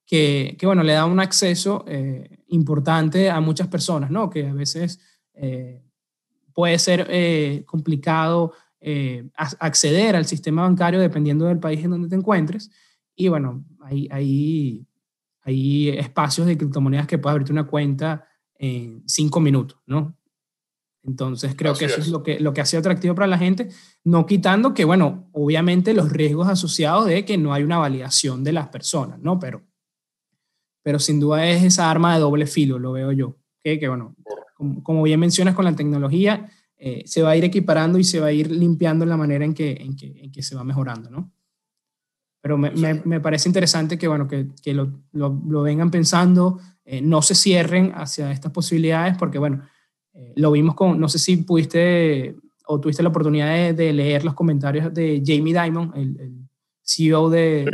que, 0.06 0.56
bueno, 0.62 0.84
le 0.84 0.92
da 0.92 1.06
un 1.06 1.18
acceso 1.18 1.84
eh, 1.88 2.44
importante 2.48 3.30
a 3.30 3.40
muchas 3.40 3.66
personas, 3.66 4.10
¿no? 4.10 4.30
Que 4.30 4.46
a 4.46 4.52
veces 4.52 5.00
eh, 5.34 5.82
puede 6.52 6.78
ser 6.78 7.08
eh, 7.10 7.64
complicado 7.66 8.52
acceder 9.38 10.14
al 10.14 10.26
sistema 10.26 10.60
bancario 10.60 11.00
dependiendo 11.00 11.46
del 11.46 11.58
país 11.58 11.82
en 11.82 11.90
donde 11.90 12.06
te 12.06 12.16
encuentres. 12.16 12.70
Y 13.14 13.28
bueno, 13.28 13.64
hay, 13.80 14.08
hay, 14.10 14.86
hay 15.42 15.88
espacios 15.90 16.46
de 16.46 16.56
criptomonedas 16.56 17.06
que 17.06 17.18
puedes 17.18 17.32
abrirte 17.32 17.52
una 17.52 17.66
cuenta 17.66 18.26
en 18.56 19.02
cinco 19.06 19.40
minutos, 19.40 19.78
¿no? 19.86 20.16
Entonces 21.02 21.54
creo 21.54 21.74
que 21.74 21.84
eso 21.84 22.00
es. 22.00 22.08
lo 22.08 22.22
que, 22.22 22.40
lo 22.40 22.54
que 22.54 22.62
hace 22.62 22.78
atractivo 22.78 23.14
para 23.14 23.26
la 23.26 23.36
gente, 23.36 23.68
no 24.04 24.24
quitando 24.24 24.72
que, 24.72 24.86
bueno, 24.86 25.28
obviamente 25.32 25.92
los 25.92 26.10
riesgos 26.10 26.48
asociados 26.48 27.06
de 27.06 27.26
que 27.26 27.36
no 27.36 27.52
hay 27.52 27.62
una 27.62 27.76
validación 27.76 28.42
de 28.42 28.52
las 28.52 28.68
personas, 28.68 29.18
¿no? 29.20 29.38
Pero 29.38 29.62
pero 30.84 30.98
sin 30.98 31.18
duda 31.18 31.48
es 31.48 31.64
esa 31.64 31.90
arma 31.90 32.14
de 32.14 32.20
doble 32.20 32.46
filo, 32.46 32.78
lo 32.78 32.92
veo 32.92 33.10
yo. 33.10 33.36
Que, 33.64 33.80
que 33.80 33.88
bueno, 33.88 34.14
como, 34.82 35.02
bien 35.02 35.18
mencionas 35.18 35.54
con 35.54 35.64
la 35.64 35.74
tecnología, 35.74 36.50
eh, 36.76 37.02
se 37.06 37.22
va 37.22 37.30
a 37.30 37.36
ir 37.36 37.44
equiparando 37.44 37.98
y 37.98 38.04
se 38.04 38.20
va 38.20 38.26
a 38.26 38.32
ir 38.32 38.50
limpiando 38.50 39.06
la 39.06 39.16
manera 39.16 39.46
en 39.46 39.54
que, 39.54 39.72
en 39.72 39.96
que, 39.96 40.14
en 40.22 40.30
que 40.30 40.42
se 40.42 40.54
va 40.54 40.62
mejorando, 40.62 41.10
¿no? 41.10 41.32
Pero 42.44 42.58
me, 42.58 42.70
me, 42.72 43.20
parece 43.20 43.48
interesante 43.48 43.96
que, 43.96 44.06
bueno, 44.06 44.28
que, 44.28 44.48
que 44.62 44.74
lo, 44.74 44.92
lo, 45.12 45.62
vengan 45.62 45.90
pensando, 45.90 46.60
eh, 46.84 47.00
no 47.00 47.22
se 47.22 47.34
cierren 47.34 47.92
hacia 47.94 48.30
estas 48.30 48.52
posibilidades, 48.52 49.16
porque, 49.16 49.38
bueno, 49.38 49.62
eh, 50.12 50.34
lo 50.36 50.52
vimos 50.52 50.74
con, 50.74 51.00
no 51.00 51.08
sé 51.08 51.18
si 51.18 51.38
pudiste 51.38 52.36
o 52.66 52.78
tuviste 52.78 53.02
la 53.02 53.08
oportunidad 53.08 53.72
de, 53.72 53.92
leer 53.94 54.26
los 54.26 54.34
comentarios 54.34 54.92
de 54.92 55.22
Jamie 55.24 55.58
Dimon, 55.58 55.92
el, 55.96 56.20
el 56.20 56.48
CEO 56.82 57.30
de, 57.30 57.64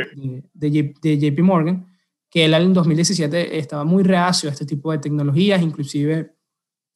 de, 0.55 0.95
de, 1.03 1.18
JP 1.18 1.41
Morgan, 1.41 1.89
que 2.31 2.45
él 2.45 2.55
en 2.55 2.73
2017 2.73 3.59
estaba 3.59 3.83
muy 3.83 4.05
reacio 4.05 4.49
a 4.49 4.53
este 4.53 4.66
tipo 4.66 4.93
de 4.93 4.99
tecnologías, 4.99 5.61
inclusive 5.62 6.37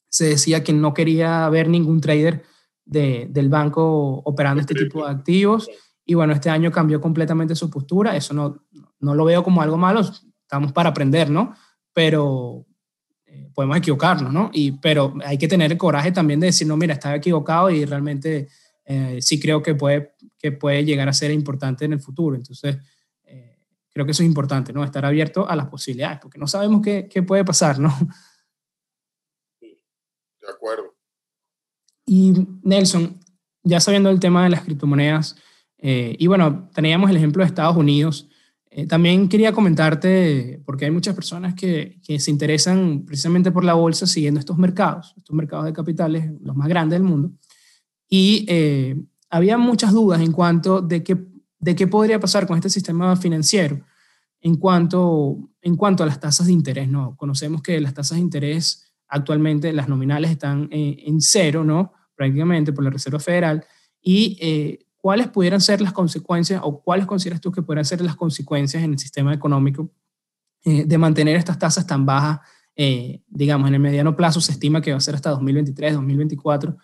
se 0.08 0.26
decía 0.26 0.62
que 0.62 0.72
no 0.72 0.94
quería 0.94 1.48
ver 1.48 1.68
ningún 1.68 2.00
trader 2.00 2.44
de, 2.84 3.26
del 3.30 3.48
banco 3.48 4.22
operando 4.24 4.60
este 4.60 4.76
tipo 4.76 5.04
de 5.04 5.10
activos. 5.10 5.68
Y 6.04 6.14
bueno, 6.14 6.32
este 6.32 6.50
año 6.50 6.70
cambió 6.70 7.00
completamente 7.00 7.54
su 7.54 7.70
postura. 7.70 8.16
Eso 8.16 8.34
no, 8.34 8.64
no 9.00 9.14
lo 9.14 9.24
veo 9.24 9.42
como 9.42 9.62
algo 9.62 9.76
malo. 9.76 10.00
Estamos 10.00 10.72
para 10.72 10.90
aprender, 10.90 11.30
¿no? 11.30 11.54
Pero 11.92 12.66
eh, 13.26 13.50
podemos 13.54 13.76
equivocarnos, 13.76 14.32
¿no? 14.32 14.50
Y, 14.52 14.72
pero 14.72 15.14
hay 15.24 15.38
que 15.38 15.48
tener 15.48 15.72
el 15.72 15.78
coraje 15.78 16.12
también 16.12 16.40
de 16.40 16.46
decir, 16.46 16.66
no, 16.66 16.76
mira, 16.76 16.94
estaba 16.94 17.16
equivocado 17.16 17.70
y 17.70 17.84
realmente 17.84 18.48
eh, 18.84 19.18
sí 19.20 19.40
creo 19.40 19.62
que 19.62 19.74
puede, 19.74 20.14
que 20.38 20.52
puede 20.52 20.84
llegar 20.84 21.08
a 21.08 21.12
ser 21.12 21.30
importante 21.30 21.84
en 21.84 21.94
el 21.94 22.00
futuro. 22.00 22.36
Entonces, 22.36 22.76
creo 23.94 24.04
que 24.04 24.12
eso 24.12 24.24
es 24.24 24.28
importante, 24.28 24.72
¿no? 24.72 24.82
Estar 24.82 25.06
abierto 25.06 25.48
a 25.48 25.54
las 25.54 25.68
posibilidades, 25.68 26.18
porque 26.20 26.36
no 26.36 26.48
sabemos 26.48 26.82
qué, 26.82 27.08
qué 27.08 27.22
puede 27.22 27.44
pasar, 27.44 27.78
¿no? 27.78 27.96
De 29.60 30.50
acuerdo. 30.50 30.94
Y 32.04 32.34
Nelson, 32.62 33.20
ya 33.62 33.80
sabiendo 33.80 34.10
el 34.10 34.18
tema 34.18 34.42
de 34.44 34.50
las 34.50 34.62
criptomonedas, 34.62 35.36
eh, 35.86 36.16
y 36.18 36.26
bueno, 36.26 36.70
teníamos 36.72 37.10
el 37.10 37.16
ejemplo 37.16 37.42
de 37.42 37.48
Estados 37.48 37.76
Unidos, 37.76 38.28
eh, 38.70 38.86
también 38.86 39.28
quería 39.28 39.52
comentarte, 39.52 40.62
porque 40.64 40.86
hay 40.86 40.90
muchas 40.90 41.14
personas 41.14 41.54
que, 41.54 42.00
se 42.18 42.30
interesan 42.30 43.04
precisamente 43.04 43.52
por 43.52 43.64
la 43.64 43.74
bolsa 43.74 44.06
siguiendo 44.06 44.40
estos 44.40 44.56
mercados, 44.56 45.12
estos 45.16 45.36
mercados 45.36 45.66
de 45.66 45.72
capitales, 45.74 46.30
los 46.40 46.56
más 46.56 46.68
grandes 46.68 46.98
del 46.98 47.06
mundo, 47.06 47.32
y 48.08 48.46
eh, 48.48 48.96
había 49.28 49.58
muchas 49.58 49.92
dudas 49.92 50.20
en 50.22 50.32
cuanto 50.32 50.80
de 50.80 51.02
qué 51.02 51.18
de 51.64 51.74
qué 51.74 51.86
podría 51.86 52.20
pasar 52.20 52.46
con 52.46 52.58
este 52.58 52.68
sistema 52.68 53.16
financiero 53.16 53.80
en 54.42 54.56
cuanto, 54.56 55.50
en 55.62 55.76
cuanto 55.76 56.02
a 56.02 56.06
las 56.06 56.20
tasas 56.20 56.46
de 56.46 56.52
interés. 56.52 56.88
¿no? 56.88 57.16
Conocemos 57.16 57.62
que 57.62 57.80
las 57.80 57.94
tasas 57.94 58.16
de 58.16 58.22
interés 58.22 58.92
actualmente, 59.08 59.72
las 59.72 59.88
nominales 59.88 60.30
están 60.30 60.68
en, 60.70 61.22
cero, 61.22 61.64
¿no? 61.64 61.92
prácticamente 62.14 62.74
por 62.74 62.84
la 62.84 62.90
Reserva 62.90 63.18
Federal. 63.18 63.64
¿Y 64.02 64.36
eh, 64.42 64.83
cuáles 65.04 65.28
pudieran 65.28 65.60
ser 65.60 65.82
las 65.82 65.92
consecuencias 65.92 66.62
o 66.64 66.80
cuáles 66.80 67.04
consideras 67.04 67.38
tú 67.38 67.52
que 67.52 67.60
pudieran 67.60 67.84
ser 67.84 68.00
las 68.00 68.16
consecuencias 68.16 68.82
en 68.82 68.92
el 68.94 68.98
sistema 68.98 69.34
económico 69.34 69.90
eh, 70.64 70.84
de 70.86 70.96
mantener 70.96 71.36
estas 71.36 71.58
tasas 71.58 71.86
tan 71.86 72.06
bajas? 72.06 72.40
Eh, 72.74 73.20
digamos, 73.26 73.68
en 73.68 73.74
el 73.74 73.80
mediano 73.80 74.16
plazo 74.16 74.40
se 74.40 74.52
estima 74.52 74.80
que 74.80 74.92
va 74.92 74.96
a 74.96 75.00
ser 75.00 75.14
hasta 75.14 75.28
2023, 75.28 75.92
2024. 75.92 76.78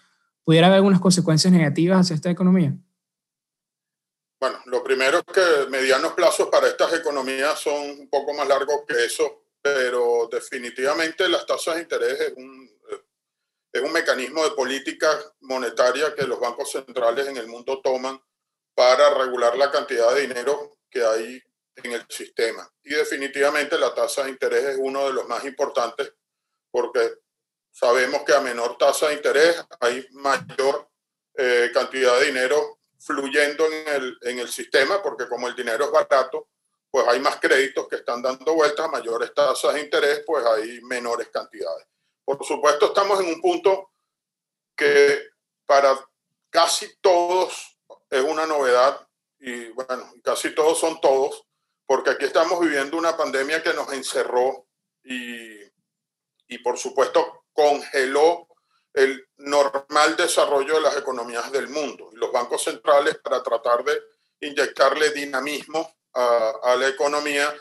¿Pudiera 0.45 0.67
haber 0.67 0.77
algunas 0.77 1.01
consecuencias 1.01 1.51
negativas 1.51 1.99
hacia 1.99 2.15
esta 2.15 2.29
economía? 2.29 2.77
Bueno, 4.39 4.59
lo 4.67 4.85
primero 4.85 5.21
es 5.21 5.25
que 5.25 5.71
medianos 5.71 6.13
plazos 6.13 6.49
para 6.49 6.69
estas 6.69 6.93
economías 6.93 7.59
son 7.59 8.01
un 8.01 8.11
poco 8.11 8.35
más 8.35 8.47
largos 8.47 8.83
que 8.87 9.03
eso, 9.03 9.47
pero 9.63 10.29
definitivamente 10.31 11.27
las 11.27 11.47
tasas 11.47 11.77
de 11.77 11.83
interés 11.85 12.21
es 12.21 12.35
un, 12.37 12.60
es 13.73 13.83
un 13.83 13.93
mecanismo 13.93 14.45
de 14.45 14.51
política 14.53 15.09
monetaria 15.41 16.15
que 16.15 16.27
los 16.27 16.41
bancos 16.41 16.73
centrales 16.73 17.29
en 17.29 17.37
el 17.37 17.47
mundo 17.47 17.81
toman 17.83 18.21
para 18.75 19.15
regular 19.15 19.57
la 19.57 19.71
cantidad 19.71 20.15
de 20.15 20.23
dinero 20.23 20.79
que 20.91 21.05
hay 21.05 21.43
en 21.77 21.93
el 21.93 22.05
sistema. 22.09 22.69
Y 22.83 22.95
definitivamente 22.95 23.79
la 23.79 23.95
tasa 23.95 24.25
de 24.25 24.31
interés 24.31 24.65
es 24.65 24.77
uno 24.79 25.07
de 25.07 25.13
los 25.13 25.29
más 25.29 25.45
importantes 25.45 26.13
porque 26.71 27.15
sabemos 27.71 28.23
que 28.25 28.35
a 28.35 28.41
menor 28.41 28.77
tasa 28.77 29.09
de 29.09 29.15
interés 29.15 29.65
hay 29.81 30.07
mayor 30.13 30.89
eh, 31.35 31.71
cantidad 31.73 32.19
de 32.19 32.27
dinero 32.27 32.81
fluyendo 32.99 33.67
en 33.67 33.89
el, 33.89 34.19
en 34.23 34.39
el 34.41 34.49
sistema, 34.49 35.03
porque 35.03 35.27
como 35.29 35.49
el 35.49 35.55
dinero 35.55 35.87
es 35.87 35.91
barato, 35.91 36.49
pues 36.91 37.07
hay 37.09 37.21
más 37.21 37.37
créditos 37.37 37.89
que 37.89 37.97
están 37.97 38.21
dando 38.21 38.55
vueltas, 38.55 38.91
mayores 38.91 39.33
tasas 39.33 39.75
de 39.75 39.81
interés, 39.81 40.23
pues 40.27 40.45
hay 40.45 40.81
menores 40.83 41.29
cantidades. 41.29 41.87
Por 42.39 42.47
supuesto, 42.47 42.87
estamos 42.87 43.19
en 43.21 43.27
un 43.27 43.41
punto 43.41 43.91
que 44.77 45.19
para 45.67 45.99
casi 46.49 46.97
todos 47.01 47.77
es 48.09 48.23
una 48.23 48.47
novedad 48.47 49.05
y 49.41 49.71
bueno, 49.71 50.13
casi 50.23 50.55
todos 50.55 50.79
son 50.79 51.01
todos, 51.01 51.45
porque 51.87 52.11
aquí 52.11 52.27
estamos 52.27 52.61
viviendo 52.61 52.97
una 52.97 53.17
pandemia 53.17 53.65
que 53.65 53.75
nos 53.75 53.93
encerró 53.93 54.69
y, 55.03 55.61
y 56.47 56.59
por 56.63 56.79
supuesto 56.79 57.47
congeló 57.53 58.47
el 58.95 59.29
normal 59.39 60.17
desarrollo 60.17 60.75
de 60.75 60.83
las 60.83 60.97
economías 60.97 61.51
del 61.51 61.69
mundo. 61.69 62.11
Y 62.13 62.17
los 62.17 62.31
bancos 62.31 62.63
centrales, 62.63 63.19
para 63.19 63.43
tratar 63.43 63.83
de 63.83 64.01
inyectarle 64.41 65.11
dinamismo 65.11 65.97
a, 66.13 66.77
la 66.79 66.87
economía, 66.87 67.53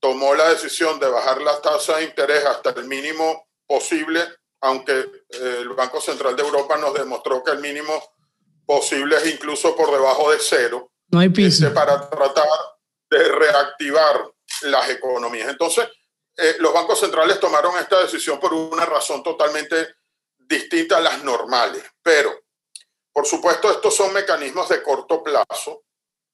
tomó 0.00 0.34
la 0.34 0.48
decisión 0.48 0.98
de 0.98 1.08
bajar 1.08 1.42
la 1.42 1.60
tasa 1.60 1.98
de 1.98 2.04
interés 2.04 2.42
hasta 2.46 2.70
el 2.70 2.84
mínimo 2.86 3.46
posible, 3.66 4.20
aunque 4.60 4.92
eh, 5.00 5.56
el 5.60 5.68
Banco 5.70 6.00
Central 6.00 6.36
de 6.36 6.42
Europa 6.42 6.76
nos 6.76 6.94
demostró 6.94 7.42
que 7.42 7.52
el 7.52 7.60
mínimo 7.60 8.02
posible 8.66 9.16
es 9.16 9.26
incluso 9.26 9.76
por 9.76 9.90
debajo 9.90 10.30
de 10.30 10.38
cero. 10.40 10.90
No 11.08 11.20
hay 11.20 11.28
piso. 11.28 11.64
Este, 11.64 11.74
para 11.74 12.08
tratar 12.08 12.48
de 13.10 13.28
reactivar 13.28 14.30
las 14.62 14.88
economías. 14.90 15.48
Entonces, 15.48 15.88
eh, 16.36 16.56
los 16.58 16.72
bancos 16.72 16.98
centrales 16.98 17.38
tomaron 17.38 17.78
esta 17.78 18.00
decisión 18.00 18.40
por 18.40 18.52
una 18.52 18.84
razón 18.86 19.22
totalmente 19.22 19.96
distintas 20.38 20.98
a 20.98 21.02
las 21.02 21.22
normales. 21.22 21.84
Pero, 22.02 22.32
por 23.12 23.26
supuesto, 23.26 23.70
estos 23.70 23.94
son 23.94 24.12
mecanismos 24.12 24.68
de 24.68 24.82
corto 24.82 25.22
plazo. 25.22 25.84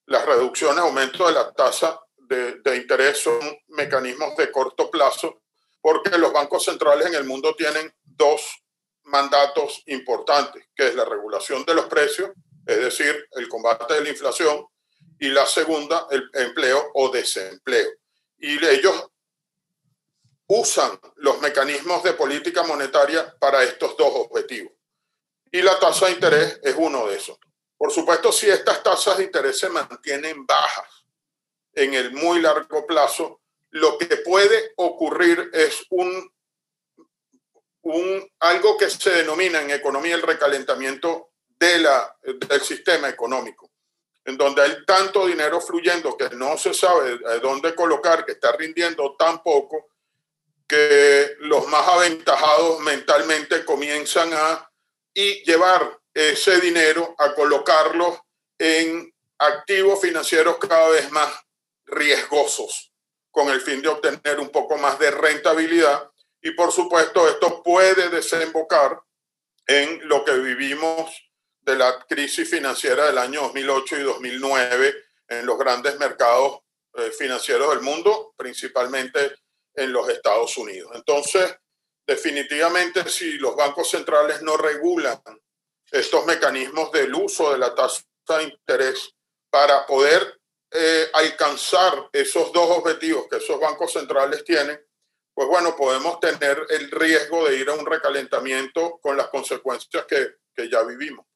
Las 0.07 0.25
reducciones, 0.25 0.79
aumento 0.79 1.27
de 1.27 1.33
la 1.35 1.53
tasa 1.53 2.01
de, 2.17 2.61
de 2.61 2.77
interés 2.77 3.19
son 3.19 3.39
mecanismos 3.69 4.37
de 4.37 4.51
corto 4.51 4.91
plazo 4.91 5.43
porque 5.81 6.17
los 6.19 6.33
bancos 6.33 6.65
centrales 6.65 7.07
en 7.07 7.15
el 7.15 7.25
mundo 7.25 7.55
tienen 7.57 7.93
dos 8.05 8.63
mandatos 9.05 9.83
importantes, 9.87 10.65
que 10.75 10.89
es 10.89 10.95
la 10.95 11.05
regulación 11.05 11.65
de 11.65 11.75
los 11.75 11.87
precios, 11.87 12.31
es 12.67 12.79
decir, 12.79 13.27
el 13.33 13.49
combate 13.49 13.95
de 13.95 14.03
la 14.03 14.11
inflación, 14.11 14.67
y 15.19 15.29
la 15.29 15.47
segunda, 15.47 16.07
el 16.11 16.29
empleo 16.35 16.91
o 16.95 17.11
desempleo. 17.11 17.91
y 18.39 18.65
ellos 18.65 19.11
usan 20.47 20.99
los 21.17 21.41
mecanismos 21.41 22.03
de 22.03 22.15
política 22.15 22.65
monetaria 22.65 23.37
para 23.39 23.63
estos 23.63 23.97
dos 23.97 24.11
objetivos. 24.13 24.73
Y 25.53 25.63
la 25.63 25.79
tasa 25.79 26.07
de 26.07 26.13
interés 26.13 26.59
es 26.63 26.75
uno 26.77 27.07
de 27.07 27.19
esos. 27.19 27.39
Por 27.77 27.93
supuesto, 27.93 28.33
si 28.33 28.49
estas 28.49 28.83
tasas 28.83 29.19
de 29.19 29.25
interés 29.25 29.59
se 29.59 29.69
mantienen 29.69 30.45
bajas 30.47 31.07
en 31.73 31.95
el 31.95 32.13
muy 32.13 32.41
largo 32.41 32.85
plazo, 32.85 33.40
lo 33.71 33.99
que 33.99 34.17
puede 34.19 34.73
ocurrir 34.77 35.51
es 35.53 35.85
un, 35.91 36.33
un, 37.83 38.33
algo 38.41 38.77
que 38.77 38.91
se 38.91 39.11
denomina 39.11 39.63
en 39.63 39.71
economía 39.71 40.15
el 40.15 40.23
recalentamiento 40.23 41.31
de 41.47 41.79
la, 41.79 42.17
del 42.23 42.61
sistema 42.63 43.09
económico, 43.09 43.71
en 44.25 44.37
donde 44.37 44.63
hay 44.63 44.85
tanto 44.85 45.27
dinero 45.27 45.61
fluyendo 45.61 46.17
que 46.17 46.31
no 46.31 46.57
se 46.57 46.75
sabe 46.75 47.19
dónde 47.41 47.75
colocar, 47.75 48.25
que 48.25 48.33
está 48.33 48.53
rindiendo 48.53 49.15
tan 49.17 49.43
poco, 49.43 49.89
que 50.67 51.37
los 51.41 51.67
más 51.69 51.87
aventajados 51.89 52.81
mentalmente 52.81 53.65
comienzan 53.65 54.33
a 54.33 54.71
y 55.13 55.45
llevar 55.45 55.99
ese 56.15 56.61
dinero 56.61 57.15
a 57.19 57.35
colocarlo 57.35 58.25
en 58.59 59.13
activos 59.39 60.01
financieros 60.01 60.59
cada 60.59 60.89
vez 60.91 61.11
más 61.11 61.33
riesgosos 61.87 62.90
con 63.31 63.49
el 63.49 63.61
fin 63.61 63.81
de 63.83 63.89
obtener 63.89 64.41
un 64.41 64.51
poco 64.51 64.77
más 64.77 64.99
de 64.99 65.11
rentabilidad. 65.11 66.11
Y 66.43 66.53
por 66.53 66.73
supuesto, 66.73 67.29
esto 67.29 67.63
puede 67.63 68.09
desembocar 68.09 69.01
en 69.67 70.09
lo 70.09 70.25
que 70.25 70.33
vivimos 70.33 71.11
de 71.61 71.77
la 71.77 72.05
crisis 72.09 72.49
financiera 72.49 73.07
del 73.07 73.19
año 73.19 73.43
2008 73.43 73.99
y 73.99 74.03
2009 74.03 74.95
en 75.29 75.47
los 75.47 75.59
grandes 75.59 75.99
mercados 75.99 76.61
eh, 76.95 77.11
financieros 77.17 77.71
del 77.71 77.83
mundo, 77.83 78.35
principalmente 78.37 79.37
en 79.75 79.93
los 79.93 80.09
Estados 80.09 80.57
Unidos. 80.57 80.91
Entonces, 80.95 81.55
definitivamente, 82.07 83.09
si 83.09 83.33
los 83.35 83.55
bancos 83.55 83.91
centrales 83.91 84.43
no 84.43 84.57
regulan 84.57 85.21
estos 85.91 86.27
mecanismos 86.27 86.91
del 86.93 87.15
uso 87.15 87.53
de 87.53 87.59
la 87.59 87.75
tasa 87.75 88.03
de 88.29 88.45
interés 88.45 89.15
para 89.51 89.87
poder 89.87 90.40
eh, 90.73 91.07
alcanzar 91.15 92.09
esos 92.13 92.53
dos 92.53 92.79
objetivos 92.79 93.27
que 93.29 93.39
esos 93.39 93.59
bancos 93.59 93.93
centrales 93.93 94.45
tienen, 94.45 94.79
pues 95.35 95.49
bueno, 95.49 95.75
podemos 95.77 96.21
tener 96.21 96.59
el 96.69 96.91
riesgo 96.91 97.49
de 97.49 97.59
ir 97.59 97.69
a 97.69 97.75
un 97.75 97.87
recalentamiento 97.87 98.99
con 99.03 99.17
las 99.17 99.29
consecuencias 99.29 100.05
que, 100.07 100.35
que 100.55 100.71
ya 100.71 100.83
vivimos. 100.85 101.27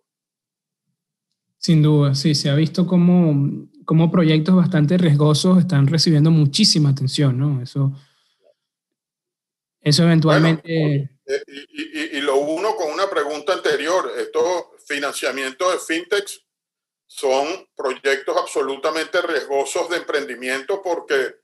Sin 1.59 1.83
duda, 1.83 2.15
sí, 2.15 2.35
se 2.35 2.51
ha 2.51 2.55
visto 2.55 2.87
como, 2.87 3.67
como 3.85 4.11
proyectos 4.11 4.55
bastante 4.55 4.99
riesgosos 4.99 5.59
están 5.59 5.87
recibiendo 5.87 6.31
muchísima 6.31 6.91
atención, 6.91 7.39
¿no? 7.39 7.63
Eso, 7.63 7.93
eso 9.81 10.03
eventualmente... 10.03 11.11
Eh, 11.27 11.45
y, 11.69 12.19
y, 12.19 12.21
lo 12.21 12.37
uno 12.37 12.77
con 12.77 12.93
una 12.93 13.09
pregunta 13.09 13.55
anterior, 13.55 14.13
estos 14.19 14.67
financiamientos 14.87 15.73
de 15.73 15.95
fintechs 15.95 16.44
son 17.17 17.69
proyectos 17.77 18.37
absolutamente 18.37 19.23
riesgosos 19.23 19.89
de 19.89 19.99
emprendimiento 19.99 20.83
porque 20.83 21.37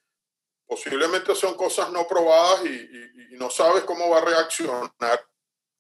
posiblemente 0.67 1.33
son 1.37 1.55
cosas 1.55 1.93
no 1.93 2.09
probadas 2.09 2.67
y, 2.67 2.89
no 3.37 3.49
sabes 3.49 3.85
cómo 3.85 4.11
va 4.11 4.19
a 4.19 4.25
reaccionar 4.25 5.25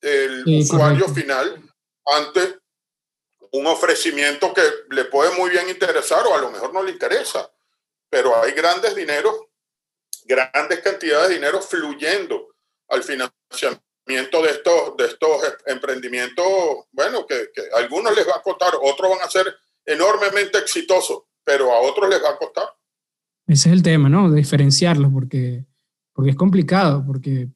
el 0.00 0.44
usuario 0.46 1.06
final 1.08 1.62
ante 2.06 2.56
un 3.52 3.66
ofrecimiento 3.66 4.54
que 4.54 4.62
le 4.90 5.04
puede 5.06 5.36
muy 5.36 5.50
bien 5.50 5.68
interesar 5.68 6.26
o 6.26 6.34
a 6.34 6.40
lo 6.40 6.50
mejor 6.50 6.72
no 6.72 6.82
le 6.82 6.92
interesa. 6.92 7.52
Pero 8.08 8.34
hay 8.42 8.52
grandes 8.52 8.94
dineros, 8.94 9.38
grandes 10.24 10.80
cantidades 10.80 11.28
de 11.28 11.34
dinero 11.34 11.60
fluyendo 11.60 12.54
al 12.88 13.02
financiamiento 13.02 14.40
de 14.40 14.50
estos, 14.50 14.96
de 14.96 15.06
estos 15.06 15.54
emprendimientos, 15.66 16.46
bueno, 16.92 17.26
que, 17.26 17.50
que 17.52 17.62
a 17.74 17.78
algunos 17.78 18.16
les 18.16 18.26
va 18.26 18.36
a 18.36 18.42
costar, 18.42 18.72
otros 18.80 19.10
van 19.10 19.20
a 19.20 19.30
ser 19.30 19.54
enormemente 19.84 20.58
exitosos, 20.58 21.22
pero 21.44 21.72
a 21.72 21.80
otros 21.80 22.08
les 22.08 22.22
va 22.22 22.30
a 22.30 22.36
costar. 22.36 22.64
Ese 23.46 23.68
es 23.68 23.74
el 23.74 23.82
tema, 23.82 24.08
¿no? 24.08 24.30
Diferenciarlos, 24.30 25.12
porque, 25.12 25.64
porque 26.12 26.30
es 26.30 26.36
complicado, 26.36 27.04
porque 27.04 27.48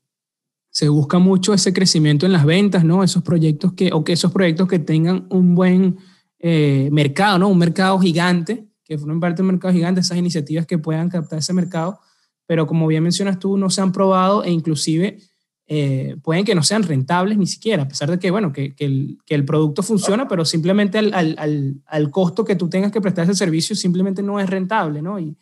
se 0.70 0.88
busca 0.88 1.18
mucho 1.18 1.54
ese 1.54 1.72
crecimiento 1.72 2.26
en 2.26 2.32
las 2.32 2.44
ventas, 2.44 2.84
¿no? 2.84 3.04
Esos 3.04 3.22
proyectos 3.22 3.74
que, 3.74 3.92
o 3.92 4.02
que 4.02 4.12
esos 4.12 4.32
proyectos 4.32 4.66
que 4.66 4.80
tengan 4.80 5.26
un 5.30 5.54
buen 5.54 5.98
eh, 6.40 6.88
mercado, 6.90 7.38
¿no? 7.38 7.48
Un 7.48 7.58
mercado 7.58 7.98
gigante, 8.00 8.66
que 8.82 8.98
formen 8.98 9.20
parte 9.20 9.36
de 9.36 9.42
un 9.42 9.54
mercado 9.54 9.72
gigante, 9.72 10.00
esas 10.00 10.18
iniciativas 10.18 10.66
que 10.66 10.78
puedan 10.78 11.08
captar 11.08 11.38
ese 11.38 11.52
mercado, 11.52 12.00
pero 12.46 12.66
como 12.66 12.86
bien 12.86 13.02
mencionas 13.02 13.38
tú, 13.38 13.56
no 13.56 13.70
se 13.70 13.80
han 13.80 13.92
probado 13.92 14.42
e 14.42 14.50
inclusive 14.50 15.18
eh, 15.66 16.16
pueden 16.22 16.44
que 16.44 16.54
no 16.54 16.62
sean 16.62 16.82
rentables 16.82 17.38
ni 17.38 17.46
siquiera, 17.46 17.84
a 17.84 17.88
pesar 17.88 18.10
de 18.10 18.18
que, 18.18 18.30
bueno, 18.30 18.52
que, 18.52 18.74
que, 18.74 18.84
el, 18.84 19.18
que 19.24 19.34
el, 19.34 19.46
producto 19.46 19.82
funciona, 19.82 20.28
pero 20.28 20.44
simplemente 20.44 20.98
al, 20.98 21.14
al, 21.14 21.74
al, 21.86 22.10
costo 22.10 22.44
que 22.44 22.54
tú 22.54 22.68
tengas 22.68 22.92
que 22.92 23.00
prestar 23.00 23.24
ese 23.24 23.34
servicio 23.34 23.74
simplemente 23.74 24.22
no 24.22 24.38
es 24.38 24.48
rentable, 24.48 25.00
¿no? 25.00 25.18
Y, 25.18 25.34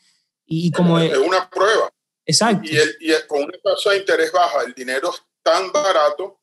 y 0.47 0.71
como 0.71 0.99
es, 1.01 1.17
una 1.19 1.51
prueba. 1.51 1.93
Exacto. 2.25 2.71
Y, 2.71 2.77
el, 2.77 2.97
y 3.01 3.13
con 3.27 3.43
una 3.43 3.59
tasa 3.63 3.91
de 3.91 3.99
interés 3.99 4.31
baja, 4.31 4.63
el 4.65 4.75
dinero 4.75 5.11
es 5.11 5.23
tan 5.43 5.73
barato 5.73 6.41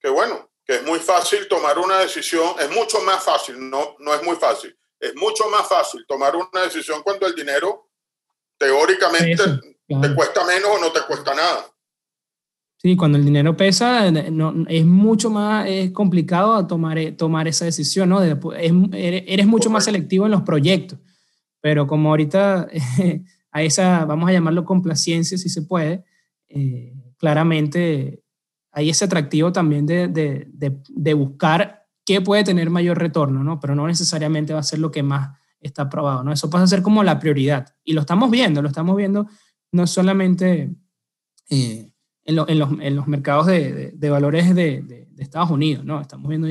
que, 0.00 0.08
bueno, 0.08 0.50
que 0.64 0.76
es 0.76 0.82
muy 0.84 0.98
fácil 0.98 1.46
tomar 1.46 1.78
una 1.78 1.98
decisión, 1.98 2.54
es 2.58 2.70
mucho 2.70 3.02
más 3.02 3.22
fácil, 3.22 3.68
no, 3.68 3.96
no 3.98 4.14
es 4.14 4.22
muy 4.22 4.36
fácil, 4.36 4.74
es 4.98 5.14
mucho 5.14 5.48
más 5.50 5.68
fácil 5.68 6.06
tomar 6.06 6.34
una 6.36 6.62
decisión 6.62 7.02
cuando 7.02 7.26
el 7.26 7.34
dinero 7.34 7.90
teóricamente 8.56 9.44
te 9.88 10.14
cuesta 10.14 10.44
menos 10.44 10.70
o 10.70 10.78
no 10.78 10.90
te 10.92 11.02
cuesta 11.02 11.34
nada. 11.34 11.70
Sí, 12.82 12.96
cuando 12.96 13.18
el 13.18 13.26
dinero 13.26 13.54
pesa, 13.58 14.08
es 14.08 14.86
mucho 14.86 15.28
más 15.28 15.68
complicado 15.92 16.66
tomar, 16.66 16.96
eh, 16.96 17.12
tomar 17.12 17.46
esa 17.46 17.66
decisión, 17.66 18.08
¿no? 18.08 18.22
eres, 18.22 19.46
mucho 19.46 19.68
más 19.68 19.84
selectivo 19.84 20.24
en 20.24 20.30
los 20.30 20.42
proyectos, 20.42 20.98
pero 21.60 21.86
como 21.86 22.08
ahorita 22.08 22.68
a 23.52 23.62
esa, 23.62 24.06
vamos 24.06 24.30
a 24.30 24.32
llamarlo 24.32 24.64
complacencia, 24.64 25.36
si 25.36 25.50
se 25.50 25.60
puede, 25.60 26.04
eh, 26.48 26.94
claramente 27.18 28.22
hay 28.72 28.88
ese 28.88 29.04
atractivo 29.04 29.52
también 29.52 29.84
de, 29.84 30.08
de, 30.08 30.48
de, 30.88 31.14
buscar 31.14 31.86
qué 32.06 32.22
puede 32.22 32.44
tener 32.44 32.70
mayor 32.70 32.98
retorno, 32.98 33.44
¿no? 33.44 33.60
Pero 33.60 33.74
no 33.74 33.86
necesariamente 33.86 34.54
va 34.54 34.60
a 34.60 34.62
ser 34.62 34.78
lo 34.78 34.90
que 34.90 35.02
más 35.02 35.36
está 35.60 35.82
aprobado, 35.82 36.24
¿no? 36.24 36.32
Eso 36.32 36.48
pasa 36.48 36.64
a 36.64 36.68
ser 36.68 36.80
como 36.80 37.04
la 37.04 37.18
prioridad. 37.18 37.74
Y 37.84 37.92
lo 37.92 38.00
estamos 38.00 38.30
viendo, 38.30 38.62
lo 38.62 38.68
estamos 38.68 38.96
viendo 38.96 39.26
no 39.70 39.86
solamente... 39.86 40.70
Eh, 41.50 41.89
en, 42.24 42.38
en, 42.48 42.58
los, 42.58 42.70
en, 42.80 42.96
los, 42.96 43.06
mercados 43.06 43.46
de, 43.46 43.92
de, 43.92 44.10
valores 44.10 44.54
de, 44.54 44.82
de, 44.82 45.08
Estados 45.18 45.50
Unidos, 45.50 45.84
¿no? 45.84 46.00
Estamos 46.00 46.28
viendo 46.28 46.48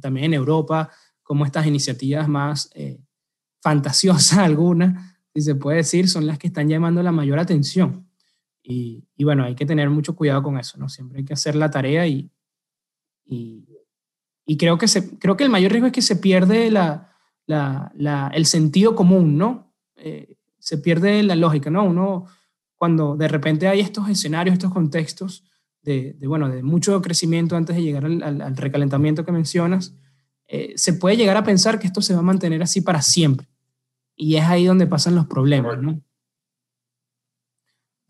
también 0.00 0.26
en 0.26 0.34
Europa 0.34 0.90
cómo 1.22 1.44
estas 1.44 1.66
iniciativas 1.66 2.28
más 2.28 2.70
eh, 2.74 3.00
fantasiosas 3.60 4.38
algunas, 4.38 5.16
si 5.34 5.42
se 5.42 5.54
puede 5.54 5.78
decir, 5.78 6.08
son 6.08 6.26
las 6.26 6.38
que 6.38 6.48
están 6.48 6.68
llamando 6.68 7.02
la 7.02 7.12
mayor 7.12 7.38
atención. 7.38 8.08
Y, 8.62 9.04
y, 9.16 9.24
bueno, 9.24 9.44
hay 9.44 9.54
que 9.54 9.66
tener 9.66 9.88
mucho 9.88 10.16
cuidado 10.16 10.42
con 10.42 10.58
eso, 10.58 10.78
¿no? 10.78 10.88
Siempre 10.88 11.18
hay 11.18 11.24
que 11.24 11.34
hacer 11.34 11.54
la 11.54 11.70
tarea 11.70 12.06
y, 12.06 12.30
y, 13.24 13.66
y 14.44 14.56
creo, 14.56 14.78
que 14.78 14.88
se, 14.88 15.18
creo 15.18 15.36
que 15.36 15.44
el 15.44 15.50
mayor 15.50 15.70
riesgo 15.70 15.86
es 15.86 15.92
que 15.92 16.02
se 16.02 16.16
pierde 16.16 16.70
la, 16.70 17.14
la, 17.46 17.92
la, 17.94 18.30
el 18.34 18.46
sentido 18.46 18.94
común, 18.94 19.38
¿no? 19.38 19.72
Eh, 19.96 20.36
se 20.58 20.78
pierde 20.78 21.22
la 21.22 21.34
lógica, 21.34 21.70
¿no? 21.70 21.84
Uno 21.84 22.26
cuando 22.78 23.16
de 23.16 23.28
repente 23.28 23.68
hay 23.68 23.80
estos 23.80 24.08
escenarios, 24.08 24.54
estos 24.54 24.72
contextos 24.72 25.44
de, 25.82 26.16
bueno, 26.22 26.48
de 26.48 26.62
mucho 26.62 27.00
crecimiento 27.02 27.56
antes 27.56 27.76
de 27.76 27.82
llegar 27.82 28.04
al, 28.04 28.56
recalentamiento 28.56 29.24
que 29.24 29.32
mencionas, 29.32 29.94
eh, 30.46 30.72
se 30.76 30.92
puede 30.94 31.16
llegar 31.16 31.36
a 31.36 31.44
pensar 31.44 31.78
que 31.78 31.86
esto 31.86 32.00
se 32.00 32.14
va 32.14 32.20
a 32.20 32.22
mantener 32.22 32.62
así 32.62 32.80
para 32.80 33.02
siempre. 33.02 33.48
Y 34.14 34.36
es 34.36 34.44
ahí 34.44 34.64
donde 34.66 34.86
pasan 34.86 35.14
los 35.14 35.26
problemas, 35.26 35.78
¿no? 35.78 36.02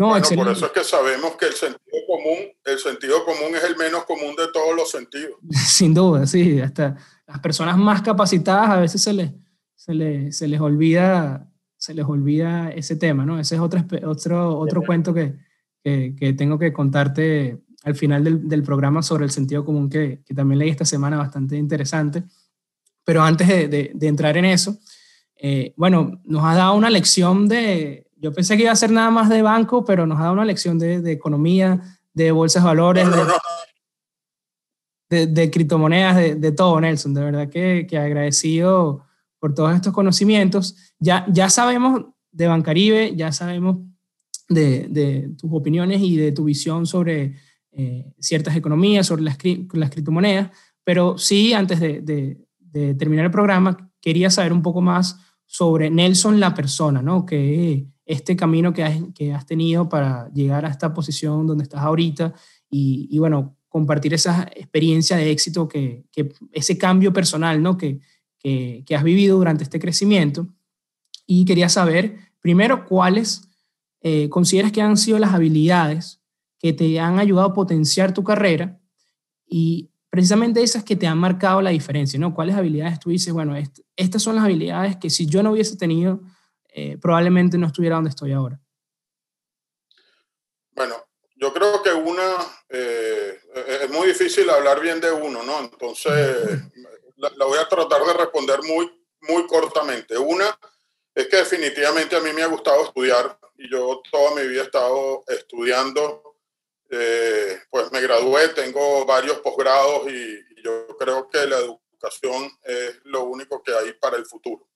No, 0.00 0.10
bueno, 0.10 0.26
por 0.36 0.48
eso 0.48 0.66
es 0.66 0.72
que 0.72 0.84
sabemos 0.84 1.34
que 1.36 1.46
el 1.46 1.54
sentido 1.54 1.98
común, 2.06 2.52
el 2.64 2.78
sentido 2.78 3.24
común 3.24 3.56
es 3.56 3.64
el 3.64 3.76
menos 3.76 4.04
común 4.04 4.36
de 4.36 4.46
todos 4.52 4.76
los 4.76 4.90
sentidos. 4.90 5.34
Sin 5.50 5.92
duda, 5.92 6.24
sí. 6.26 6.60
Hasta 6.60 6.96
las 7.26 7.40
personas 7.40 7.76
más 7.76 8.02
capacitadas 8.02 8.70
a 8.70 8.76
veces 8.76 9.02
se 9.02 9.12
les, 9.12 9.32
se 9.74 9.94
les, 9.94 10.36
se 10.36 10.46
les 10.46 10.60
olvida 10.60 11.50
se 11.78 11.94
les 11.94 12.04
olvida 12.04 12.70
ese 12.70 12.96
tema, 12.96 13.24
¿no? 13.24 13.38
Ese 13.38 13.54
es 13.54 13.60
otro, 13.60 13.84
otro, 14.04 14.58
otro 14.58 14.82
cuento 14.82 15.14
que, 15.14 15.36
que, 15.82 16.34
tengo 16.36 16.58
que 16.58 16.72
contarte 16.72 17.62
al 17.84 17.94
final 17.94 18.24
del, 18.24 18.48
del, 18.48 18.62
programa 18.64 19.00
sobre 19.00 19.24
el 19.24 19.30
sentido 19.30 19.64
común 19.64 19.88
que, 19.88 20.20
que, 20.26 20.34
también 20.34 20.58
leí 20.58 20.70
esta 20.70 20.84
semana, 20.84 21.16
bastante 21.16 21.56
interesante. 21.56 22.24
Pero 23.04 23.22
antes 23.22 23.46
de, 23.46 23.92
de, 23.94 24.06
entrar 24.08 24.36
en 24.36 24.44
eso, 24.44 24.76
eh, 25.36 25.72
bueno, 25.76 26.20
nos 26.24 26.44
ha 26.44 26.54
dado 26.54 26.74
una 26.74 26.90
lección 26.90 27.48
de, 27.48 28.08
yo 28.16 28.32
pensé 28.32 28.56
que 28.56 28.64
iba 28.64 28.72
a 28.72 28.76
ser 28.76 28.90
nada 28.90 29.10
más 29.10 29.28
de 29.28 29.40
banco, 29.40 29.84
pero 29.84 30.04
nos 30.06 30.18
ha 30.18 30.22
dado 30.22 30.34
una 30.34 30.44
lección 30.44 30.78
de, 30.78 31.00
de 31.00 31.12
economía, 31.12 31.80
de 32.12 32.32
bolsas 32.32 32.64
de 32.64 32.66
valores, 32.66 33.08
de, 35.08 35.26
de, 35.28 35.50
criptomonedas, 35.50 36.40
de, 36.40 36.52
todo, 36.52 36.80
Nelson. 36.80 37.14
De 37.14 37.22
verdad 37.22 37.48
que, 37.48 37.86
que 37.88 37.96
agradecido 37.96 39.07
por 39.38 39.54
todos 39.54 39.74
estos 39.74 39.92
conocimientos. 39.92 40.76
Ya, 40.98 41.26
ya 41.30 41.50
sabemos 41.50 42.06
de 42.30 42.46
Bancaribe, 42.46 43.14
ya 43.16 43.32
sabemos 43.32 43.78
de, 44.48 45.30
tus 45.38 45.50
opiniones 45.52 46.00
y 46.00 46.16
de 46.16 46.32
tu 46.32 46.44
visión 46.44 46.86
sobre 46.86 47.34
eh, 47.72 48.12
ciertas 48.18 48.56
economías, 48.56 49.06
sobre 49.06 49.22
las, 49.22 49.38
las, 49.72 49.90
criptomonedas, 49.90 50.50
pero 50.84 51.18
sí, 51.18 51.52
antes 51.52 51.80
de, 51.80 52.38
terminar 52.96 53.24
el 53.24 53.30
programa, 53.30 53.90
quería 54.00 54.30
saber 54.30 54.52
un 54.52 54.62
poco 54.62 54.80
más 54.80 55.18
sobre 55.46 55.90
Nelson 55.90 56.38
la 56.38 56.54
persona, 56.54 57.02
¿no? 57.02 57.26
Que 57.26 57.88
este 58.06 58.36
camino 58.36 58.72
que 58.72 58.84
has, 58.84 59.00
que 59.14 59.32
has 59.32 59.44
tenido 59.46 59.88
para 59.88 60.30
llegar 60.32 60.64
a 60.64 60.68
esta 60.68 60.94
posición 60.94 61.46
donde 61.46 61.64
estás 61.64 61.80
ahorita 61.80 62.34
y, 62.70 63.08
y 63.10 63.18
bueno, 63.18 63.56
compartir 63.68 64.14
esa 64.14 64.48
experiencia 64.54 65.16
de 65.16 65.30
éxito, 65.30 65.66
que, 65.66 66.04
que 66.12 66.30
ese 66.52 66.78
cambio 66.78 67.12
personal, 67.12 67.60
¿no? 67.62 67.76
Que, 67.76 68.00
que, 68.38 68.84
que 68.86 68.94
has 68.94 69.04
vivido 69.04 69.36
durante 69.36 69.64
este 69.64 69.78
crecimiento. 69.78 70.48
Y 71.26 71.44
quería 71.44 71.68
saber, 71.68 72.16
primero, 72.40 72.86
cuáles 72.86 73.48
eh, 74.00 74.28
consideras 74.28 74.70
que 74.72 74.80
han 74.80 74.96
sido 74.96 75.18
las 75.18 75.34
habilidades 75.34 76.20
que 76.58 76.72
te 76.72 77.00
han 77.00 77.18
ayudado 77.18 77.48
a 77.48 77.54
potenciar 77.54 78.14
tu 78.14 78.22
carrera 78.22 78.80
y 79.46 79.90
precisamente 80.10 80.62
esas 80.62 80.84
que 80.84 80.96
te 80.96 81.06
han 81.06 81.18
marcado 81.18 81.60
la 81.62 81.70
diferencia, 81.70 82.18
¿no? 82.18 82.34
¿Cuáles 82.34 82.54
habilidades 82.54 83.00
tú 83.00 83.10
dices, 83.10 83.32
bueno, 83.32 83.54
estas 83.96 84.22
son 84.22 84.36
las 84.36 84.44
habilidades 84.44 84.96
que 84.96 85.10
si 85.10 85.26
yo 85.26 85.42
no 85.42 85.52
hubiese 85.52 85.76
tenido, 85.76 86.20
eh, 86.68 86.96
probablemente 86.98 87.58
no 87.58 87.66
estuviera 87.66 87.96
donde 87.96 88.10
estoy 88.10 88.32
ahora? 88.32 88.60
Bueno, 90.72 90.94
yo 91.36 91.52
creo 91.52 91.82
que 91.82 91.92
una, 91.92 92.36
eh, 92.68 93.38
es 93.82 93.90
muy 93.90 94.08
difícil 94.08 94.48
hablar 94.50 94.80
bien 94.80 95.00
de 95.00 95.10
uno, 95.10 95.42
¿no? 95.42 95.60
Entonces, 95.60 96.62
la, 97.18 97.44
voy 97.44 97.58
a 97.58 97.68
tratar 97.68 98.04
de 98.04 98.12
responder 98.14 98.62
muy, 98.62 98.90
muy 99.22 99.46
cortamente. 99.46 100.16
Una 100.16 100.58
es 101.14 101.26
que 101.26 101.36
definitivamente 101.38 102.16
a 102.16 102.20
mí 102.20 102.32
me 102.32 102.42
ha 102.42 102.46
gustado 102.46 102.84
estudiar 102.84 103.38
y 103.56 103.70
yo 103.70 104.00
toda 104.10 104.34
mi 104.34 104.46
vida 104.46 104.62
he 104.62 104.64
estado 104.64 105.24
estudiando. 105.26 106.36
Eh, 106.90 107.60
pues 107.70 107.92
me 107.92 108.00
gradué, 108.00 108.48
tengo 108.50 109.04
varios 109.04 109.40
posgrados 109.40 110.10
y, 110.10 110.46
yo 110.60 110.88
creo 110.98 111.28
que 111.28 111.46
la 111.46 111.58
educación 111.58 112.50
es 112.64 112.98
lo 113.04 113.22
único 113.22 113.62
que 113.62 113.72
hay 113.72 113.92
para 113.92 114.16
el 114.16 114.26
futuro. 114.26 114.68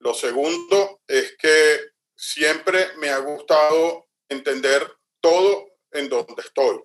Lo 0.00 0.12
segundo 0.12 1.00
es 1.08 1.34
que 1.38 1.80
siempre 2.14 2.90
me 2.98 3.08
ha 3.08 3.18
gustado 3.20 4.06
entender 4.28 4.86
todo 5.22 5.66
en 5.92 6.10
donde 6.10 6.42
estoy. 6.42 6.78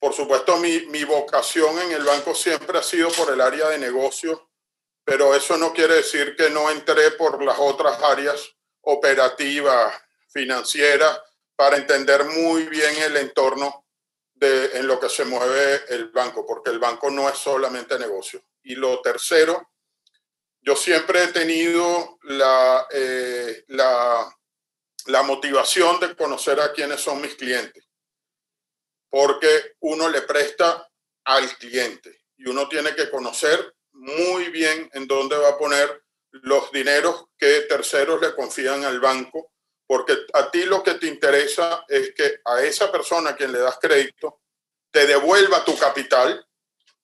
Por 0.00 0.12
supuesto, 0.14 0.56
mi, 0.58 0.86
mi 0.86 1.04
vocación 1.04 1.78
en 1.80 1.92
el 1.92 2.04
banco 2.04 2.34
siempre 2.34 2.78
ha 2.78 2.82
sido 2.82 3.10
por 3.10 3.32
el 3.32 3.40
área 3.40 3.68
de 3.68 3.78
negocios, 3.78 4.40
pero 5.04 5.34
eso 5.34 5.56
no 5.56 5.72
quiere 5.72 5.94
decir 5.94 6.36
que 6.36 6.50
no 6.50 6.70
entré 6.70 7.12
por 7.12 7.42
las 7.42 7.58
otras 7.58 8.00
áreas 8.02 8.54
operativas, 8.82 9.94
financiera 10.28 11.22
para 11.56 11.76
entender 11.76 12.24
muy 12.24 12.64
bien 12.68 12.94
el 13.02 13.16
entorno 13.16 13.86
de, 14.34 14.78
en 14.78 14.86
lo 14.86 15.00
que 15.00 15.08
se 15.08 15.24
mueve 15.24 15.82
el 15.88 16.10
banco, 16.10 16.46
porque 16.46 16.70
el 16.70 16.78
banco 16.78 17.10
no 17.10 17.28
es 17.28 17.36
solamente 17.36 17.98
negocio. 17.98 18.44
Y 18.62 18.76
lo 18.76 19.00
tercero, 19.00 19.70
yo 20.60 20.76
siempre 20.76 21.24
he 21.24 21.28
tenido 21.28 22.18
la, 22.22 22.86
eh, 22.90 23.64
la, 23.68 24.32
la 25.06 25.22
motivación 25.22 25.98
de 25.98 26.14
conocer 26.14 26.60
a 26.60 26.72
quiénes 26.72 27.00
son 27.00 27.20
mis 27.20 27.34
clientes, 27.34 27.87
porque 29.10 29.76
uno 29.80 30.08
le 30.08 30.22
presta 30.22 30.88
al 31.24 31.48
cliente 31.56 32.24
y 32.36 32.48
uno 32.48 32.68
tiene 32.68 32.94
que 32.94 33.10
conocer 33.10 33.74
muy 33.92 34.50
bien 34.50 34.90
en 34.92 35.06
dónde 35.06 35.36
va 35.36 35.50
a 35.50 35.58
poner 35.58 36.02
los 36.30 36.70
dineros 36.72 37.26
que 37.36 37.62
terceros 37.62 38.20
le 38.20 38.34
confían 38.34 38.84
al 38.84 39.00
banco 39.00 39.52
porque 39.88 40.14
a 40.34 40.50
ti 40.50 40.64
lo 40.64 40.82
que 40.82 40.94
te 40.94 41.06
interesa 41.06 41.82
es 41.88 42.12
que 42.14 42.40
a 42.44 42.62
esa 42.62 42.92
persona 42.92 43.30
a 43.30 43.36
quien 43.36 43.50
le 43.50 43.58
das 43.58 43.78
crédito 43.80 44.42
te 44.90 45.06
devuelva 45.06 45.64
tu 45.64 45.76
capital 45.78 46.46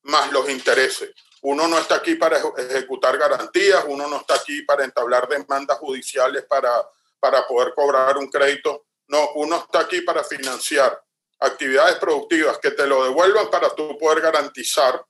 más 0.03 0.31
los 0.33 0.51
intereses. 0.51 1.11
Uno 1.41 1.67
no 1.67 1.79
está 1.79 1.97
aquí 1.97 2.15
para 2.17 2.39
ejecutar 2.59 3.17
garantías, 3.17 3.85
uno 3.89 4.07
no 4.07 4.17
está 4.19 4.35
aquí 4.35 4.63
para 4.63 4.85
entablar 4.85 5.27
demandas 5.29 5.79
judiciales 5.79 6.45
para, 6.45 6.71
para 7.19 7.47
poder 7.47 7.73
cobrar 7.75 8.19
un 8.19 8.29
crédito. 8.29 8.87
No, 9.09 9.31
uno 9.37 9.57
está 9.57 9.81
aquí 9.81 10.03
para 10.03 10.23
financiar 10.23 11.03
actividades 11.45 11.97
productivas 11.97 12.59
que 12.59 12.71
te 12.71 12.87
lo 12.87 13.05
devuelvan 13.05 13.51
para 13.51 13.75
tú 13.75 13.97
poder 13.99 14.23
garantizar 14.23 15.05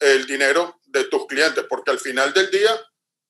el 0.00 0.26
dinero 0.26 0.80
de 0.86 1.04
tus 1.04 1.26
clientes, 1.26 1.64
porque 1.68 1.90
al 1.90 1.98
final 1.98 2.32
del 2.32 2.50
día 2.50 2.78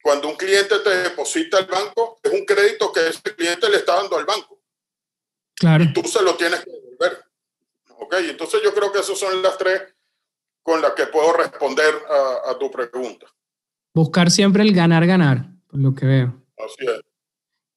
cuando 0.02 0.28
un 0.28 0.36
cliente 0.36 0.78
te 0.78 0.90
deposita 0.90 1.58
al 1.58 1.66
banco, 1.66 2.18
es 2.22 2.32
un 2.32 2.44
crédito 2.44 2.92
que 2.92 3.08
ese 3.08 3.20
cliente 3.34 3.68
le 3.68 3.76
está 3.76 3.96
dando 3.96 4.16
al 4.16 4.24
banco. 4.24 4.62
Claro. 5.54 5.84
Y 5.84 5.92
tú 5.92 6.02
se 6.04 6.22
lo 6.22 6.34
tienes 6.36 6.64
que 6.64 6.70
devolver. 6.70 7.24
Ok, 7.98 8.14
entonces 8.20 8.60
yo 8.64 8.72
creo 8.72 8.92
que 8.92 9.00
esas 9.00 9.18
son 9.18 9.42
las 9.42 9.58
tres 9.58 9.82
con 10.62 10.80
las 10.80 10.92
que 10.92 11.06
puedo 11.06 11.32
responder 11.34 11.94
a, 12.46 12.56
tu 12.58 12.70
pregunta. 12.70 13.26
Buscar 13.92 14.30
siempre 14.30 14.62
el 14.62 14.74
ganar-ganar, 14.74 15.46
por 15.66 15.80
lo 15.80 15.94
que 15.94 16.06
veo. 16.06 16.42
Así 16.56 16.86
es. 16.86 17.00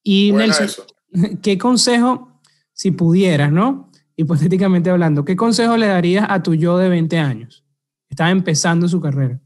Y 0.03 0.31
Nelson, 0.31 0.69
¿qué 1.43 1.57
consejo, 1.57 2.39
si 2.71 2.91
pudieras, 2.91 3.51
¿no? 3.51 3.90
Hipotéticamente 4.21 4.91
hablando, 4.91 5.25
¿qué 5.25 5.35
consejo 5.35 5.77
le 5.77 5.87
darías 5.87 6.27
a 6.29 6.43
tu 6.43 6.53
yo 6.53 6.77
de 6.77 6.89
20 6.89 7.17
años? 7.17 7.65
Estaba 8.07 8.29
empezando 8.29 8.87
su 8.87 9.01
carrera. 9.01 9.39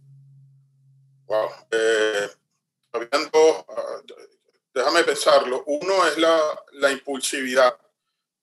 Wow. 1.28 1.48
Eh, 1.72 2.28
Ah, 2.92 4.02
déjame 4.74 5.06
pensarlo. 5.06 5.64
Uno 5.66 6.06
es 6.08 6.18
la, 6.18 6.38
la 6.74 6.92
impulsividad. 6.92 7.74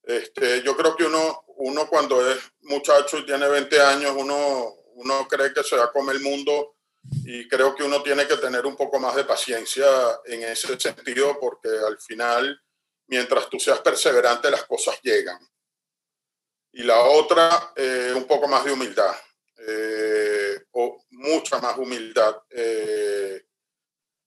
Este, 0.01 0.63
yo 0.63 0.75
creo 0.75 0.95
que 0.95 1.03
uno, 1.03 1.45
uno 1.57 1.87
cuando 1.87 2.27
es 2.27 2.39
muchacho 2.63 3.19
y 3.19 3.27
tiene 3.27 3.47
20 3.47 3.79
años, 3.79 4.15
uno, 4.17 4.73
uno 4.95 5.27
cree 5.27 5.53
que 5.53 5.63
se 5.63 5.75
va 5.75 5.85
a 5.85 5.91
comer 5.91 6.15
el 6.15 6.23
mundo 6.23 6.77
y 7.25 7.47
creo 7.47 7.75
que 7.75 7.83
uno 7.83 8.01
tiene 8.01 8.25
que 8.25 8.37
tener 8.37 8.65
un 8.65 8.75
poco 8.75 8.99
más 8.99 9.15
de 9.15 9.23
paciencia 9.23 9.85
en 10.25 10.41
ese 10.45 10.79
sentido 10.79 11.37
porque 11.39 11.69
al 11.69 11.99
final, 11.99 12.59
mientras 13.05 13.47
tú 13.51 13.59
seas 13.59 13.81
perseverante, 13.81 14.49
las 14.49 14.63
cosas 14.63 14.99
llegan. 15.03 15.37
Y 16.73 16.83
la 16.83 16.99
otra, 17.01 17.71
eh, 17.75 18.13
un 18.15 18.25
poco 18.25 18.47
más 18.47 18.65
de 18.65 18.71
humildad, 18.71 19.13
eh, 19.67 20.65
o 20.71 21.05
mucha 21.11 21.59
más 21.59 21.77
humildad. 21.77 22.35
Eh, 22.49 23.45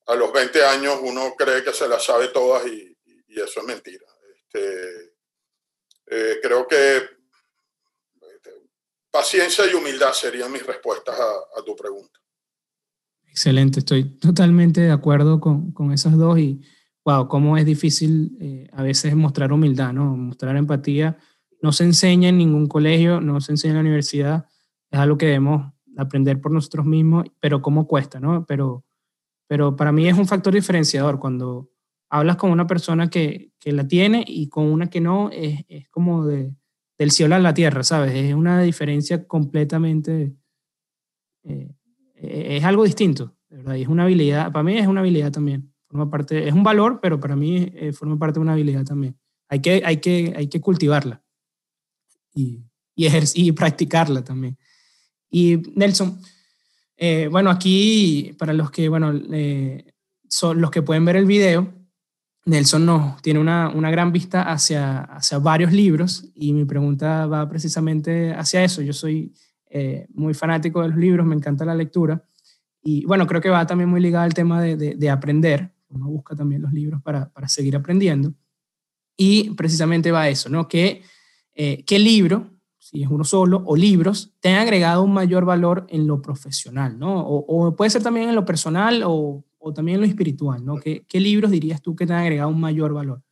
a 0.07 0.15
los 0.15 0.33
20 0.33 0.65
años 0.65 0.99
uno 1.03 1.35
cree 1.37 1.63
que 1.65 1.73
se 1.73 1.89
las 1.89 2.05
sabe 2.05 2.29
todas 2.29 2.67
y, 2.67 2.93
eso 3.29 3.61
es 3.61 3.67
mentira. 3.67 4.07
Este, 4.35 5.13
eh, 6.07 6.39
creo 6.41 6.67
que 6.67 6.97
este, 6.97 8.51
paciencia 9.11 9.71
y 9.71 9.75
humildad 9.75 10.15
serían 10.15 10.51
mis 10.51 10.65
respuestas 10.65 11.15
a, 11.21 11.63
tu 11.63 11.77
pregunta. 11.77 12.19
Excelente, 13.27 13.81
estoy 13.81 14.19
totalmente 14.19 14.81
de 14.81 14.91
acuerdo 14.91 15.39
con, 15.39 15.71
con 15.73 15.93
esas 15.93 16.17
dos 16.17 16.39
y 16.39 16.63
wow, 17.05 17.29
cómo 17.29 17.59
es 17.59 17.67
difícil 17.67 18.37
eh, 18.41 18.69
a 18.73 18.83
veces 18.83 19.15
mostrar 19.15 19.53
humildad, 19.53 19.93
¿no? 19.93 20.17
Mostrar 20.17 20.57
empatía. 20.57 21.19
No 21.63 21.73
se 21.73 21.85
enseña 21.85 22.29
en 22.29 22.39
ningún 22.39 22.67
colegio, 22.67 23.21
no 23.21 23.41
se 23.41 23.53
enseña 23.53 23.73
en 23.73 23.77
la 23.77 23.81
universidad, 23.83 24.47
es 24.91 24.99
algo 24.99 25.19
que 25.19 25.27
debemos 25.27 25.73
aprender 25.97 26.41
por 26.41 26.53
nosotros 26.53 26.87
mismos, 26.87 27.25
pero 27.41 27.63
cómo 27.63 27.87
cuesta, 27.87 28.21
¿no? 28.21 28.45
Pero 28.47 28.87
pero 29.47 29.77
para 29.77 29.93
mí 29.93 30.09
es 30.09 30.19
un 30.19 30.27
factor 30.27 30.55
diferenciador 30.55 31.19
cuando 31.19 31.71
hablas 32.09 32.37
con 32.37 32.51
una 32.51 32.67
persona 32.67 33.09
que, 33.09 33.53
que 33.59 33.73
la 33.73 33.87
tiene 33.87 34.25
y 34.27 34.49
con 34.49 34.67
una 34.67 34.89
que 34.89 35.01
no, 35.01 35.31
es, 35.31 35.65
es, 35.69 35.89
como 35.89 36.27
de, 36.27 36.53
del 36.99 37.11
cielo 37.11 37.35
a 37.35 37.39
la 37.39 37.55
tierra, 37.55 37.83
¿sabes? 37.83 38.15
Es 38.15 38.35
una 38.35 38.61
diferencia 38.63 39.27
completamente, 39.27 40.35
eh, 41.45 41.75
es 42.15 42.65
algo 42.65 42.85
distinto, 42.85 43.37
¿verdad? 43.49 43.75
Y 43.75 43.83
es 43.83 43.89
una 43.89 44.05
habilidad, 44.05 44.53
para 44.53 44.63
mí 44.63 44.79
es 44.79 44.87
una 44.87 45.01
habilidad 45.01 45.33
también, 45.33 45.73
forma 45.89 46.11
parte, 46.11 46.49
es 46.49 46.55
un 46.55 46.63
valor, 46.63 47.01
pero 47.01 47.21
para 47.21 47.37
mí 47.37 47.71
eh, 47.75 47.93
forma 47.93 48.19
parte 48.19 48.39
de 48.39 48.43
una 48.43 48.53
habilidad 48.53 48.85
también. 48.85 49.17
Hay 49.49 49.61
que, 49.61 49.83
hay 49.85 49.99
que, 49.99 50.35
hay 50.37 50.49
que 50.49 50.61
cultivarla 50.61 51.23
y, 52.37 52.63
y, 52.95 53.09
y 53.35 53.53
practicarla 53.53 54.23
también. 54.23 54.57
Y 55.29 55.57
Nelson, 55.75 56.21
eh, 56.97 57.29
bueno, 57.31 57.51
aquí, 57.51 58.35
para 58.39 58.53
los 58.53 58.71
que, 58.71 58.89
bueno, 58.89 59.13
eh, 59.33 59.93
son 60.29 60.61
los 60.61 60.71
que 60.71 60.83
pueden 60.83 61.05
ver 61.05 61.17
el 61.17 61.27
video, 61.27 61.73
Nelson 62.45 62.87
nos 62.87 63.21
tiene 63.23 63.41
una, 63.41 63.69
una, 63.71 63.91
gran 63.91 64.13
vista 64.13 64.43
hacia, 64.43 65.01
hacia 65.01 65.39
varios 65.39 65.73
libros 65.73 66.29
y 66.33 66.53
mi 66.53 66.65
pregunta 66.65 67.27
va 67.27 67.49
precisamente 67.49 68.33
hacia 68.33 68.63
eso. 68.63 68.83
Yo 68.83 68.93
soy 68.93 69.35
eh, 69.69 70.07
muy 70.15 70.33
fanático 70.33 70.81
de 70.83 70.89
los 70.91 70.97
libros, 70.97 71.27
me 71.27 71.35
encanta 71.35 71.65
la 71.65 71.75
lectura 71.75 72.23
y 72.83 73.05
bueno, 73.05 73.27
creo 73.27 73.41
que 73.41 73.51
va 73.51 73.67
también 73.67 73.91
muy 73.91 74.01
ligado 74.01 74.25
al 74.25 74.33
tema 74.33 74.63
de, 74.63 74.77
de, 74.77 75.11
aprender. 75.11 75.73
Uno 75.89 76.07
busca 76.07 76.37
también 76.37 76.63
los 76.63 76.73
libros 76.73 77.03
para, 77.03 77.29
para, 77.31 77.49
seguir 77.49 77.75
aprendiendo 77.75 78.33
y 79.17 79.51
precisamente 79.51 80.13
va 80.13 80.23
a 80.23 80.29
eso, 80.29 80.49
¿no? 80.49 80.69
¿Qué, 81.57 81.83
qué 81.85 81.99
libro 81.99 82.57
si 82.87 83.03
es 83.03 83.09
uno 83.11 83.25
solo, 83.25 83.65
o 83.67 83.75
libros, 83.75 84.31
te 84.39 84.49
han 84.49 84.61
agregado 84.61 85.03
un 85.03 85.13
mayor 85.13 85.45
valor 85.45 85.89
en 85.89 86.07
lo 86.07 86.23
profesional, 86.23 86.97
¿no? 86.97 87.21
O, 87.27 87.75
puede 87.75 87.91
ser 87.91 88.05
también 88.05 88.29
en 88.29 88.37
lo 88.37 88.45
personal 88.45 89.03
o, 89.05 89.45
o 89.59 89.75
también 89.75 89.97
en 89.97 90.03
lo 90.03 90.07
espiritual, 90.07 90.65
¿no? 90.65 90.79
¿Qué, 90.79 91.05
¿Qué, 91.09 91.19
libros 91.19 91.51
dirías 91.51 91.83
tú 91.83 91.97
que 91.97 92.07
te 92.07 92.13
han 92.13 92.21
agregado 92.21 92.49
un 92.49 92.61
mayor 92.61 92.95
valor? 92.95 93.23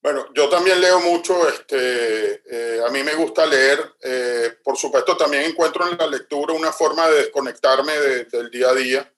Bueno, 0.00 0.26
yo 0.36 0.48
también 0.48 0.80
leo 0.80 1.00
mucho, 1.00 1.48
este, 1.48 2.42
eh, 2.48 2.80
a 2.86 2.92
mí 2.92 3.02
me 3.02 3.16
gusta 3.16 3.44
leer, 3.44 3.92
eh, 4.04 4.58
por 4.62 4.76
supuesto 4.76 5.16
también 5.16 5.42
encuentro 5.42 5.90
en 5.90 5.98
la 5.98 6.06
lectura 6.06 6.54
una 6.54 6.70
forma 6.70 7.08
de 7.08 7.22
desconectarme 7.22 7.92
del 8.30 8.50
día 8.50 8.68
a 8.68 8.74
día, 8.74 9.14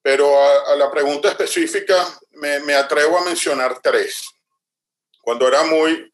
pero 0.00 0.28
a, 0.68 0.76
la 0.76 0.88
pregunta 0.92 1.28
específica 1.28 1.96
me, 2.34 2.60
me, 2.60 2.74
atrevo 2.74 3.18
a 3.18 3.24
mencionar 3.24 3.80
tres. 3.82 4.30
Cuando 5.20 5.48
era 5.48 5.64
muy, 5.64 6.12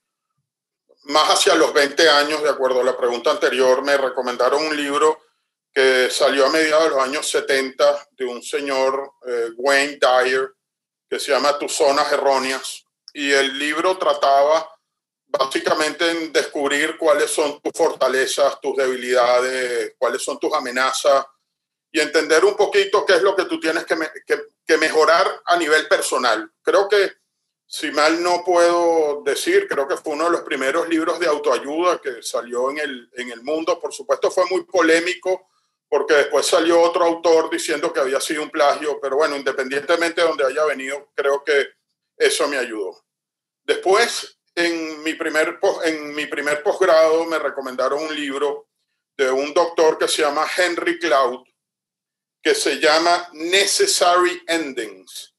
más 1.04 1.30
hacia 1.30 1.54
los 1.54 1.72
20 1.72 2.08
años, 2.08 2.42
de 2.42 2.50
acuerdo 2.50 2.80
a 2.80 2.84
la 2.84 2.96
pregunta 2.96 3.30
anterior, 3.30 3.82
me 3.82 3.96
recomendaron 3.96 4.64
un 4.64 4.76
libro 4.76 5.20
que 5.72 6.08
salió 6.10 6.46
a 6.46 6.50
mediados 6.50 6.84
de 6.84 6.90
los 6.90 7.00
años 7.00 7.28
70 7.28 8.08
de 8.12 8.24
un 8.24 8.42
señor, 8.42 9.12
eh, 9.26 9.50
Wayne 9.56 9.98
Dyer, 10.00 10.52
que 11.08 11.18
se 11.18 11.32
llama 11.32 11.58
Tus 11.58 11.72
Zonas 11.72 12.10
Erróneas 12.12 12.84
y 13.12 13.30
el 13.30 13.58
libro 13.58 13.96
trataba 13.96 14.68
básicamente 15.26 16.10
en 16.10 16.32
descubrir 16.32 16.96
cuáles 16.98 17.30
son 17.30 17.60
tus 17.60 17.72
fortalezas, 17.72 18.60
tus 18.60 18.76
debilidades, 18.76 19.94
cuáles 19.98 20.22
son 20.22 20.38
tus 20.38 20.52
amenazas 20.52 21.24
y 21.90 22.00
entender 22.00 22.44
un 22.44 22.56
poquito 22.56 23.06
qué 23.06 23.14
es 23.14 23.22
lo 23.22 23.36
que 23.36 23.44
tú 23.44 23.58
tienes 23.60 23.84
que, 23.84 23.96
que, 24.66 24.78
mejorar 24.78 25.42
a 25.44 25.56
nivel 25.56 25.86
personal. 25.86 26.50
Creo 26.60 26.88
que, 26.88 27.12
si 27.66 27.90
mal 27.90 28.22
no 28.22 28.42
puedo 28.44 29.22
decir, 29.24 29.66
creo 29.68 29.88
que 29.88 29.96
fue 29.96 30.12
uno 30.12 30.26
de 30.26 30.30
los 30.30 30.42
primeros 30.42 30.88
libros 30.88 31.18
de 31.18 31.26
autoayuda 31.26 32.00
que 32.00 32.22
salió 32.22 32.70
en 32.70 32.78
el, 32.78 33.10
en 33.14 33.30
el 33.30 33.42
mundo. 33.42 33.80
Por 33.80 33.92
supuesto 33.92 34.30
fue 34.30 34.44
muy 34.50 34.64
polémico 34.64 35.48
porque 35.88 36.14
después 36.14 36.46
salió 36.46 36.80
otro 36.80 37.04
autor 37.04 37.50
diciendo 37.50 37.92
que 37.92 38.00
había 38.00 38.20
sido 38.20 38.42
un 38.42 38.50
plagio, 38.50 38.98
pero 39.00 39.16
bueno, 39.16 39.36
independientemente 39.36 40.20
de 40.20 40.26
donde 40.26 40.44
haya 40.44 40.64
venido, 40.64 41.10
creo 41.14 41.44
que 41.44 41.68
eso 42.16 42.48
me 42.48 42.56
ayudó. 42.56 43.04
Después, 43.62 44.38
en 44.54 45.02
mi 45.02 45.14
primer, 45.14 45.58
en 45.84 46.14
mi 46.14 46.26
primer 46.26 46.62
posgrado, 46.62 47.24
me 47.26 47.38
recomendaron 47.38 48.02
un 48.02 48.14
libro 48.14 48.68
de 49.16 49.30
un 49.30 49.54
doctor 49.54 49.98
que 49.98 50.08
se 50.08 50.22
llama 50.22 50.46
Henry 50.56 50.98
Cloud, 50.98 51.44
que 52.42 52.54
se 52.54 52.78
llama 52.78 53.28
Necessary 53.32 54.42
Endings, 54.46 55.34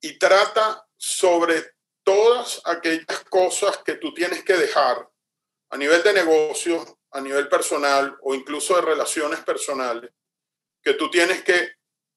y 0.00 0.18
trata 0.18 0.87
sobre 0.98 1.72
todas 2.02 2.60
aquellas 2.64 3.24
cosas 3.30 3.78
que 3.78 3.94
tú 3.94 4.12
tienes 4.12 4.44
que 4.44 4.54
dejar 4.54 5.08
a 5.70 5.76
nivel 5.76 6.02
de 6.02 6.12
negocio, 6.12 6.98
a 7.12 7.20
nivel 7.20 7.48
personal 7.48 8.16
o 8.22 8.34
incluso 8.34 8.74
de 8.74 8.82
relaciones 8.82 9.40
personales, 9.40 10.10
que 10.82 10.94
tú 10.94 11.10
tienes 11.10 11.42
que 11.42 11.70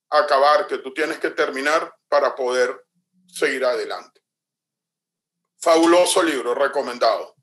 acabar, 0.10 0.68
que 0.68 0.80
tú 0.80 0.94
tienes 0.94 1.20
que 1.20 1.30
terminar 1.30 1.94
para 2.10 2.36
poder 2.36 2.86
seguir 3.28 3.64
adelante. 3.64 4.22
Fabuloso 5.60 6.24
libro, 6.24 6.56
recomendado. 6.56 7.36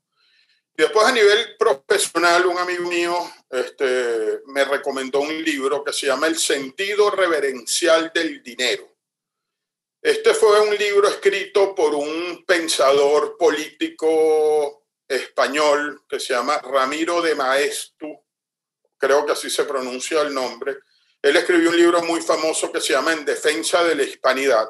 Después 0.73 1.07
a 1.07 1.11
nivel 1.11 1.57
profesional, 1.57 2.45
un 2.45 2.57
amigo 2.57 2.87
mío 2.87 3.15
este, 3.49 4.41
me 4.47 4.63
recomendó 4.65 5.19
un 5.19 5.43
libro 5.43 5.83
que 5.83 5.93
se 5.93 6.07
llama 6.07 6.27
El 6.27 6.37
sentido 6.37 7.09
reverencial 7.11 8.11
del 8.13 8.41
dinero. 8.43 8.98
Este 10.01 10.33
fue 10.33 10.61
un 10.61 10.75
libro 10.77 11.09
escrito 11.09 11.75
por 11.75 11.93
un 11.93 12.45
pensador 12.45 13.35
político 13.37 14.85
español 15.05 16.05
que 16.07 16.19
se 16.19 16.33
llama 16.33 16.57
Ramiro 16.59 17.21
de 17.21 17.35
Maestu, 17.35 18.23
creo 18.97 19.25
que 19.25 19.33
así 19.33 19.49
se 19.49 19.65
pronuncia 19.65 20.21
el 20.21 20.33
nombre. 20.33 20.77
Él 21.21 21.35
escribió 21.35 21.69
un 21.69 21.77
libro 21.77 22.01
muy 22.03 22.21
famoso 22.21 22.71
que 22.71 22.79
se 22.79 22.93
llama 22.93 23.11
En 23.11 23.25
defensa 23.25 23.83
de 23.83 23.95
la 23.95 24.03
hispanidad. 24.03 24.69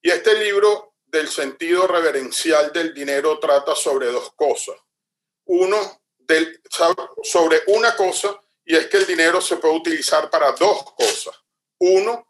Y 0.00 0.10
este 0.10 0.38
libro 0.38 0.94
del 1.04 1.28
sentido 1.28 1.86
reverencial 1.86 2.72
del 2.72 2.94
dinero 2.94 3.38
trata 3.38 3.74
sobre 3.74 4.06
dos 4.06 4.32
cosas. 4.34 4.76
Uno, 5.46 6.02
sobre 7.22 7.62
una 7.66 7.96
cosa, 7.96 8.40
y 8.64 8.76
es 8.76 8.86
que 8.86 8.98
el 8.98 9.06
dinero 9.06 9.40
se 9.40 9.56
puede 9.56 9.74
utilizar 9.74 10.30
para 10.30 10.52
dos 10.52 10.84
cosas. 10.94 11.34
Uno, 11.78 12.27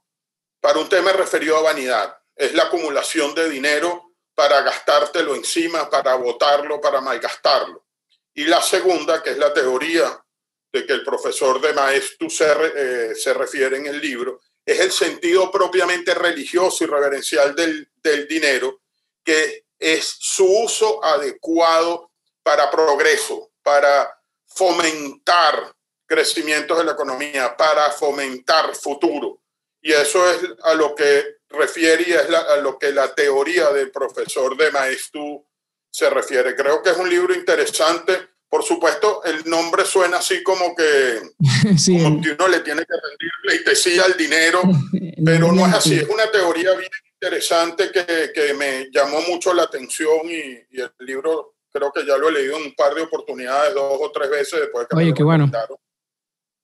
para 0.60 0.78
un 0.78 0.88
tema 0.88 1.12
referido 1.12 1.56
a 1.56 1.62
vanidad, 1.62 2.16
es 2.34 2.54
la 2.54 2.64
acumulación 2.64 3.34
de 3.34 3.48
dinero 3.48 4.14
para 4.34 4.60
gastártelo 4.62 5.34
encima, 5.34 5.90
para 5.90 6.14
botarlo, 6.14 6.80
para 6.80 7.00
malgastarlo. 7.00 7.86
Y 8.34 8.44
la 8.44 8.62
segunda, 8.62 9.22
que 9.22 9.30
es 9.30 9.38
la 9.38 9.52
teoría 9.52 10.24
de 10.72 10.86
que 10.86 10.92
el 10.92 11.02
profesor 11.02 11.60
de 11.60 11.72
Maestu 11.72 12.30
se, 12.30 12.46
eh, 12.76 13.14
se 13.14 13.34
refiere 13.34 13.78
en 13.78 13.86
el 13.86 14.00
libro, 14.00 14.40
es 14.64 14.80
el 14.80 14.92
sentido 14.92 15.50
propiamente 15.50 16.14
religioso 16.14 16.84
y 16.84 16.86
reverencial 16.86 17.54
del, 17.56 17.90
del 17.96 18.28
dinero, 18.28 18.82
que 19.24 19.64
es 19.78 20.16
su 20.20 20.44
uso 20.44 21.02
adecuado 21.02 22.10
para 22.42 22.70
progreso, 22.70 23.50
para 23.62 24.18
fomentar 24.46 25.74
crecimientos 26.06 26.78
de 26.78 26.84
la 26.84 26.92
economía, 26.92 27.56
para 27.56 27.90
fomentar 27.90 28.74
futuro. 28.74 29.40
Y 29.88 29.92
eso 29.92 30.30
es 30.30 30.40
a 30.64 30.74
lo 30.74 30.94
que 30.94 31.38
refiere 31.48 32.04
y 32.06 32.12
es 32.12 32.28
a 32.28 32.56
lo 32.56 32.78
que 32.78 32.92
la 32.92 33.14
teoría 33.14 33.70
del 33.70 33.90
profesor 33.90 34.54
de 34.54 34.70
Maestu 34.70 35.42
se 35.90 36.10
refiere. 36.10 36.54
Creo 36.54 36.82
que 36.82 36.90
es 36.90 36.96
un 36.98 37.08
libro 37.08 37.34
interesante 37.34 38.28
por 38.50 38.64
supuesto, 38.64 39.22
el 39.24 39.44
nombre 39.48 39.84
suena 39.84 40.18
así 40.18 40.42
como 40.42 40.74
que, 40.74 41.20
como 42.02 42.22
que 42.22 42.30
uno 42.30 42.48
le 42.48 42.60
tiene 42.60 42.84
que 42.86 42.94
rendir 42.94 43.30
pleitesía 43.42 44.04
al 44.04 44.16
dinero, 44.16 44.62
pero 45.24 45.52
no 45.52 45.66
es 45.66 45.74
así. 45.74 45.96
Es 45.96 46.08
una 46.08 46.30
teoría 46.30 46.72
bien 46.72 46.90
interesante 47.12 47.90
que, 47.92 48.32
que 48.34 48.54
me 48.54 48.88
llamó 48.90 49.20
mucho 49.28 49.52
la 49.52 49.64
atención 49.64 50.20
y, 50.24 50.76
y, 50.76 50.80
el 50.80 50.90
libro 51.00 51.56
creo 51.70 51.92
que 51.92 52.06
ya 52.06 52.16
lo 52.16 52.30
he 52.30 52.32
leído 52.32 52.56
en 52.56 52.64
un 52.64 52.74
par 52.74 52.94
de 52.94 53.02
oportunidades, 53.02 53.74
dos 53.74 53.98
o 54.00 54.10
tres 54.10 54.30
veces 54.30 54.60
después 54.60 54.86
que 54.88 54.96
Oye, 54.96 55.10
me 55.10 55.14
qué 55.14 55.22
bueno. 55.22 55.50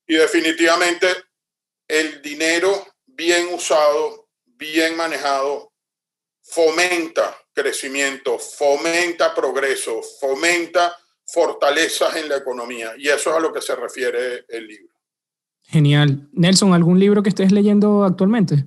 Y 0.06 0.14
definitivamente 0.14 1.06
el 1.86 2.22
dinero 2.22 2.93
bien 3.14 3.52
usado, 3.52 4.28
bien 4.44 4.96
manejado, 4.96 5.72
fomenta 6.42 7.36
crecimiento, 7.52 8.38
fomenta 8.38 9.34
progreso, 9.34 10.02
fomenta 10.20 10.96
fortalezas 11.26 12.16
en 12.16 12.28
la 12.28 12.36
economía. 12.36 12.92
Y 12.98 13.08
eso 13.08 13.30
es 13.30 13.36
a 13.36 13.40
lo 13.40 13.52
que 13.52 13.62
se 13.62 13.74
refiere 13.74 14.44
el 14.48 14.66
libro. 14.66 14.94
Genial. 15.62 16.28
Nelson, 16.32 16.74
¿algún 16.74 16.98
libro 16.98 17.22
que 17.22 17.30
estés 17.30 17.50
leyendo 17.52 18.04
actualmente? 18.04 18.64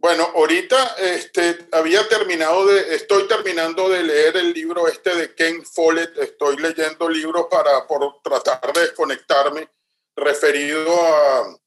Bueno, 0.00 0.28
ahorita 0.34 0.94
este, 1.00 1.66
había 1.72 2.06
terminado 2.08 2.66
de, 2.66 2.94
estoy 2.94 3.26
terminando 3.26 3.88
de 3.88 4.04
leer 4.04 4.36
el 4.36 4.52
libro 4.52 4.86
este 4.86 5.14
de 5.14 5.34
Ken 5.34 5.64
Follett, 5.64 6.16
estoy 6.18 6.56
leyendo 6.56 7.08
libros 7.08 7.46
para 7.50 7.84
por 7.86 8.20
tratar 8.22 8.72
de 8.72 8.82
desconectarme, 8.82 9.68
referido 10.14 10.88
a, 11.02 11.58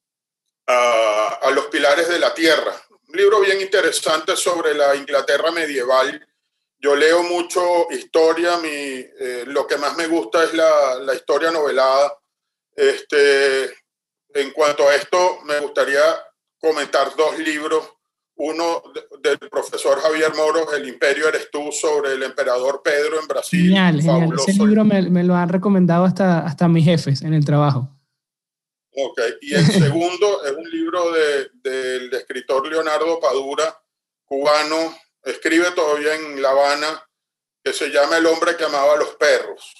a, 0.71 1.39
a 1.41 1.51
los 1.51 1.65
pilares 1.67 2.07
de 2.09 2.19
la 2.19 2.33
tierra. 2.33 2.73
Un 3.09 3.17
libro 3.17 3.39
bien 3.41 3.59
interesante 3.61 4.35
sobre 4.35 4.73
la 4.73 4.95
Inglaterra 4.95 5.51
medieval 5.51 6.27
yo 6.81 6.95
leo 6.95 7.23
mucho 7.23 7.61
historia, 7.91 8.57
mi, 8.57 8.69
eh, 8.69 9.43
lo 9.45 9.67
que 9.67 9.77
más 9.77 9.95
me 9.95 10.07
gusta 10.07 10.43
es 10.43 10.53
la, 10.55 10.95
la, 11.05 11.13
historia 11.13 11.51
novelada. 11.51 12.13
Este, 12.75 13.65
en 14.33 14.51
cuanto 14.51 14.87
a 14.87 14.95
esto, 14.95 15.39
me 15.45 15.59
gustaría 15.59 16.01
comentar 16.59 17.15
dos 17.15 17.37
libros. 17.37 17.87
Uno 18.35 18.81
del 19.21 19.37
profesor 19.37 19.99
Javier 19.99 20.33
Moro, 20.35 20.73
El 20.73 20.87
Imperio 20.87 21.27
eres 21.27 21.49
tú, 21.51 21.71
sobre 21.71 22.13
el 22.13 22.23
emperador 22.23 22.81
Pedro 22.83 23.19
en 23.21 23.27
Brasil. 23.27 23.61
Genial, 23.61 24.01
genial. 24.01 24.33
Ese 24.47 24.53
libro 24.53 24.83
me, 24.83 25.03
me, 25.11 25.23
lo 25.23 25.35
han 25.35 25.49
recomendado 25.49 26.05
hasta, 26.05 26.39
hasta 26.39 26.67
mis 26.67 26.85
jefes 26.85 27.21
en 27.21 27.35
el 27.35 27.45
trabajo. 27.45 27.87
Ok, 28.93 29.21
y 29.41 29.55
el 29.55 29.65
segundo 29.71 30.43
es 30.43 30.51
un 30.51 30.69
libro 30.69 31.11
de, 31.11 31.49
del 31.53 32.13
escritor 32.13 32.67
Leonardo 32.67 33.19
Padura, 33.19 33.81
cubano, 34.25 34.97
escribe 35.23 35.71
todavía 35.71 36.15
en 36.15 36.41
La 36.41 36.51
Habana, 36.51 37.07
que 37.63 37.73
se 37.73 37.89
llama 37.89 38.17
El 38.17 38.25
hombre 38.25 38.57
que 38.57 38.65
amaba 38.65 38.93
a 38.93 38.97
los 38.97 39.15
perros. 39.15 39.73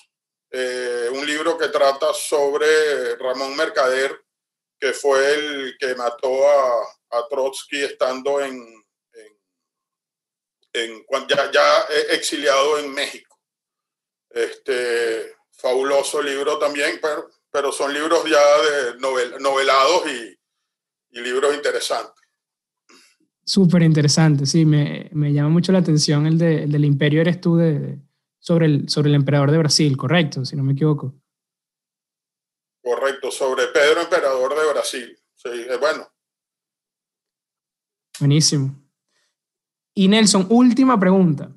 Eh, 0.50 1.10
un 1.12 1.26
libro 1.26 1.58
que 1.58 1.70
trata 1.70 2.14
sobre 2.14 3.16
Ramón 3.16 3.56
Mercader, 3.56 4.22
que 4.80 4.94
fue 4.94 5.34
el 5.34 5.78
que 5.80 5.96
mató 5.96 6.50
a, 6.50 6.84
a 7.12 7.28
Trotsky 7.30 7.84
estando 7.84 8.42
en, 8.42 8.84
en, 10.74 11.06
ya, 11.28 11.52
ya, 11.52 11.84
exiliado 12.10 12.80
en 12.80 12.94
México. 12.94 13.40
Este 14.30 15.36
fabuloso 15.52 16.22
libro 16.22 16.58
también, 16.58 17.00
pero, 17.02 17.30
pero 17.52 17.72
son 17.72 17.94
libros 17.94 18.24
ya 18.30 18.40
de 18.40 19.00
novel, 19.00 19.34
novelados 19.40 20.04
y, 20.08 21.18
y 21.18 21.22
libros 21.22 21.54
interesantes. 21.54 22.16
Súper 23.44 23.82
interesante, 23.82 24.46
sí, 24.46 24.66
me, 24.66 25.10
me, 25.14 25.34
llama 25.34 25.50
mucho 25.50 25.72
la 25.72 25.80
atención 25.80 26.26
el, 26.26 26.38
de, 26.38 26.64
el 26.64 26.72
del 26.72 26.86
imperio 26.86 27.22
eres 27.22 27.42
tú 27.42 27.58
de, 27.58 28.00
sobre, 28.40 28.68
el, 28.68 28.90
sobre 28.90 29.10
el 29.10 29.16
emperador 29.16 29.52
de 29.52 29.58
Brasil, 29.58 29.98
correcto, 29.98 30.46
si 30.46 30.56
no 30.56 30.64
me 30.64 30.74
equivoco. 30.74 31.16
Correcto, 32.82 33.30
sobre 33.30 33.68
Pedro, 33.68 34.02
emperador 34.02 34.56
de 34.56 34.72
Brasil. 34.72 35.18
Sí, 35.36 35.50
es 35.70 35.80
bueno. 35.80 36.08
Buenísimo. 38.20 38.76
Y 39.94 40.08
Nelson, 40.08 40.48
última 40.50 41.00
pregunta. 41.00 41.52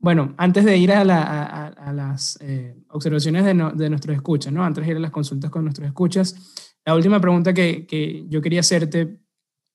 Bueno, 0.00 0.34
antes 0.36 0.64
de 0.64 0.76
ir 0.76 0.92
a, 0.92 1.04
las 1.04 2.38
eh, 2.40 2.76
observaciones 2.90 3.44
de, 3.44 3.54
nuestros 3.54 4.14
escuchas, 4.14 4.52
¿no? 4.52 4.64
Antes 4.64 4.84
de 4.84 4.92
ir 4.92 4.96
a 4.96 5.00
las 5.00 5.10
consultas 5.10 5.50
con 5.50 5.64
nuestros 5.64 5.88
escuchas, 5.88 6.54
la 6.84 6.94
última 6.94 7.20
pregunta 7.20 7.52
que, 7.52 8.26
yo 8.28 8.40
quería 8.40 8.60
hacerte 8.60 9.20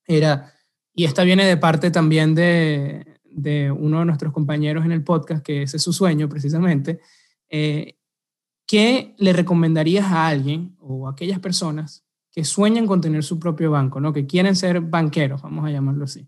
era, 0.06 0.52
y 0.94 1.04
esta 1.04 1.24
viene 1.24 1.44
de 1.44 1.56
parte 1.58 1.90
también 1.90 2.34
de, 2.34 3.20
de 3.24 3.70
uno 3.70 3.98
de 3.98 4.06
nuestros 4.06 4.32
compañeros 4.32 4.84
en 4.84 4.92
el 4.92 5.04
podcast, 5.04 5.44
que 5.44 5.62
ese 5.62 5.76
es 5.76 5.82
su 5.82 5.92
sueño 5.92 6.28
precisamente, 6.28 7.00
eh, 7.50 7.98
¿qué 8.66 9.14
le 9.18 9.32
recomendarías 9.32 10.06
a 10.06 10.26
alguien 10.26 10.74
o 10.80 11.06
a 11.06 11.12
aquellas 11.12 11.38
personas 11.38 12.04
que 12.32 12.44
sueñan 12.44 12.86
con 12.86 13.00
tener 13.00 13.22
su 13.22 13.38
propio 13.38 13.70
banco, 13.70 14.00
¿no? 14.00 14.12
que 14.12 14.26
quieren 14.26 14.56
ser 14.56 14.80
banqueros, 14.80 15.42
vamos 15.42 15.66
a 15.66 15.70
llamarlo 15.70 16.04
así? 16.04 16.26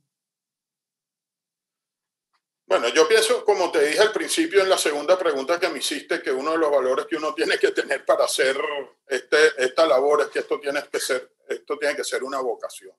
Bueno, 2.69 2.89
yo 2.89 3.07
pienso, 3.07 3.45
como 3.45 3.71
te 3.71 3.81
dije 3.87 4.01
al 4.01 4.11
principio 4.11 4.61
en 4.61 4.69
la 4.69 4.77
segunda 4.77 5.17
pregunta 5.17 5.61
que 5.61 5.69
me 5.69 5.79
hiciste, 5.79 6.21
que 6.21 6.33
uno 6.33 6.51
de 6.51 6.59
los 6.59 6.69
valores 6.69 7.07
que 7.07 7.15
uno 7.15 7.33
tiene 7.33 7.59
que 7.59 7.71
tener 7.71 8.05
para 8.05 8.25
hacer 8.25 8.61
este, 9.07 9.65
esta 9.65 9.87
labor 9.87 10.23
es 10.23 10.29
que 10.29 10.41
esto 10.41 10.59
tiene 10.59 10.83
que 10.91 10.99
ser, 10.99 11.33
esto 11.49 11.79
tiene 11.79 11.95
que 11.95 12.03
ser 12.03 12.25
una 12.25 12.41
vocación. 12.41 12.93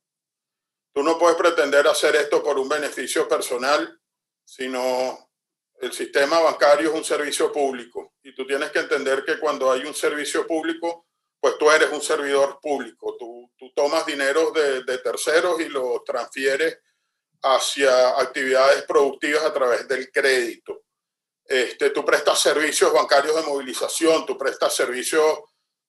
Tú 0.93 1.03
no 1.03 1.20
puedes 1.20 1.38
pretender 1.38 1.86
hacer 1.86 2.15
esto 2.15 2.41
por 2.41 2.57
un 2.57 2.70
beneficio 2.70 3.28
personal, 3.28 3.99
sino 4.45 5.30
el 5.82 5.91
sistema 5.91 6.39
bancario 6.39 6.89
es 6.89 6.95
un 6.95 7.03
servicio 7.03 7.51
público 7.51 8.13
y 8.24 8.34
tú 8.34 8.47
tienes 8.47 8.72
que 8.72 8.80
entender 8.80 9.26
que 9.26 9.38
cuando 9.38 9.70
hay 9.70 9.84
un 9.84 9.93
servicio 9.93 10.47
público, 10.47 11.07
pues 11.41 11.57
tú 11.57 11.70
eres 11.70 11.91
un 11.91 12.01
servidor 12.01 12.59
público. 12.61 13.18
Tú, 13.20 13.51
tú 13.57 13.74
tomas 13.76 14.05
dinero 14.05 14.51
de, 14.51 14.84
de 14.86 14.97
terceros 14.99 15.59
y 15.59 15.68
los 15.68 16.05
transfieres 16.05 16.80
hacia 17.42 18.20
actividades 18.20 18.84
productivas 18.84 19.44
a 19.44 19.54
través 19.54 19.88
del 19.88 20.12
crédito. 20.12 20.84
Este, 21.46 21.92
tú 21.92 22.04
prestas 22.04 22.40
servicios 22.40 22.92
bancarios 22.92 23.36
de 23.36 23.44
movilización, 23.44 24.26
tú 24.26 24.38
prestas 24.38 24.76
servicios 24.76 25.40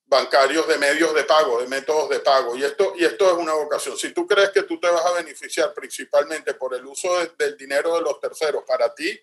bancarios 0.09 0.67
de 0.67 0.79
medios 0.79 1.15
de 1.15 1.25
pago, 1.25 1.61
de 1.61 1.69
métodos 1.69 2.09
de 2.09 2.21
pago. 2.21 2.57
Y 2.57 2.65
esto, 2.65 2.95
y 2.97 3.05
esto 3.05 3.31
es 3.31 3.37
una 3.37 3.53
vocación. 3.55 3.97
Si 3.97 4.13
tú 4.13 4.27
crees 4.27 4.51
que 4.51 4.63
tú 4.63 4.81
te 4.81 4.89
vas 4.89 5.05
a 5.05 5.13
beneficiar 5.13 5.75
principalmente 5.75 6.55
por 6.55 6.75
el 6.75 6.87
uso 6.87 7.09
del 7.37 7.57
dinero 7.57 7.95
de 7.97 8.03
los 8.03 8.21
terceros 8.21 8.65
para 8.67 8.95
ti, 8.95 9.19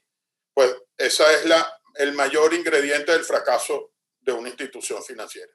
pues 0.54 0.76
esa 0.98 1.32
es 1.34 1.46
la, 1.46 1.82
el 1.96 2.14
mayor 2.14 2.54
ingrediente 2.54 3.12
del 3.12 3.24
fracaso 3.24 3.94
de 4.20 4.32
una 4.32 4.50
institución 4.50 5.04
financiera. 5.04 5.52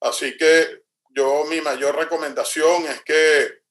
Así 0.00 0.36
que 0.36 0.84
yo 1.10 1.44
mi 1.44 1.60
mayor 1.60 1.96
recomendación 1.96 2.84
es 2.86 3.02
que, 3.02 3.62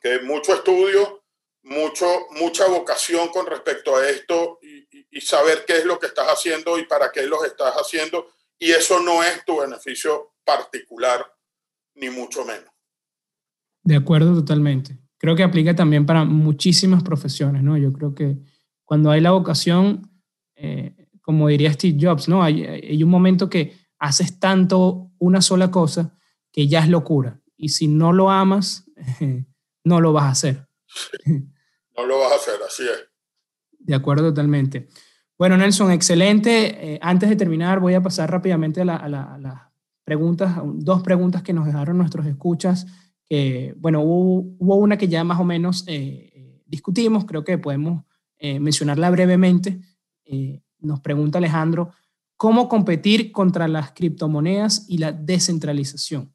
que 0.00 0.20
mucho 0.20 0.54
estudio, 0.54 1.17
mucho, 1.62 2.06
mucha 2.40 2.66
vocación 2.68 3.28
con 3.28 3.46
respecto 3.46 3.96
a 3.96 4.08
esto 4.08 4.58
y, 4.62 4.78
saber 5.20 5.64
qué 5.66 5.78
es 5.78 5.84
lo 5.84 5.98
que 5.98 6.06
estás 6.06 6.28
haciendo 6.28 6.78
y 6.78 6.84
para 6.84 7.10
qué 7.10 7.26
lo 7.26 7.44
estás 7.44 7.74
haciendo 7.74 8.28
y 8.56 8.70
eso 8.70 9.00
no 9.00 9.22
es 9.24 9.44
tu 9.44 9.60
beneficio 9.60 10.34
particular, 10.44 11.26
ni 11.94 12.08
mucho 12.08 12.44
menos. 12.44 12.70
De 13.82 13.96
acuerdo, 13.96 14.34
totalmente. 14.34 14.96
Creo 15.18 15.34
que 15.34 15.42
aplica 15.42 15.74
también 15.74 16.06
para 16.06 16.24
muchísimas 16.24 17.02
profesiones, 17.02 17.62
¿no? 17.62 17.76
Yo 17.76 17.92
creo 17.92 18.14
que 18.14 18.38
cuando 18.84 19.10
hay 19.10 19.20
la 19.20 19.32
vocación, 19.32 20.10
eh, 20.54 21.08
como 21.20 21.48
diría 21.48 21.72
Steve 21.72 21.98
Jobs, 22.00 22.28
¿no? 22.28 22.42
Hay, 22.42 23.02
un 23.02 23.10
momento 23.10 23.50
que 23.50 23.74
haces 23.98 24.38
tanto 24.38 25.10
una 25.18 25.42
sola 25.42 25.70
cosa 25.70 26.16
que 26.52 26.68
ya 26.68 26.80
es 26.80 26.88
locura. 26.88 27.40
Y 27.56 27.70
si 27.70 27.88
no 27.88 28.12
lo 28.12 28.30
amas, 28.30 28.90
no 29.84 30.00
lo 30.00 30.12
vas 30.12 30.24
a 30.24 30.30
hacer. 30.30 30.67
No 31.96 32.06
lo 32.06 32.18
vas 32.20 32.32
a 32.32 32.36
hacer, 32.36 32.54
así 32.64 32.84
es. 32.84 33.08
De 33.78 33.94
acuerdo, 33.94 34.28
totalmente. 34.28 34.86
Bueno, 35.36 35.56
Nelson, 35.56 35.92
excelente. 35.92 36.94
Eh, 36.94 36.98
antes 37.02 37.28
de 37.28 37.36
terminar, 37.36 37.80
voy 37.80 37.94
a 37.94 38.02
pasar 38.02 38.30
rápidamente 38.30 38.82
a, 38.82 38.84
las 39.08 39.60
preguntas, 40.04 40.58
dos 40.64 41.02
preguntas 41.02 41.42
que 41.42 41.52
nos 41.52 41.66
dejaron 41.66 41.98
nuestros 41.98 42.26
escuchas. 42.26 42.86
Bueno, 43.76 44.02
hubo, 44.02 44.76
una 44.76 44.96
que 44.96 45.08
ya 45.08 45.22
más 45.22 45.38
o 45.38 45.44
menos 45.44 45.84
eh, 45.86 46.62
discutimos, 46.66 47.24
creo 47.24 47.44
que 47.44 47.58
podemos 47.58 48.04
eh, 48.38 48.60
mencionarla 48.60 49.10
brevemente. 49.10 49.80
nos 50.80 51.00
pregunta 51.00 51.38
Alejandro, 51.38 51.90
¿cómo 52.36 52.68
competir 52.68 53.32
contra 53.32 53.68
las 53.68 53.92
criptomonedas 53.92 54.86
y 54.88 54.98
la 54.98 55.12
descentralización? 55.12 56.32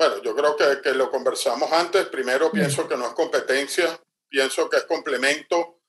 Bueno, 0.00 0.22
yo 0.22 0.34
creo 0.34 0.56
que, 0.56 0.80
que 0.80 0.94
lo 0.94 1.10
conversamos 1.10 1.70
antes. 1.72 2.06
Primero, 2.06 2.50
pienso 2.50 2.88
que 2.88 2.96
no 2.96 3.08
es 3.08 3.12
competencia, 3.12 4.00
pienso 4.30 4.70
que 4.70 4.78
es 4.78 4.84
complemento 4.84 5.82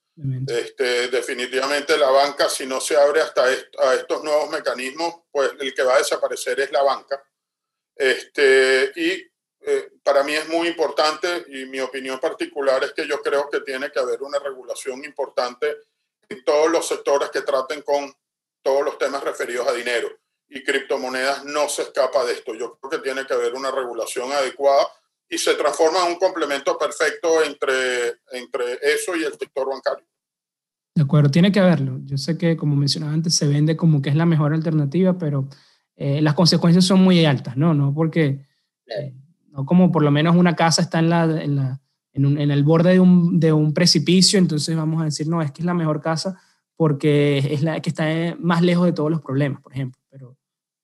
este, 0.47 1.07
definitivamente 1.07 1.97
la 1.97 2.09
banca, 2.09 2.49
si 2.49 2.65
no 2.65 2.81
se 2.81 2.97
abre 2.97 3.21
hasta 3.21 3.45
a 3.45 3.93
estos 3.93 4.21
nuevos 4.21 4.49
mecanismos, 4.49 5.21
pues 5.31 5.51
el 5.57 5.73
que 5.73 5.83
va 5.83 5.95
a 5.95 5.99
desaparecer 5.99 6.59
es 6.59 6.73
la 6.73 6.83
banca. 6.83 7.23
Este, 7.95 8.91
y 8.97 9.11
eh, 9.61 9.91
para 10.03 10.23
mí 10.23 10.33
es 10.33 10.45
muy 10.49 10.67
importante 10.67 11.45
y 11.47 11.63
mi 11.67 11.79
opinión 11.79 12.19
particular 12.19 12.83
es 12.83 12.91
que 12.91 13.07
yo 13.07 13.21
creo 13.21 13.49
que 13.49 13.61
tiene 13.61 13.93
que 13.93 13.99
haber 13.99 14.21
una 14.23 14.39
regulación 14.39 15.05
importante 15.05 15.77
en 16.27 16.43
todos 16.43 16.69
los 16.69 16.85
sectores 16.85 17.29
que 17.29 17.43
traten 17.43 17.81
con 17.81 18.13
todos 18.61 18.83
los 18.83 18.97
temas 18.97 19.23
referidos 19.23 19.69
a 19.69 19.71
dinero. 19.71 20.20
Y 20.53 20.63
criptomonedas 20.63 21.45
no 21.45 21.67
se 21.69 21.83
escapa 21.83 22.23
de 22.25 22.33
esto. 22.33 22.53
Yo 22.53 22.77
creo 22.77 22.91
que 22.91 23.09
tiene 23.09 23.25
que 23.25 23.33
haber 23.33 23.53
una 23.53 23.71
regulación 23.71 24.31
adecuada 24.31 24.85
y 25.29 25.37
se 25.37 25.55
transforma 25.55 26.05
en 26.05 26.13
un 26.13 26.19
complemento 26.19 26.77
perfecto 26.77 27.41
entre, 27.43 28.19
entre 28.33 28.73
eso 28.83 29.15
y 29.15 29.23
el 29.23 29.31
sector 29.31 29.67
bancario. 29.69 30.05
De 30.93 31.03
acuerdo, 31.03 31.31
tiene 31.31 31.53
que 31.53 31.61
haberlo. 31.61 31.99
Yo 32.03 32.17
sé 32.17 32.37
que, 32.37 32.57
como 32.57 32.75
mencionaba 32.75 33.13
antes, 33.13 33.33
se 33.33 33.47
vende 33.47 33.77
como 33.77 34.01
que 34.01 34.09
es 34.09 34.15
la 34.15 34.25
mejor 34.25 34.53
alternativa, 34.53 35.17
pero 35.17 35.47
eh, 35.95 36.21
las 36.21 36.33
consecuencias 36.33 36.83
son 36.83 37.01
muy 37.01 37.23
altas, 37.23 37.55
¿no? 37.55 37.73
No 37.73 37.93
porque, 37.93 38.45
eh, 38.87 39.13
no 39.51 39.65
como 39.65 39.89
por 39.91 40.03
lo 40.03 40.11
menos 40.11 40.35
una 40.35 40.55
casa 40.55 40.81
está 40.81 40.99
en, 40.99 41.09
la, 41.09 41.23
en, 41.23 41.55
la, 41.55 41.81
en, 42.11 42.25
un, 42.25 42.37
en 42.37 42.51
el 42.51 42.63
borde 42.63 42.93
de 42.93 42.99
un, 42.99 43.39
de 43.39 43.53
un, 43.53 43.73
precipicio, 43.73 44.37
entonces 44.37 44.75
vamos 44.75 45.01
a 45.01 45.05
decir, 45.05 45.27
no, 45.29 45.41
es 45.41 45.51
que 45.51 45.61
es 45.61 45.65
la 45.65 45.73
mejor 45.73 46.01
casa 46.01 46.41
porque 46.75 47.37
es 47.37 47.61
la 47.61 47.79
que 47.79 47.89
está 47.89 48.35
más 48.39 48.61
lejos 48.61 48.85
de 48.85 48.93
todos 48.93 49.11
los 49.11 49.21
problemas, 49.21 49.61
por 49.61 49.71
ejemplo, 49.73 50.00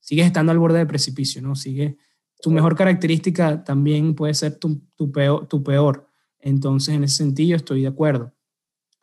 sigues 0.07 0.25
estando 0.25 0.53
al 0.53 0.59
borde 0.59 0.77
del 0.77 0.87
precipicio, 0.87 1.41
¿no? 1.41 1.53
Sigue, 1.53 1.97
tu 2.41 2.49
mejor 2.49 2.77
característica 2.77 3.65
también 3.65 4.15
puede 4.15 4.33
ser 4.33 4.57
tu, 4.57 4.81
peor, 5.11 5.47
tu 5.47 5.61
peor. 5.61 6.07
Entonces, 6.39 6.95
en 6.95 7.03
ese 7.03 7.17
sentido, 7.17 7.57
estoy 7.57 7.81
de 7.81 7.89
acuerdo. 7.89 8.33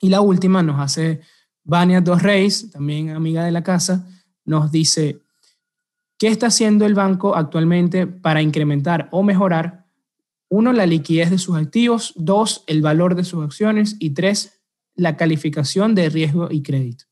Y 0.00 0.08
la 0.08 0.22
última 0.22 0.62
nos 0.62 0.80
hace 0.80 1.20
Vania 1.62 2.00
Dos 2.00 2.22
Reyes, 2.22 2.70
también 2.70 3.10
amiga 3.10 3.44
de 3.44 3.50
la 3.50 3.62
casa, 3.62 4.08
nos 4.46 4.72
dice, 4.72 5.20
¿qué 6.18 6.28
está 6.28 6.46
haciendo 6.46 6.86
el 6.86 6.94
banco 6.94 7.36
actualmente 7.36 8.06
para 8.06 8.40
incrementar 8.40 9.10
o 9.12 9.22
mejorar, 9.22 9.84
uno, 10.48 10.72
la 10.72 10.86
liquidez 10.86 11.28
de 11.28 11.36
sus 11.36 11.56
activos, 11.56 12.14
dos, 12.16 12.64
el 12.66 12.80
valor 12.80 13.14
de 13.14 13.24
sus 13.24 13.44
acciones 13.44 13.96
y 13.98 14.10
tres, 14.10 14.62
la 14.94 15.18
calificación 15.18 15.94
de 15.94 16.08
riesgo 16.08 16.50
y 16.50 16.62
crédito? 16.62 17.04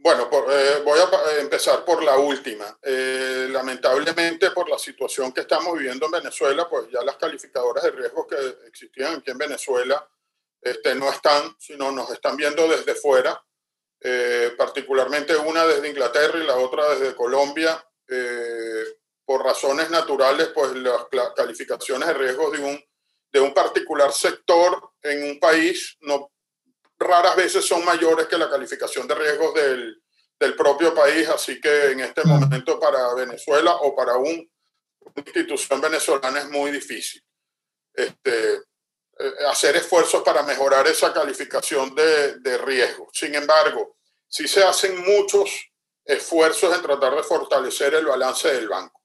Bueno, 0.00 0.30
eh, 0.48 0.80
voy 0.84 1.00
a 1.00 1.02
eh, 1.02 1.40
empezar 1.40 1.84
por 1.84 2.04
la 2.04 2.16
última. 2.16 2.78
Eh, 2.82 3.48
lamentablemente, 3.50 4.52
por 4.52 4.68
la 4.68 4.78
situación 4.78 5.32
que 5.32 5.40
estamos 5.40 5.76
viviendo 5.76 6.06
en 6.06 6.12
Venezuela, 6.12 6.68
pues 6.68 6.88
ya 6.88 7.02
las 7.02 7.16
calificadoras 7.16 7.82
de 7.82 7.90
riesgo 7.90 8.24
que 8.26 8.36
existían 8.68 9.16
aquí 9.16 9.32
en 9.32 9.38
Venezuela 9.38 10.08
este, 10.62 10.94
no 10.94 11.10
están, 11.10 11.56
sino 11.58 11.90
nos 11.90 12.10
están 12.10 12.36
viendo 12.36 12.68
desde 12.68 12.94
fuera, 12.94 13.42
particularmente 14.56 15.34
una 15.36 15.66
desde 15.66 15.88
Inglaterra 15.88 16.38
y 16.38 16.46
la 16.46 16.56
otra 16.56 16.88
desde 16.94 17.16
Colombia. 17.16 17.84
por 19.24 19.44
razones 19.44 19.90
naturales, 19.90 20.48
pues 20.54 20.72
las 20.76 21.06
calificaciones 21.36 22.08
de 22.08 22.14
riesgo 22.14 22.50
de 22.50 22.60
un, 22.60 22.84
de 23.32 23.40
un 23.40 23.52
particular 23.52 24.12
sector 24.12 24.92
en 25.02 25.30
un 25.30 25.40
país 25.40 25.96
no 26.00 26.30
raras 26.98 27.36
veces 27.36 27.64
son 27.64 27.84
mayores 27.84 28.26
que 28.26 28.38
la 28.38 28.50
calificación 28.50 29.06
de 29.06 29.14
riesgos 29.14 29.54
del, 29.54 30.02
del 30.38 30.56
propio 30.56 30.94
país, 30.94 31.28
así 31.28 31.60
que 31.60 31.92
en 31.92 32.00
este 32.00 32.24
momento 32.24 32.78
para 32.78 33.14
Venezuela 33.14 33.76
o 33.76 33.94
para 33.94 34.16
un, 34.16 34.50
una 35.00 35.24
institución 35.24 35.80
venezolana 35.80 36.40
es 36.40 36.48
muy 36.50 36.70
difícil 36.70 37.22
este, 37.94 38.54
eh, 38.54 39.32
hacer 39.48 39.76
esfuerzos 39.76 40.22
para 40.22 40.42
mejorar 40.42 40.86
esa 40.86 41.12
calificación 41.12 41.94
de, 41.94 42.38
de 42.38 42.58
riesgo. 42.58 43.08
Sin 43.12 43.34
embargo, 43.34 43.96
sí 44.28 44.46
se 44.46 44.62
hacen 44.62 45.02
muchos 45.04 45.50
esfuerzos 46.04 46.74
en 46.74 46.82
tratar 46.82 47.16
de 47.16 47.22
fortalecer 47.22 47.94
el 47.94 48.06
balance 48.06 48.52
del 48.52 48.68
banco. 48.68 49.02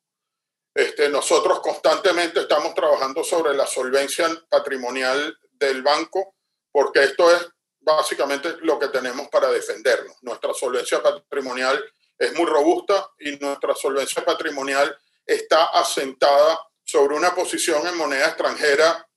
Este, 0.76 1.10
nosotros 1.10 1.60
constantemente 1.60 2.42
estamos 2.42 2.74
trabajando 2.74 3.24
sobre 3.24 3.54
la 3.54 3.68
solvencia 3.68 4.28
patrimonial 4.50 5.38
del 5.52 5.84
banco, 5.84 6.36
porque 6.72 7.04
esto 7.04 7.32
es 7.36 7.48
básicamente 7.84 8.58
lo 8.62 8.80
que 8.80 8.88
tenemos 8.88 9.28
para 9.30 9.52
defendernos. 9.52 10.16
Nuestra 10.22 10.54
solvencia 10.54 11.02
patrimonial 11.02 11.84
es 12.18 12.34
muy 12.34 12.46
robusta 12.46 13.12
y 13.20 13.36
nuestra 13.38 13.76
solvencia 13.76 14.24
patrimonial 14.24 14.98
está 15.26 15.66
asentada 15.66 16.60
sobre 16.84 17.16
una 17.16 17.34
posición 17.36 17.86
en 17.88 17.98
moneda 17.98 18.28
extranjera 18.28 19.08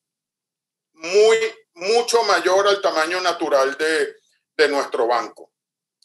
muy, 0.92 1.36
mucho 1.74 2.22
mayor 2.24 2.66
al 2.66 2.80
tamaño 2.80 3.20
natural 3.20 3.76
de, 3.76 4.16
de 4.56 4.68
nuestro 4.68 5.06
banco. 5.06 5.52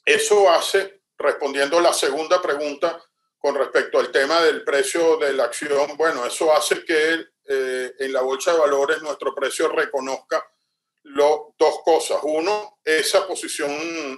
Eso 0.06 0.50
hace, 0.50 1.04
respondiendo 1.18 1.80
la 1.80 1.94
segunda 1.94 2.42
pregunta 2.42 3.02
con 3.38 3.56
respecto 3.56 4.00
al 4.00 4.12
tema 4.12 4.40
del 4.42 4.64
precio 4.64 5.18
de 5.18 5.34
la 5.34 5.46
acción, 5.46 5.96
bueno, 5.98 6.26
eso 6.26 6.54
hace 6.54 6.84
que 6.84 7.26
eh, 7.48 7.94
en 8.00 8.14
la 8.14 8.22
bolsa 8.22 8.54
de 8.54 8.60
valores 8.60 9.02
nuestro 9.02 9.34
precio 9.34 9.68
reconozca 9.70 10.46
lo, 11.04 11.54
dos 11.58 11.80
cosas. 11.84 12.20
Uno, 12.24 12.80
esa 12.84 13.28
posición 13.28 13.72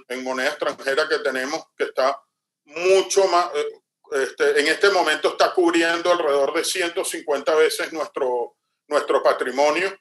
en 0.08 0.24
moneda 0.24 0.50
extranjera 0.50 1.08
que 1.08 1.18
tenemos, 1.18 1.64
que 1.76 1.84
está 1.84 2.20
mucho 2.64 3.26
más, 3.28 3.50
eh, 3.54 4.22
este, 4.22 4.60
en 4.60 4.68
este 4.68 4.90
momento 4.90 5.28
está 5.28 5.52
cubriendo 5.52 6.12
alrededor 6.12 6.54
de 6.54 6.64
150 6.64 7.54
veces 7.54 7.92
nuestro, 7.92 8.56
nuestro 8.88 9.22
patrimonio. 9.22 9.96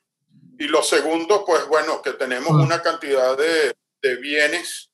Y 0.60 0.68
lo 0.68 0.84
segundo, 0.84 1.44
pues 1.46 1.66
bueno, 1.68 2.02
que 2.02 2.14
tenemos 2.14 2.52
una 2.52 2.82
cantidad 2.82 3.36
de, 3.38 3.74
de 4.02 4.16
bienes 4.18 4.92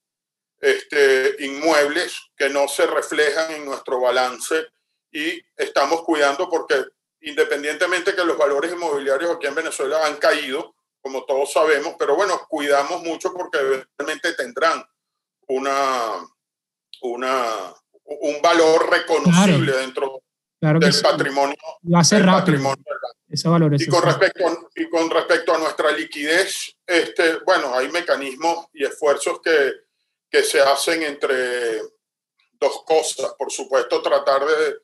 este, 0.61 1.35
inmuebles 1.39 2.17
que 2.37 2.49
no 2.49 2.67
se 2.67 2.85
reflejan 2.85 3.51
en 3.51 3.65
nuestro 3.65 3.99
balance 3.99 4.67
y 5.11 5.41
estamos 5.55 6.03
cuidando 6.03 6.49
porque 6.49 6.83
independientemente 7.21 8.15
que 8.15 8.23
los 8.23 8.37
valores 8.37 8.71
inmobiliarios 8.71 9.31
aquí 9.31 9.47
en 9.47 9.55
Venezuela 9.55 10.05
han 10.05 10.17
caído, 10.17 10.75
como 11.01 11.23
todos 11.25 11.51
sabemos, 11.51 11.95
pero 11.97 12.15
bueno, 12.15 12.45
cuidamos 12.47 13.01
mucho 13.03 13.33
porque 13.33 13.57
eventualmente 13.57 14.33
tendrán 14.33 14.83
una, 15.47 16.25
una, 17.01 17.73
un 18.03 18.41
valor 18.41 18.89
reconocible 18.89 19.71
dentro 19.73 20.21
del 20.59 21.01
patrimonio. 21.01 21.55
Va 21.93 21.99
a 21.99 22.03
ser 22.03 22.25
rápido. 22.25 22.73
y, 23.77 23.87
con 23.87 24.03
respecto, 24.03 24.69
y 24.75 24.89
con 24.89 25.09
respecto 25.09 25.55
a 25.55 25.57
nuestra 25.57 25.91
liquidez, 25.91 26.75
este, 26.85 27.39
bueno, 27.45 27.73
hay 27.73 27.89
mecanismos 27.89 28.67
y 28.73 28.83
esfuerzos 28.85 29.39
que, 29.41 29.71
que 30.29 30.43
se 30.43 30.61
hacen 30.61 31.03
entre 31.03 31.81
dos 32.59 32.83
cosas. 32.85 33.33
Por 33.37 33.51
supuesto, 33.51 34.01
tratar 34.01 34.45
de, 34.45 34.77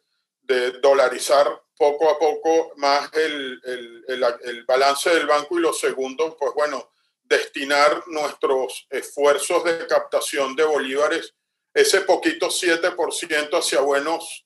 de 0.47 0.71
dolarizar 0.79 1.61
poco 1.77 2.09
a 2.09 2.17
poco 2.17 2.73
más 2.77 3.11
el, 3.13 3.59
el, 3.63 4.23
el, 4.43 4.63
balance 4.65 5.09
del 5.09 5.27
banco 5.27 5.57
y 5.57 5.61
lo 5.61 5.73
segundo, 5.73 6.37
pues 6.37 6.53
bueno, 6.53 6.91
destinar 7.23 8.03
nuestros 8.07 8.87
esfuerzos 8.89 9.63
de 9.63 9.85
captación 9.87 10.55
de 10.55 10.63
bolívares, 10.63 11.33
ese 11.73 12.01
poquito 12.01 12.47
7% 12.47 13.57
hacia 13.57 13.81
buenos, 13.81 14.45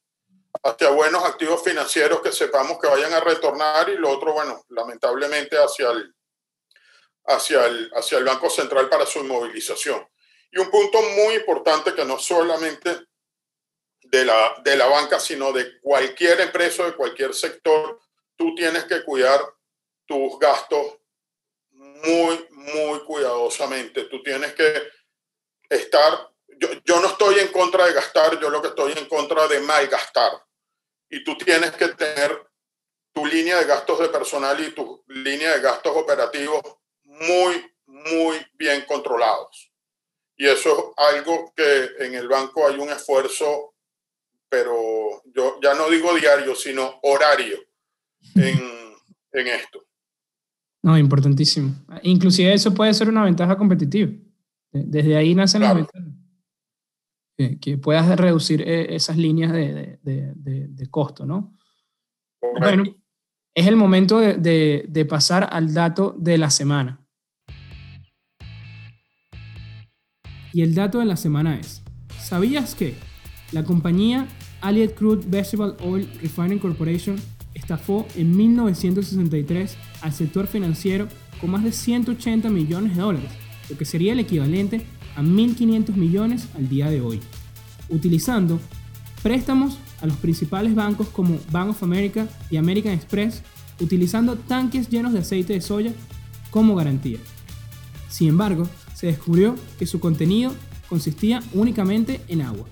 hacia 0.64 0.90
buenos 0.90 1.24
activos 1.24 1.64
financieros 1.64 2.22
que 2.22 2.32
sepamos 2.32 2.80
que 2.80 2.88
vayan 2.88 3.14
a 3.14 3.20
retornar 3.20 3.90
y 3.90 3.98
lo 3.98 4.10
otro, 4.10 4.34
bueno, 4.34 4.64
lamentablemente 4.70 5.58
hacia 5.58 5.92
el, 5.92 6.16
hacia 7.26 7.66
el, 7.68 7.92
hacia 7.94 8.18
el 8.18 8.24
Banco 8.24 8.50
Central 8.50 8.90
para 8.90 9.06
su 9.06 9.20
inmovilización. 9.20 10.08
Y 10.52 10.58
un 10.58 10.72
punto 10.72 11.00
muy 11.02 11.36
importante 11.36 11.94
que 11.94 12.06
no 12.06 12.18
solamente 12.18 13.09
de 14.12 14.26
la, 14.26 14.56
de 14.64 14.76
la 14.76 14.88
banca, 14.88 15.20
sino 15.20 15.52
de 15.52 15.80
cualquier 15.82 16.42
empresa, 16.42 16.86
de 16.86 16.96
cualquier 16.96 17.34
sector, 17.34 18.00
tú 18.36 18.56
tienes 18.56 18.86
que 18.86 19.04
cuidar 19.04 19.40
tus 20.06 20.40
gastos 20.40 20.98
muy, 21.72 22.48
muy 22.52 23.00
cuidadosamente. 23.06 24.06
Tú 24.06 24.24
tienes 24.24 24.54
que 24.54 24.74
estar, 25.70 26.32
yo, 26.58 26.70
yo, 26.84 27.00
no 27.00 27.08
estoy 27.08 27.40
en 27.40 27.50
contra 27.50 27.86
de 27.86 27.94
gastar, 27.94 28.40
yo 28.40 28.50
lo 28.50 28.62
que 28.62 28.70
estoy 28.70 28.94
en 28.94 29.06
contra 29.06 29.48
de 29.48 29.60
malgastar. 29.60 30.44
Y 31.10 31.24
tú 31.24 31.38
tienes 31.38 31.72
que 31.72 31.90
tener 31.90 32.48
tu 33.14 33.26
línea 33.26 33.58
de 33.58 33.66
gastos 33.66 34.00
de 34.00 34.10
personal 34.10 34.60
y 34.60 34.72
tu 34.72 35.04
línea 35.08 35.54
de 35.54 35.62
gastos 35.62 35.96
operativos 35.96 36.62
muy, 37.04 37.76
muy 37.86 38.44
bien 38.54 38.86
controlados. 38.86 39.72
Y 40.36 40.48
eso 40.48 40.94
es 40.98 41.16
algo 41.16 41.54
que 41.56 41.90
en 42.00 42.16
el 42.16 42.28
banco 42.28 42.66
hay 42.66 42.80
un 42.80 42.90
esfuerzo 42.90 43.69
pero 44.50 44.74
yo 45.34 45.60
ya 45.62 45.74
no 45.76 45.90
digo 45.90 46.14
diario, 46.16 46.56
sino 46.56 47.00
horario 47.04 47.58
en, 48.36 48.60
en 49.34 49.48
esto. 49.48 49.86
No, 50.82 50.98
importantísimo. 50.98 51.76
Inclusive 52.04 52.54
eso 52.54 52.74
puede 52.74 52.94
ser 52.94 53.10
una 53.10 53.24
ventaja 53.24 53.58
competitiva. 53.58 54.12
Desde 54.72 55.16
ahí 55.16 55.36
nacen 55.36 55.62
las 55.62 55.76
ventajas. 55.76 56.14
Que, 57.62 57.78
puedas 57.78 58.18
reducir 58.18 58.62
eh, 58.62 58.96
esas 58.96 59.16
líneas 59.16 59.54
de, 59.54 59.98
de, 60.02 60.34
de, 60.68 60.90
costo, 60.90 61.26
¿no? 61.26 61.56
Bueno, 62.60 62.84
es 63.56 63.66
el 63.66 63.78
momento 63.78 64.20
de 64.20 65.08
pasar 65.10 65.48
al 65.50 65.74
dato 65.74 66.14
de 66.18 66.38
la 66.38 66.50
semana. 66.50 67.00
Y 70.52 70.64
el 70.64 70.74
dato 70.74 71.00
de 71.00 71.06
la 71.06 71.16
semana 71.16 71.60
es, 71.60 71.84
¿sabías 72.20 72.76
que 72.76 72.96
la 73.52 73.64
compañía 73.64 74.28
Allied 74.62 74.92
Crude 74.92 75.24
Vegetable 75.28 75.76
Oil 75.82 76.10
Refining 76.22 76.60
Corporation 76.60 77.18
estafó 77.54 78.06
en 78.16 78.36
1963 78.36 79.78
al 80.02 80.14
sector 80.14 80.48
financiero 80.48 81.08
con 81.40 81.52
más 81.52 81.64
de 81.64 81.72
180 81.72 82.50
millones 82.50 82.96
de 82.96 83.02
dólares, 83.02 83.32
lo 83.70 83.78
que 83.78 83.86
sería 83.86 84.14
el 84.14 84.20
equivalente 84.20 84.82
a 85.16 85.22
1.500 85.22 85.96
millones 85.96 86.48
al 86.56 86.68
día 86.70 86.90
de 86.90 87.02
hoy, 87.02 87.20
utilizando 87.90 88.60
préstamos 89.24 89.78
a 90.02 90.08
los 90.08 90.18
principales 90.18 90.76
bancos 90.76 91.08
como 91.10 91.40
Bank 91.52 91.70
of 91.70 91.84
America 91.84 92.28
y 92.50 92.58
American 92.58 92.94
Express, 92.94 93.42
utilizando 93.80 94.36
tanques 94.36 94.90
llenos 94.90 95.14
de 95.14 95.20
aceite 95.20 95.54
de 95.54 95.62
soya 95.62 95.94
como 96.52 96.76
garantía. 96.76 97.20
Sin 98.10 98.30
embargo, 98.30 98.68
se 98.94 99.08
descubrió 99.08 99.56
que 99.78 99.86
su 99.86 100.00
contenido 100.00 100.54
consistía 100.90 101.42
únicamente 101.54 102.22
en 102.28 102.42
agua. 102.42 102.66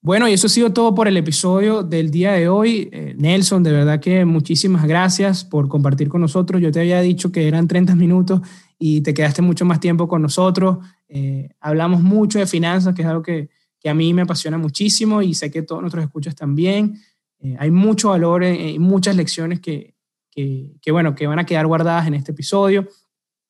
Bueno, 0.00 0.28
y 0.28 0.32
eso 0.32 0.46
ha 0.46 0.50
sido 0.50 0.72
todo 0.72 0.94
por 0.94 1.08
el 1.08 1.16
episodio 1.16 1.82
del 1.82 2.12
día 2.12 2.32
de 2.32 2.48
hoy. 2.48 2.88
Eh, 2.92 3.14
Nelson, 3.18 3.64
de 3.64 3.72
verdad 3.72 3.98
que 3.98 4.24
muchísimas 4.24 4.86
gracias 4.86 5.44
por 5.44 5.68
compartir 5.68 6.08
con 6.08 6.20
nosotros. 6.20 6.62
Yo 6.62 6.70
te 6.70 6.78
había 6.78 7.00
dicho 7.00 7.32
que 7.32 7.48
eran 7.48 7.66
30 7.66 7.96
minutos 7.96 8.40
y 8.78 9.00
te 9.00 9.12
quedaste 9.12 9.42
mucho 9.42 9.64
más 9.64 9.80
tiempo 9.80 10.06
con 10.06 10.22
nosotros. 10.22 10.78
Eh, 11.08 11.48
hablamos 11.58 12.00
mucho 12.00 12.38
de 12.38 12.46
finanzas, 12.46 12.94
que 12.94 13.02
es 13.02 13.08
algo 13.08 13.22
que, 13.22 13.50
que, 13.80 13.88
a 13.88 13.94
mí 13.94 14.14
me 14.14 14.22
apasiona 14.22 14.56
muchísimo 14.56 15.20
y 15.20 15.34
sé 15.34 15.50
que 15.50 15.62
todos 15.62 15.80
nuestros 15.80 16.04
escuchas 16.04 16.36
también. 16.36 16.94
Eh, 17.40 17.56
hay 17.58 17.72
mucho 17.72 18.10
valor 18.10 18.44
y 18.44 18.78
muchas 18.78 19.16
lecciones 19.16 19.58
que, 19.58 19.96
que, 20.30 20.92
bueno, 20.92 21.16
que 21.16 21.26
van 21.26 21.40
a 21.40 21.46
quedar 21.46 21.66
guardadas 21.66 22.06
en 22.06 22.14
este 22.14 22.30
episodio. 22.30 22.86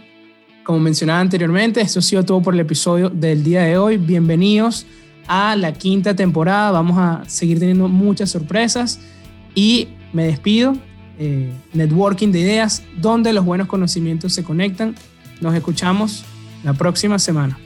como 0.63 0.79
mencionaba 0.79 1.19
anteriormente, 1.19 1.81
esto 1.81 1.99
ha 1.99 2.01
sido 2.01 2.23
todo 2.23 2.41
por 2.41 2.53
el 2.53 2.59
episodio 2.59 3.09
del 3.09 3.43
día 3.43 3.63
de 3.63 3.77
hoy. 3.77 3.97
Bienvenidos 3.97 4.85
a 5.27 5.55
la 5.55 5.73
quinta 5.73 6.15
temporada. 6.15 6.71
Vamos 6.71 6.97
a 6.97 7.23
seguir 7.27 7.59
teniendo 7.59 7.87
muchas 7.87 8.29
sorpresas 8.31 8.99
y 9.55 9.89
me 10.13 10.25
despido. 10.25 10.75
Eh, 11.19 11.51
networking 11.73 12.31
de 12.31 12.39
ideas, 12.39 12.83
donde 12.97 13.33
los 13.33 13.43
buenos 13.43 13.67
conocimientos 13.67 14.33
se 14.33 14.43
conectan. 14.43 14.95
Nos 15.41 15.55
escuchamos 15.55 16.23
la 16.63 16.73
próxima 16.73 17.17
semana. 17.17 17.57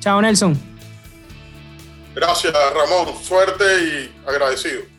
Chao, 0.00 0.20
Nelson. 0.20 0.58
Gracias, 2.14 2.52
Ramón. 2.74 3.14
Suerte 3.22 3.64
y 3.64 4.28
agradecido. 4.28 4.91